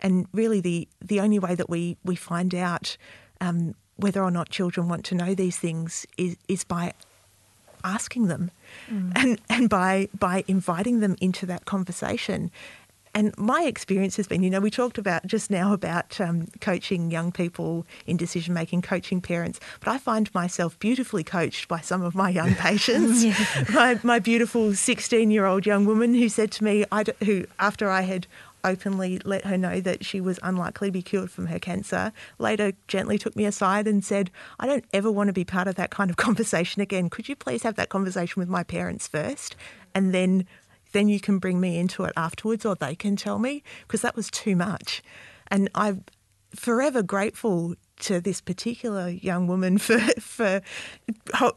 And 0.00 0.26
really, 0.32 0.60
the 0.60 0.88
the 1.00 1.20
only 1.20 1.38
way 1.38 1.54
that 1.54 1.70
we 1.70 1.96
we 2.04 2.16
find 2.16 2.54
out 2.54 2.96
um, 3.40 3.74
whether 3.96 4.22
or 4.22 4.30
not 4.30 4.48
children 4.48 4.88
want 4.88 5.04
to 5.06 5.14
know 5.14 5.34
these 5.34 5.58
things 5.58 6.06
is, 6.16 6.36
is 6.46 6.64
by 6.64 6.94
asking 7.84 8.26
them 8.26 8.50
mm. 8.90 9.12
and, 9.16 9.40
and 9.48 9.68
by, 9.68 10.08
by 10.16 10.44
inviting 10.46 11.00
them 11.00 11.16
into 11.20 11.46
that 11.46 11.64
conversation 11.64 12.50
and 13.14 13.36
my 13.38 13.62
experience 13.62 14.16
has 14.16 14.26
been, 14.26 14.42
you 14.42 14.50
know, 14.50 14.60
we 14.60 14.70
talked 14.70 14.98
about 14.98 15.26
just 15.26 15.50
now 15.50 15.72
about 15.72 16.20
um, 16.20 16.48
coaching 16.60 17.10
young 17.10 17.32
people 17.32 17.86
in 18.06 18.16
decision 18.16 18.54
making, 18.54 18.82
coaching 18.82 19.20
parents, 19.20 19.60
but 19.80 19.88
I 19.88 19.98
find 19.98 20.32
myself 20.34 20.78
beautifully 20.78 21.24
coached 21.24 21.68
by 21.68 21.80
some 21.80 22.02
of 22.02 22.14
my 22.14 22.30
young 22.30 22.54
patients. 22.56 23.24
my, 23.72 23.98
my 24.02 24.18
beautiful 24.18 24.74
16 24.74 25.30
year 25.30 25.46
old 25.46 25.66
young 25.66 25.84
woman 25.84 26.14
who 26.14 26.28
said 26.28 26.50
to 26.52 26.64
me, 26.64 26.84
I 26.92 27.02
d- 27.02 27.12
who 27.24 27.46
after 27.58 27.88
I 27.90 28.02
had 28.02 28.26
openly 28.64 29.20
let 29.24 29.44
her 29.44 29.56
know 29.56 29.80
that 29.80 30.04
she 30.04 30.20
was 30.20 30.38
unlikely 30.42 30.88
to 30.88 30.92
be 30.92 31.02
cured 31.02 31.30
from 31.30 31.46
her 31.46 31.58
cancer, 31.58 32.12
later 32.38 32.72
gently 32.86 33.18
took 33.18 33.36
me 33.36 33.44
aside 33.44 33.86
and 33.86 34.04
said, 34.04 34.30
I 34.58 34.66
don't 34.66 34.84
ever 34.92 35.10
want 35.10 35.28
to 35.28 35.32
be 35.32 35.44
part 35.44 35.68
of 35.68 35.76
that 35.76 35.90
kind 35.90 36.10
of 36.10 36.16
conversation 36.26 36.82
again. 36.82 37.10
Could 37.10 37.28
you 37.28 37.36
please 37.36 37.62
have 37.62 37.76
that 37.76 37.88
conversation 37.88 38.40
with 38.40 38.48
my 38.48 38.62
parents 38.62 39.06
first? 39.06 39.56
And 39.94 40.12
then 40.14 40.46
then 40.98 41.08
you 41.08 41.20
can 41.20 41.38
bring 41.38 41.60
me 41.60 41.78
into 41.78 42.02
it 42.02 42.12
afterwards 42.16 42.66
or 42.66 42.74
they 42.74 42.96
can 42.96 43.14
tell 43.14 43.38
me 43.38 43.62
because 43.82 44.02
that 44.02 44.16
was 44.16 44.28
too 44.30 44.56
much. 44.56 45.00
And 45.46 45.70
I'm 45.76 46.04
forever 46.50 47.04
grateful 47.04 47.76
to 48.00 48.20
this 48.20 48.40
particular 48.40 49.08
young 49.08 49.46
woman 49.46 49.78
for 49.88 50.00
for 50.18 50.60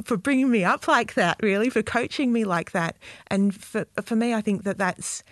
for 0.03 0.17
bringing 0.17 0.51
me 0.51 0.63
up 0.63 0.87
like 0.87 1.15
that 1.15 1.37
really 1.41 1.71
for 1.71 1.81
coaching 1.81 2.31
me 2.31 2.43
like 2.43 2.71
that. 2.71 2.97
And 3.27 3.55
for 3.55 3.87
for 4.03 4.15
me 4.15 4.33
I 4.35 4.41
think 4.41 4.63
that 4.63 4.77
that's 4.77 5.23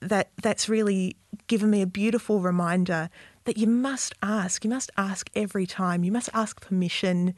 that 0.00 0.30
that's 0.42 0.66
really 0.66 1.16
given 1.46 1.68
me 1.68 1.82
a 1.82 1.86
beautiful 1.86 2.40
reminder 2.40 3.10
that 3.44 3.58
you 3.58 3.66
must 3.66 4.14
ask. 4.22 4.64
You 4.64 4.70
must 4.70 4.90
ask 4.96 5.28
every 5.34 5.66
time. 5.66 6.04
You 6.04 6.12
must 6.12 6.30
ask 6.32 6.58
permission 6.60 7.34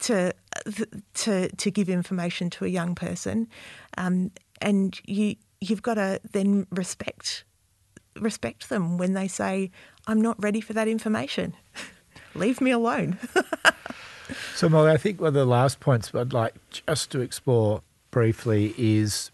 to 0.00 0.32
to 1.14 1.48
to 1.48 1.70
give 1.70 1.88
information 1.88 2.50
to 2.50 2.64
a 2.64 2.68
young 2.68 2.94
person. 2.94 3.48
Um, 3.98 4.30
and 4.64 4.98
you 5.06 5.36
you've 5.60 5.82
got 5.82 5.94
to 5.94 6.20
then 6.32 6.66
respect 6.70 7.44
respect 8.18 8.68
them 8.68 8.98
when 8.98 9.12
they 9.12 9.28
say 9.28 9.70
I'm 10.06 10.20
not 10.20 10.42
ready 10.42 10.60
for 10.60 10.72
that 10.72 10.88
information. 10.88 11.54
Leave 12.34 12.60
me 12.60 12.72
alone. 12.72 13.18
so 14.54 14.68
Molly, 14.68 14.90
I 14.90 14.96
think 14.96 15.20
one 15.20 15.28
of 15.28 15.34
the 15.34 15.44
last 15.44 15.78
points 15.78 16.12
I'd 16.14 16.32
like 16.32 16.54
just 16.70 17.10
to 17.12 17.20
explore 17.20 17.82
briefly 18.10 18.74
is 18.76 19.30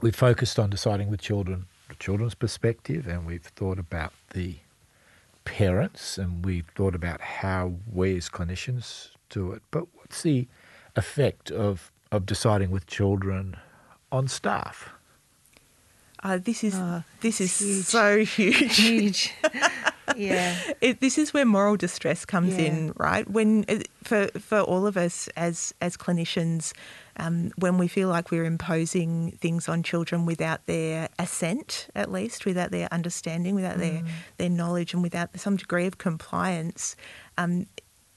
we've 0.00 0.16
focused 0.16 0.58
on 0.58 0.68
deciding 0.68 1.10
with 1.10 1.20
children 1.20 1.66
the 1.88 1.94
children's 1.96 2.34
perspective 2.34 3.06
and 3.06 3.26
we've 3.26 3.42
thought 3.42 3.78
about 3.78 4.12
the 4.32 4.56
parents 5.44 6.18
and 6.18 6.44
we've 6.44 6.66
thought 6.74 6.94
about 6.94 7.20
how 7.20 7.74
we 7.92 8.16
as 8.16 8.28
clinicians 8.28 9.10
do 9.28 9.52
it. 9.52 9.62
But 9.70 9.86
what's 9.94 10.22
the 10.22 10.48
effect 10.96 11.50
of, 11.50 11.92
of 12.10 12.24
deciding 12.24 12.70
with 12.70 12.86
children 12.86 13.56
on 14.14 14.28
staff? 14.28 14.90
Uh, 16.22 16.38
this 16.42 16.64
is 16.64 16.74
oh, 16.74 17.02
this 17.20 17.40
is 17.40 17.58
huge. 17.58 17.84
so 17.84 18.24
huge. 18.24 18.76
Huge. 18.76 19.34
yeah. 20.16 20.56
It, 20.80 21.00
this 21.00 21.18
is 21.18 21.34
where 21.34 21.44
moral 21.44 21.76
distress 21.76 22.24
comes 22.24 22.56
yeah. 22.56 22.64
in, 22.64 22.92
right? 22.96 23.28
When 23.28 23.66
uh, 23.68 23.80
for 24.02 24.28
for 24.28 24.60
all 24.60 24.86
of 24.86 24.96
us 24.96 25.28
as 25.36 25.74
as 25.82 25.98
clinicians, 25.98 26.72
um, 27.18 27.52
when 27.58 27.76
we 27.76 27.88
feel 27.88 28.08
like 28.08 28.30
we're 28.30 28.46
imposing 28.46 29.32
things 29.32 29.68
on 29.68 29.82
children 29.82 30.24
without 30.24 30.64
their 30.64 31.10
assent, 31.18 31.88
at 31.94 32.10
least 32.10 32.46
without 32.46 32.70
their 32.70 32.88
understanding, 32.90 33.54
without 33.54 33.76
mm. 33.76 33.80
their 33.80 34.02
their 34.38 34.50
knowledge, 34.50 34.94
and 34.94 35.02
without 35.02 35.38
some 35.38 35.56
degree 35.56 35.86
of 35.86 35.98
compliance, 35.98 36.96
um, 37.36 37.66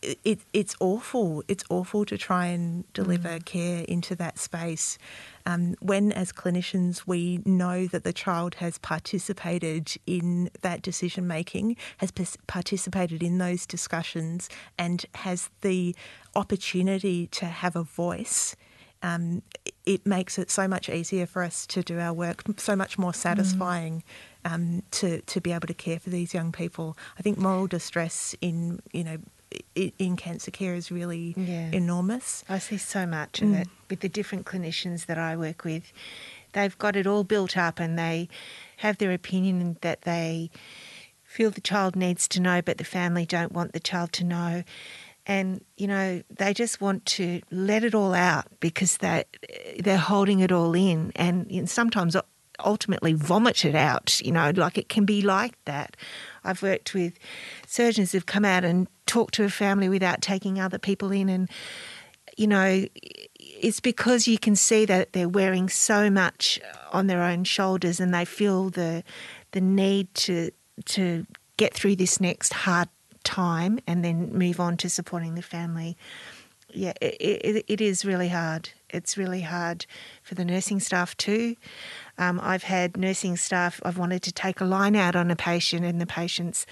it, 0.01 0.39
it's 0.53 0.75
awful. 0.79 1.43
It's 1.47 1.63
awful 1.69 2.05
to 2.05 2.17
try 2.17 2.47
and 2.47 2.91
deliver 2.93 3.39
mm. 3.39 3.45
care 3.45 3.83
into 3.87 4.15
that 4.15 4.37
space. 4.37 4.97
Um, 5.45 5.75
when, 5.79 6.11
as 6.11 6.31
clinicians, 6.31 7.03
we 7.07 7.41
know 7.45 7.87
that 7.87 8.03
the 8.03 8.13
child 8.13 8.55
has 8.55 8.77
participated 8.77 9.93
in 10.05 10.49
that 10.61 10.81
decision 10.81 11.25
making, 11.27 11.77
has 11.97 12.11
participated 12.47 13.23
in 13.23 13.37
those 13.37 13.65
discussions, 13.65 14.49
and 14.77 15.05
has 15.15 15.49
the 15.61 15.95
opportunity 16.35 17.27
to 17.27 17.45
have 17.45 17.75
a 17.75 17.83
voice. 17.83 18.55
Um, 19.01 19.41
it 19.85 20.05
makes 20.05 20.37
it 20.37 20.51
so 20.51 20.67
much 20.67 20.89
easier 20.89 21.25
for 21.25 21.43
us 21.43 21.65
to 21.67 21.81
do 21.81 21.99
our 21.99 22.13
work, 22.13 22.43
so 22.57 22.75
much 22.75 22.97
more 22.97 23.13
satisfying 23.13 24.03
mm. 24.43 24.53
um, 24.53 24.83
to 24.91 25.21
to 25.21 25.39
be 25.39 25.51
able 25.51 25.67
to 25.67 25.73
care 25.73 25.99
for 25.99 26.09
these 26.09 26.33
young 26.33 26.51
people. 26.51 26.97
I 27.17 27.21
think 27.21 27.37
moral 27.37 27.67
distress 27.67 28.35
in 28.41 28.81
you 28.91 29.03
know 29.03 29.17
in 29.75 30.15
cancer 30.15 30.51
care 30.51 30.75
is 30.75 30.91
really 30.91 31.33
yeah. 31.37 31.69
enormous. 31.71 32.43
I 32.49 32.59
see 32.59 32.77
so 32.77 33.05
much 33.05 33.41
of 33.41 33.49
mm. 33.49 33.61
it 33.61 33.67
with 33.89 33.99
the 34.01 34.09
different 34.09 34.45
clinicians 34.45 35.05
that 35.05 35.17
I 35.17 35.35
work 35.35 35.63
with. 35.63 35.91
They've 36.53 36.77
got 36.77 36.95
it 36.95 37.05
all 37.05 37.23
built 37.23 37.57
up 37.57 37.79
and 37.79 37.97
they 37.97 38.29
have 38.77 38.97
their 38.97 39.11
opinion 39.11 39.77
that 39.81 40.03
they 40.03 40.49
feel 41.23 41.51
the 41.51 41.61
child 41.61 41.95
needs 41.95 42.27
to 42.29 42.39
know, 42.39 42.61
but 42.61 42.77
the 42.77 42.83
family 42.83 43.25
don't 43.25 43.51
want 43.51 43.73
the 43.73 43.79
child 43.79 44.11
to 44.13 44.23
know. 44.23 44.63
And, 45.25 45.63
you 45.75 45.87
know, 45.87 46.23
they 46.29 46.53
just 46.53 46.79
want 46.79 47.05
to 47.05 47.41
let 47.51 47.83
it 47.83 47.93
all 47.93 48.13
out 48.13 48.45
because 48.61 48.97
they, 48.97 49.25
they're 49.77 49.97
holding 49.97 50.39
it 50.39 50.53
all 50.53 50.73
in. 50.73 51.11
And, 51.15 51.51
and 51.51 51.69
sometimes 51.69 52.15
ultimately 52.65 53.13
vomit 53.13 53.65
it 53.65 53.75
out. 53.75 54.19
You 54.21 54.31
know, 54.31 54.51
like 54.55 54.77
it 54.77 54.89
can 54.89 55.05
be 55.05 55.21
like 55.21 55.57
that. 55.65 55.97
I've 56.47 56.63
worked 56.63 56.93
with 56.93 57.19
surgeons 57.65 58.11
who've 58.11 58.25
come 58.25 58.45
out 58.45 58.63
and 58.63 58.87
talked 59.05 59.33
to 59.35 59.43
a 59.43 59.49
family 59.49 59.89
without 59.89 60.21
taking 60.21 60.59
other 60.59 60.79
people 60.79 61.11
in, 61.11 61.29
and 61.29 61.49
you 62.37 62.47
know, 62.47 62.85
it's 63.35 63.79
because 63.79 64.27
you 64.27 64.37
can 64.37 64.55
see 64.55 64.85
that 64.85 65.13
they're 65.13 65.29
wearing 65.29 65.69
so 65.69 66.09
much 66.09 66.59
on 66.91 67.07
their 67.07 67.23
own 67.23 67.43
shoulders, 67.43 67.99
and 67.99 68.13
they 68.13 68.25
feel 68.25 68.69
the 68.69 69.03
the 69.51 69.61
need 69.61 70.13
to 70.13 70.51
to 70.85 71.25
get 71.57 71.73
through 71.73 71.95
this 71.95 72.19
next 72.21 72.53
hard 72.53 72.89
time 73.23 73.79
and 73.87 74.05
then 74.05 74.31
move 74.31 74.59
on 74.59 74.77
to 74.77 74.89
supporting 74.89 75.35
the 75.35 75.41
family. 75.41 75.97
Yeah, 76.73 76.93
it, 77.01 77.15
it, 77.19 77.65
it 77.67 77.81
is 77.81 78.05
really 78.05 78.29
hard. 78.29 78.69
It's 78.89 79.17
really 79.17 79.41
hard 79.41 79.85
for 80.21 80.35
the 80.35 80.45
nursing 80.45 80.79
staff 80.79 81.15
too. 81.17 81.55
Um, 82.17 82.39
I've 82.41 82.63
had 82.63 82.97
nursing 82.97 83.37
staff, 83.37 83.79
I've 83.83 83.97
wanted 83.97 84.23
to 84.23 84.31
take 84.31 84.59
a 84.61 84.65
line 84.65 84.95
out 84.95 85.15
on 85.15 85.29
a 85.31 85.35
patient, 85.35 85.85
and 85.85 86.01
the 86.01 86.05
patient's 86.05 86.65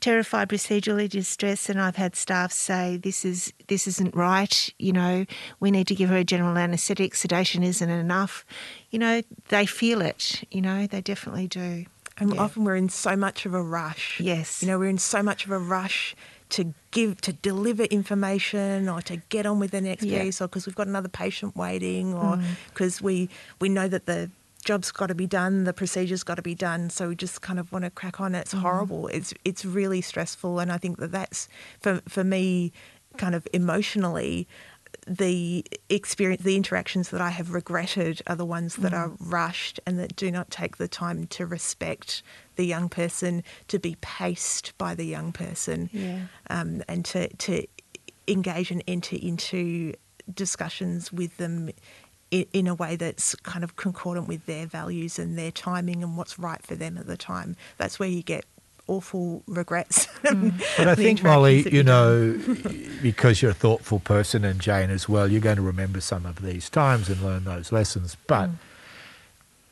terrified 0.00 0.48
procedurally 0.48 1.08
distressed, 1.08 1.68
and 1.68 1.80
I've 1.80 1.96
had 1.96 2.16
staff 2.16 2.52
say, 2.52 2.96
"This 2.96 3.24
is 3.24 3.52
this 3.66 3.86
isn't 3.86 4.14
right. 4.14 4.72
You 4.78 4.92
know, 4.92 5.26
we 5.60 5.70
need 5.70 5.86
to 5.88 5.94
give 5.94 6.10
her 6.10 6.18
a 6.18 6.24
general 6.24 6.56
anaesthetic. 6.56 7.14
Sedation 7.14 7.62
isn't 7.62 7.90
enough." 7.90 8.44
You 8.90 8.98
know, 8.98 9.22
they 9.48 9.66
feel 9.66 10.02
it. 10.02 10.44
You 10.50 10.62
know, 10.62 10.86
they 10.86 11.00
definitely 11.00 11.48
do. 11.48 11.86
And 12.18 12.34
yeah. 12.34 12.40
often 12.40 12.64
we're 12.64 12.76
in 12.76 12.88
so 12.88 13.14
much 13.14 13.44
of 13.44 13.54
a 13.54 13.62
rush. 13.62 14.20
Yes. 14.20 14.62
You 14.62 14.68
know, 14.68 14.78
we're 14.78 14.88
in 14.88 14.98
so 14.98 15.22
much 15.22 15.44
of 15.44 15.50
a 15.50 15.58
rush 15.58 16.16
to 16.48 16.72
give 16.92 17.20
to 17.22 17.32
deliver 17.32 17.84
information 17.84 18.88
or 18.88 19.02
to 19.02 19.16
get 19.28 19.46
on 19.46 19.58
with 19.58 19.72
the 19.72 19.80
next 19.80 20.04
yeah. 20.04 20.20
case 20.20 20.40
or 20.40 20.46
because 20.46 20.64
we've 20.64 20.76
got 20.76 20.86
another 20.86 21.08
patient 21.08 21.56
waiting 21.56 22.14
or 22.14 22.38
because 22.72 22.98
mm. 22.98 23.02
we 23.02 23.28
we 23.60 23.68
know 23.68 23.88
that 23.88 24.06
the 24.06 24.30
job's 24.66 24.92
got 24.92 25.06
to 25.06 25.14
be 25.14 25.26
done, 25.26 25.64
the 25.64 25.72
procedure's 25.72 26.22
got 26.22 26.34
to 26.34 26.42
be 26.42 26.54
done. 26.54 26.90
So 26.90 27.08
we 27.08 27.16
just 27.16 27.40
kind 27.40 27.58
of 27.58 27.72
want 27.72 27.84
to 27.84 27.90
crack 27.90 28.20
on. 28.20 28.34
It's 28.34 28.52
mm. 28.52 28.60
horrible. 28.60 29.06
It's 29.08 29.32
it's 29.44 29.64
really 29.64 30.02
stressful, 30.02 30.58
and 30.58 30.70
I 30.70 30.76
think 30.76 30.98
that 30.98 31.12
that's 31.12 31.48
for 31.80 32.02
for 32.06 32.24
me, 32.24 32.72
kind 33.16 33.34
of 33.34 33.48
emotionally. 33.54 34.46
The 35.08 35.64
experience, 35.88 36.42
the 36.42 36.56
interactions 36.56 37.10
that 37.10 37.20
I 37.20 37.30
have 37.30 37.52
regretted 37.52 38.22
are 38.26 38.34
the 38.34 38.44
ones 38.44 38.76
that 38.76 38.92
mm. 38.92 38.98
are 38.98 39.12
rushed 39.20 39.78
and 39.86 39.98
that 40.00 40.16
do 40.16 40.30
not 40.32 40.50
take 40.50 40.78
the 40.78 40.88
time 40.88 41.26
to 41.28 41.46
respect 41.46 42.22
the 42.56 42.66
young 42.66 42.88
person, 42.88 43.44
to 43.68 43.78
be 43.78 43.96
paced 44.00 44.76
by 44.78 44.94
the 44.94 45.04
young 45.04 45.32
person, 45.32 45.90
yeah. 45.92 46.22
um, 46.50 46.82
and 46.88 47.04
to, 47.04 47.28
to 47.36 47.66
engage 48.26 48.70
and 48.72 48.82
enter 48.88 49.16
into 49.20 49.92
discussions 50.32 51.12
with 51.12 51.36
them 51.36 51.70
in 52.30 52.66
a 52.66 52.74
way 52.74 52.96
that's 52.96 53.34
kind 53.36 53.62
of 53.62 53.76
concordant 53.76 54.26
with 54.26 54.46
their 54.46 54.66
values 54.66 55.18
and 55.18 55.38
their 55.38 55.50
timing 55.50 56.02
and 56.02 56.16
what's 56.16 56.38
right 56.38 56.62
for 56.62 56.74
them 56.74 56.98
at 56.98 57.06
the 57.06 57.16
time. 57.16 57.56
That's 57.78 57.98
where 57.98 58.08
you 58.08 58.22
get 58.22 58.44
awful 58.86 59.42
regrets. 59.46 60.08
Mm. 60.26 60.60
but 60.76 60.88
I 60.88 60.96
think, 60.96 61.22
Molly, 61.22 61.68
you 61.72 61.84
know, 61.84 62.36
because 63.00 63.40
you're 63.40 63.52
a 63.52 63.54
thoughtful 63.54 64.00
person 64.00 64.44
and 64.44 64.60
Jayne 64.60 64.90
as 64.90 65.08
well, 65.08 65.30
you're 65.30 65.40
going 65.40 65.54
to 65.54 65.62
remember 65.62 66.00
some 66.00 66.26
of 66.26 66.42
these 66.42 66.68
times 66.68 67.08
and 67.08 67.22
learn 67.22 67.44
those 67.44 67.70
lessons. 67.70 68.16
But 68.26 68.48
mm. 68.48 68.54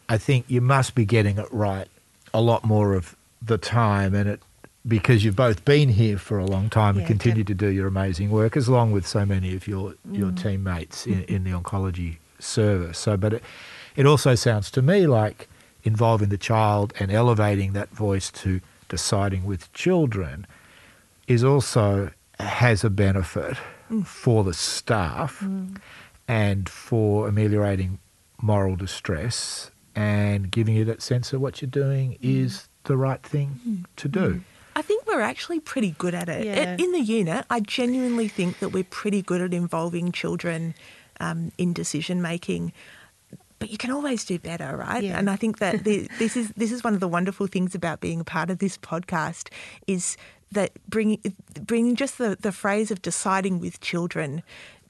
I 0.08 0.16
think 0.16 0.44
you 0.46 0.60
must 0.60 0.94
be 0.94 1.04
getting 1.04 1.38
it 1.38 1.48
right 1.50 1.88
a 2.32 2.40
lot 2.40 2.62
more 2.62 2.94
of 2.94 3.16
the 3.42 3.58
time 3.58 4.14
and 4.14 4.28
it 4.28 4.42
because 4.86 5.24
you've 5.24 5.34
both 5.34 5.64
been 5.64 5.88
here 5.88 6.18
for 6.18 6.38
a 6.38 6.46
long 6.46 6.70
time 6.70 6.94
yeah, 6.94 7.00
and 7.00 7.08
continue 7.08 7.42
to 7.42 7.54
do 7.54 7.68
your 7.68 7.88
amazing 7.88 8.30
work, 8.30 8.56
as 8.56 8.68
long 8.68 8.92
with 8.92 9.06
so 9.06 9.26
many 9.26 9.56
of 9.56 9.66
your, 9.66 9.94
your 10.12 10.30
mm. 10.30 10.40
teammates 10.40 11.04
in, 11.04 11.24
in 11.24 11.42
the 11.42 11.50
oncology 11.50 12.18
service. 12.44 12.98
So, 12.98 13.16
but 13.16 13.34
it, 13.34 13.44
it 13.96 14.06
also 14.06 14.34
sounds 14.34 14.70
to 14.72 14.82
me 14.82 15.06
like 15.06 15.48
involving 15.82 16.30
the 16.30 16.38
child 16.38 16.92
and 16.98 17.10
elevating 17.12 17.72
that 17.74 17.90
voice 17.90 18.30
to 18.30 18.60
deciding 18.88 19.44
with 19.44 19.72
children 19.72 20.46
is 21.26 21.44
also 21.44 22.10
has 22.40 22.84
a 22.84 22.90
benefit 22.90 23.56
mm. 23.90 24.06
for 24.06 24.44
the 24.44 24.54
staff 24.54 25.40
mm. 25.40 25.76
and 26.26 26.68
for 26.68 27.28
ameliorating 27.28 27.98
moral 28.40 28.76
distress 28.76 29.70
and 29.94 30.50
giving 30.50 30.74
you 30.74 30.84
that 30.84 31.00
sense 31.00 31.32
of 31.32 31.40
what 31.40 31.62
you're 31.62 31.70
doing 31.70 32.18
is 32.20 32.68
the 32.84 32.96
right 32.96 33.22
thing 33.22 33.86
to 33.96 34.08
do. 34.08 34.42
I 34.76 34.82
think 34.82 35.06
we're 35.06 35.20
actually 35.20 35.60
pretty 35.60 35.92
good 35.92 36.14
at 36.14 36.28
it. 36.28 36.44
Yeah. 36.44 36.76
In 36.78 36.92
the 36.92 37.00
unit, 37.00 37.46
I 37.48 37.60
genuinely 37.60 38.26
think 38.26 38.58
that 38.58 38.70
we're 38.70 38.84
pretty 38.84 39.22
good 39.22 39.40
at 39.40 39.54
involving 39.54 40.10
children 40.10 40.74
um, 41.20 41.52
in 41.58 41.72
decision 41.72 42.22
making. 42.22 42.72
But 43.58 43.70
you 43.70 43.78
can 43.78 43.90
always 43.90 44.24
do 44.24 44.38
better, 44.38 44.76
right? 44.76 45.02
Yeah. 45.02 45.18
And 45.18 45.30
I 45.30 45.36
think 45.36 45.58
that 45.58 45.84
the, 45.84 46.08
this 46.18 46.36
is 46.36 46.50
this 46.50 46.72
is 46.72 46.84
one 46.84 46.94
of 46.94 47.00
the 47.00 47.08
wonderful 47.08 47.46
things 47.46 47.74
about 47.74 48.00
being 48.00 48.20
a 48.20 48.24
part 48.24 48.50
of 48.50 48.58
this 48.58 48.76
podcast 48.76 49.48
is 49.86 50.16
that 50.52 50.72
bringing 50.88 51.20
bringing 51.60 51.96
just 51.96 52.18
the, 52.18 52.36
the 52.40 52.52
phrase 52.52 52.90
of 52.90 53.02
deciding 53.02 53.60
with 53.60 53.80
children, 53.80 54.42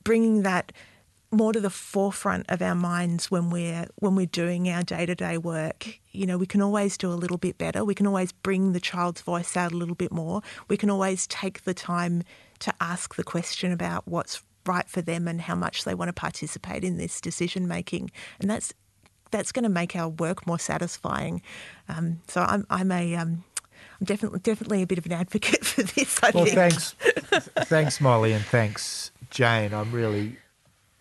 bringing 0.03 0.43
that 0.43 0.73
more 1.35 1.53
to 1.53 1.61
the 1.61 1.71
forefront 1.71 2.47
of 2.49 2.63
our 2.63 2.75
minds 2.75 3.31
when 3.31 3.51
we're 3.51 3.87
when 3.97 4.15
we're 4.15 4.27
doing 4.27 4.69
our 4.69 4.83
day 4.83 5.05
to 5.05 5.15
day 5.15 5.37
work. 5.37 5.99
You 6.13 6.27
know, 6.27 6.39
we 6.39 6.47
can 6.47 6.63
always 6.63 6.97
do 6.97 7.13
a 7.13 7.15
little 7.15 7.39
bit 7.39 7.59
better. 7.59 7.85
We 7.85 7.95
can 7.95 8.07
always 8.07 8.33
bring 8.33 8.73
the 8.73 8.81
child's 8.81 9.21
voice 9.21 9.57
out 9.57 9.73
a 9.73 9.77
little 9.77 9.97
bit 9.97 10.13
more. 10.13 10.43
We 10.69 10.77
can 10.77 10.91
always 10.91 11.27
take 11.27 11.65
the 11.65 11.75
time 11.75 12.23
to 12.61 12.73
ask 12.81 13.17
the 13.17 13.25
question 13.25 13.73
about 13.73 14.07
what's 14.07 14.43
right 14.67 14.89
for 14.89 15.03
them 15.03 15.29
and 15.29 15.41
how 15.43 15.55
much 15.55 15.85
they 15.85 15.95
want 15.95 16.09
to 16.09 16.13
participate 16.13 16.85
in 16.85 16.97
this 16.97 17.21
decision 17.21 17.69
making. 17.69 18.11
And 18.41 18.51
that's 18.51 18.73
that's 19.31 19.53
going 19.53 19.65
to 19.65 19.69
make 19.69 19.97
our 19.97 20.09
work 20.09 20.47
more 20.47 20.59
satisfying. 20.59 21.43
Um, 21.89 22.21
so 22.29 22.43
I'm 22.43 22.67
I'm 22.71 22.91
a 22.93 23.15
um, 23.17 23.45
I'm 24.01 24.05
definitely 24.07 24.41
definitely 24.41 24.83
a 24.83 24.87
bit 24.87 24.99
of 24.99 25.07
an 25.07 25.13
advocate 25.13 25.65
for 25.65 25.83
this. 25.83 26.21
I 26.23 26.31
Well, 26.35 26.45
think. 26.45 26.57
thanks, 26.57 26.93
thanks, 27.67 28.01
Molly, 28.01 28.33
and 28.33 28.45
thanks, 28.45 29.11
Jayne. 29.31 29.75
I'm 29.75 29.93
really 29.93 30.39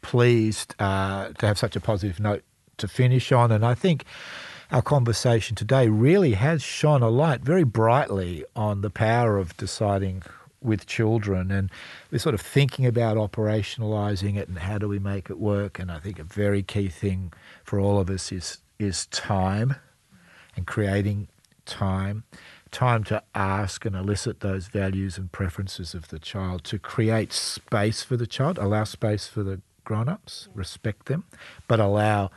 pleased 0.01 0.75
uh, 0.79 1.29
to 1.29 1.45
have 1.47 1.57
such 1.57 1.75
a 1.75 1.79
positive 1.79 2.19
note 2.19 2.43
to 2.77 2.87
finish 2.87 3.31
on, 3.31 3.51
and 3.51 3.65
I 3.65 3.75
think 3.75 4.03
our 4.71 4.81
conversation 4.81 5.55
today 5.55 5.87
really 5.87 6.33
has 6.33 6.63
shone 6.63 7.03
a 7.03 7.09
light 7.09 7.41
very 7.41 7.63
brightly 7.63 8.43
on 8.55 8.81
the 8.81 8.89
power 8.89 9.37
of 9.37 9.55
deciding 9.57 10.23
with 10.63 10.85
children, 10.85 11.51
and 11.51 11.69
we're 12.11 12.19
sort 12.19 12.35
of 12.35 12.41
thinking 12.41 12.85
about 12.85 13.17
operationalising 13.17 14.37
it 14.37 14.47
and 14.47 14.59
how 14.59 14.77
do 14.77 14.87
we 14.87 14.99
make 14.99 15.29
it 15.29 15.39
work. 15.39 15.79
And 15.79 15.91
I 15.91 15.99
think 15.99 16.19
a 16.19 16.23
very 16.23 16.63
key 16.63 16.87
thing 16.87 17.33
for 17.63 17.79
all 17.79 17.99
of 17.99 18.09
us 18.09 18.31
is 18.31 18.59
is 18.79 19.05
time 19.07 19.75
and 20.55 20.67
creating 20.67 21.27
time, 21.65 22.23
time 22.71 23.03
to 23.05 23.23
ask 23.33 23.85
and 23.85 23.95
elicit 23.95 24.41
those 24.41 24.67
values 24.67 25.17
and 25.17 25.31
preferences 25.31 25.93
of 25.93 26.09
the 26.09 26.19
child, 26.19 26.63
to 26.65 26.79
create 26.79 27.31
space 27.31 28.03
for 28.03 28.17
the 28.17 28.27
child, 28.27 28.57
allow 28.57 28.83
space 28.83 29.27
for 29.27 29.43
the 29.43 29.61
grown 29.83 30.07
ups, 30.09 30.47
respect 30.53 31.07
them, 31.07 31.25
but 31.67 31.79
allow 31.79 32.31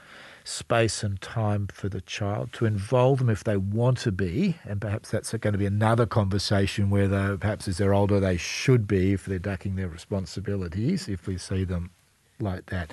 space 0.47 1.03
and 1.03 1.21
time 1.21 1.67
for 1.73 1.89
the 1.89 2.01
child 2.01 2.53
to 2.53 2.67
involve 2.67 3.19
them 3.19 3.29
if 3.29 3.43
they 3.43 3.57
want 3.57 3.99
to 3.99 4.13
be. 4.13 4.57
And 4.65 4.81
perhaps 4.81 5.11
that's 5.11 5.33
going 5.33 5.53
to 5.53 5.59
be 5.59 5.67
another 5.67 6.07
conversation 6.07 6.89
where 6.89 7.09
they, 7.09 7.37
perhaps 7.37 7.67
as 7.69 7.79
they're 7.79 7.95
older, 7.95 8.21
they 8.21 8.37
should 8.37 8.87
be 8.87 9.13
if 9.13 9.27
they're 9.27 9.39
ducking 9.39 9.77
their 9.77 9.89
responsibilities, 9.89 11.09
if 11.09 11.27
we 11.27 11.37
see 11.37 11.65
them 11.65 11.91
like 12.39 12.67
that. 12.67 12.93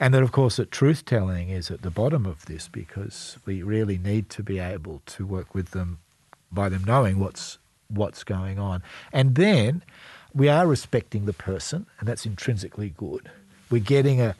And 0.00 0.14
then, 0.14 0.22
of 0.22 0.32
course, 0.32 0.56
that 0.56 0.70
truth 0.70 1.04
telling 1.04 1.50
is 1.50 1.70
at 1.70 1.82
the 1.82 1.90
bottom 1.90 2.24
of 2.24 2.46
this 2.46 2.68
because 2.68 3.38
we 3.44 3.62
really 3.62 3.98
need 3.98 4.30
to 4.30 4.42
be 4.42 4.58
able 4.58 5.02
to 5.06 5.26
work 5.26 5.54
with 5.54 5.72
them 5.72 5.98
by 6.50 6.68
them 6.68 6.84
knowing 6.84 7.18
what's 7.18 7.58
what's 7.88 8.24
going 8.24 8.58
on. 8.58 8.82
And 9.12 9.36
then 9.36 9.82
we 10.34 10.48
are 10.48 10.66
respecting 10.66 11.24
the 11.26 11.32
person, 11.32 11.86
and 11.98 12.08
that's 12.08 12.26
intrinsically 12.26 12.90
good. 12.96 13.30
We're 13.70 13.82
getting 13.82 14.20
a 14.20 14.34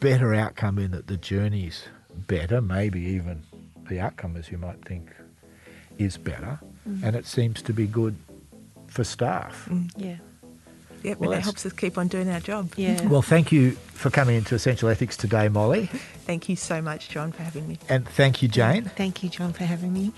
better 0.00 0.34
outcome 0.34 0.78
in 0.78 0.90
that 0.92 1.06
the 1.06 1.16
journey's 1.16 1.84
better, 2.26 2.60
maybe 2.60 3.00
even 3.00 3.42
the 3.88 4.00
outcome, 4.00 4.36
as 4.36 4.50
you 4.50 4.58
might 4.58 4.84
think, 4.84 5.10
is 5.98 6.16
better. 6.16 6.58
Mm. 6.88 7.02
And 7.02 7.16
it 7.16 7.26
seems 7.26 7.62
to 7.62 7.72
be 7.72 7.86
good 7.86 8.16
for 8.86 9.04
staff. 9.04 9.66
Mm, 9.70 9.90
yeah. 9.96 10.16
Yep, 11.02 11.18
Well, 11.18 11.32
and 11.32 11.40
it 11.40 11.44
helps 11.44 11.66
us 11.66 11.72
keep 11.72 11.98
on 11.98 12.08
doing 12.08 12.30
our 12.30 12.40
job. 12.40 12.72
Yeah. 12.76 13.06
Well, 13.08 13.20
thank 13.20 13.52
you 13.52 13.72
for 13.72 14.08
coming 14.10 14.36
into 14.36 14.54
Essential 14.54 14.88
Ethics 14.88 15.16
today, 15.18 15.48
Molly. 15.48 15.86
Thank 16.24 16.48
you 16.48 16.56
so 16.56 16.80
much, 16.80 17.10
John, 17.10 17.30
for 17.30 17.42
having 17.42 17.68
me. 17.68 17.78
And 17.90 18.08
thank 18.08 18.42
you, 18.42 18.48
Jayne. 18.48 18.84
Thank 18.84 19.22
you, 19.22 19.28
John, 19.28 19.52
for 19.52 19.64
having 19.64 19.92
me. 19.92 20.12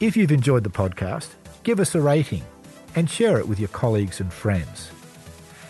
If 0.00 0.16
you've 0.16 0.32
enjoyed 0.32 0.64
the 0.64 0.70
podcast, 0.70 1.28
give 1.64 1.80
us 1.80 1.94
a 1.94 2.00
rating 2.00 2.42
and 2.94 3.10
share 3.10 3.38
it 3.38 3.46
with 3.46 3.58
your 3.60 3.68
colleagues 3.68 4.20
and 4.20 4.32
friends. 4.32 4.90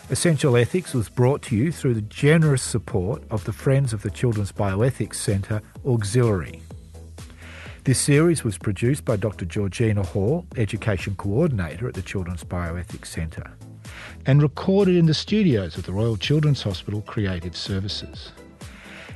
Essential 0.09 0.57
Ethics 0.57 0.95
was 0.95 1.09
brought 1.09 1.43
to 1.43 1.57
you 1.57 1.73
through 1.73 1.95
the 1.95 2.03
generous 2.03 2.63
support 2.63 3.25
of 3.29 3.43
the 3.43 3.53
Friends 3.53 3.93
of 3.93 4.03
the 4.03 4.11
Children's 4.11 4.53
Bioethics 4.53 5.17
Centre 5.17 5.61
Auxiliary. 5.85 6.63
This 7.83 7.99
series 7.99 8.45
was 8.45 8.57
produced 8.57 9.05
by 9.05 9.17
Dr. 9.17 9.45
Georgina 9.45 10.05
Hall, 10.05 10.47
Education 10.57 11.17
Coordinator 11.17 11.89
at 11.89 11.95
the 11.95 12.03
Children's 12.03 12.45
Bioethics 12.45 13.07
Centre, 13.07 13.51
and 14.27 14.41
recorded 14.41 14.95
in 14.95 15.07
the 15.07 15.15
studios 15.15 15.77
of 15.77 15.87
the 15.87 15.93
Royal 15.93 16.17
Children's 16.17 16.63
Hospital 16.63 17.03
Creative 17.03 17.57
Services. 17.57 18.31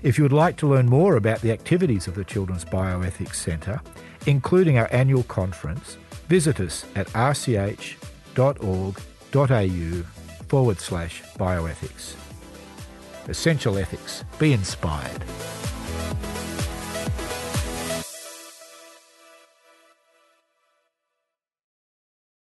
If 0.02 0.18
you 0.18 0.24
would 0.24 0.32
like 0.32 0.56
to 0.56 0.66
learn 0.66 0.86
more 0.86 1.14
about 1.14 1.40
the 1.40 1.52
activities 1.52 2.08
of 2.08 2.16
the 2.16 2.24
Children's 2.24 2.64
Bioethics 2.64 3.36
Centre, 3.36 3.80
including 4.26 4.78
our 4.78 4.88
annual 4.90 5.22
conference, 5.22 5.98
visit 6.26 6.58
us 6.58 6.84
at 6.96 7.06
rch.org.au 7.10 7.94
forward 10.50 10.80
slash 10.80 11.22
bioethics. 11.38 12.16
Essential 13.28 13.78
Ethics. 13.78 14.24
Be 14.40 14.52
inspired. 14.52 15.22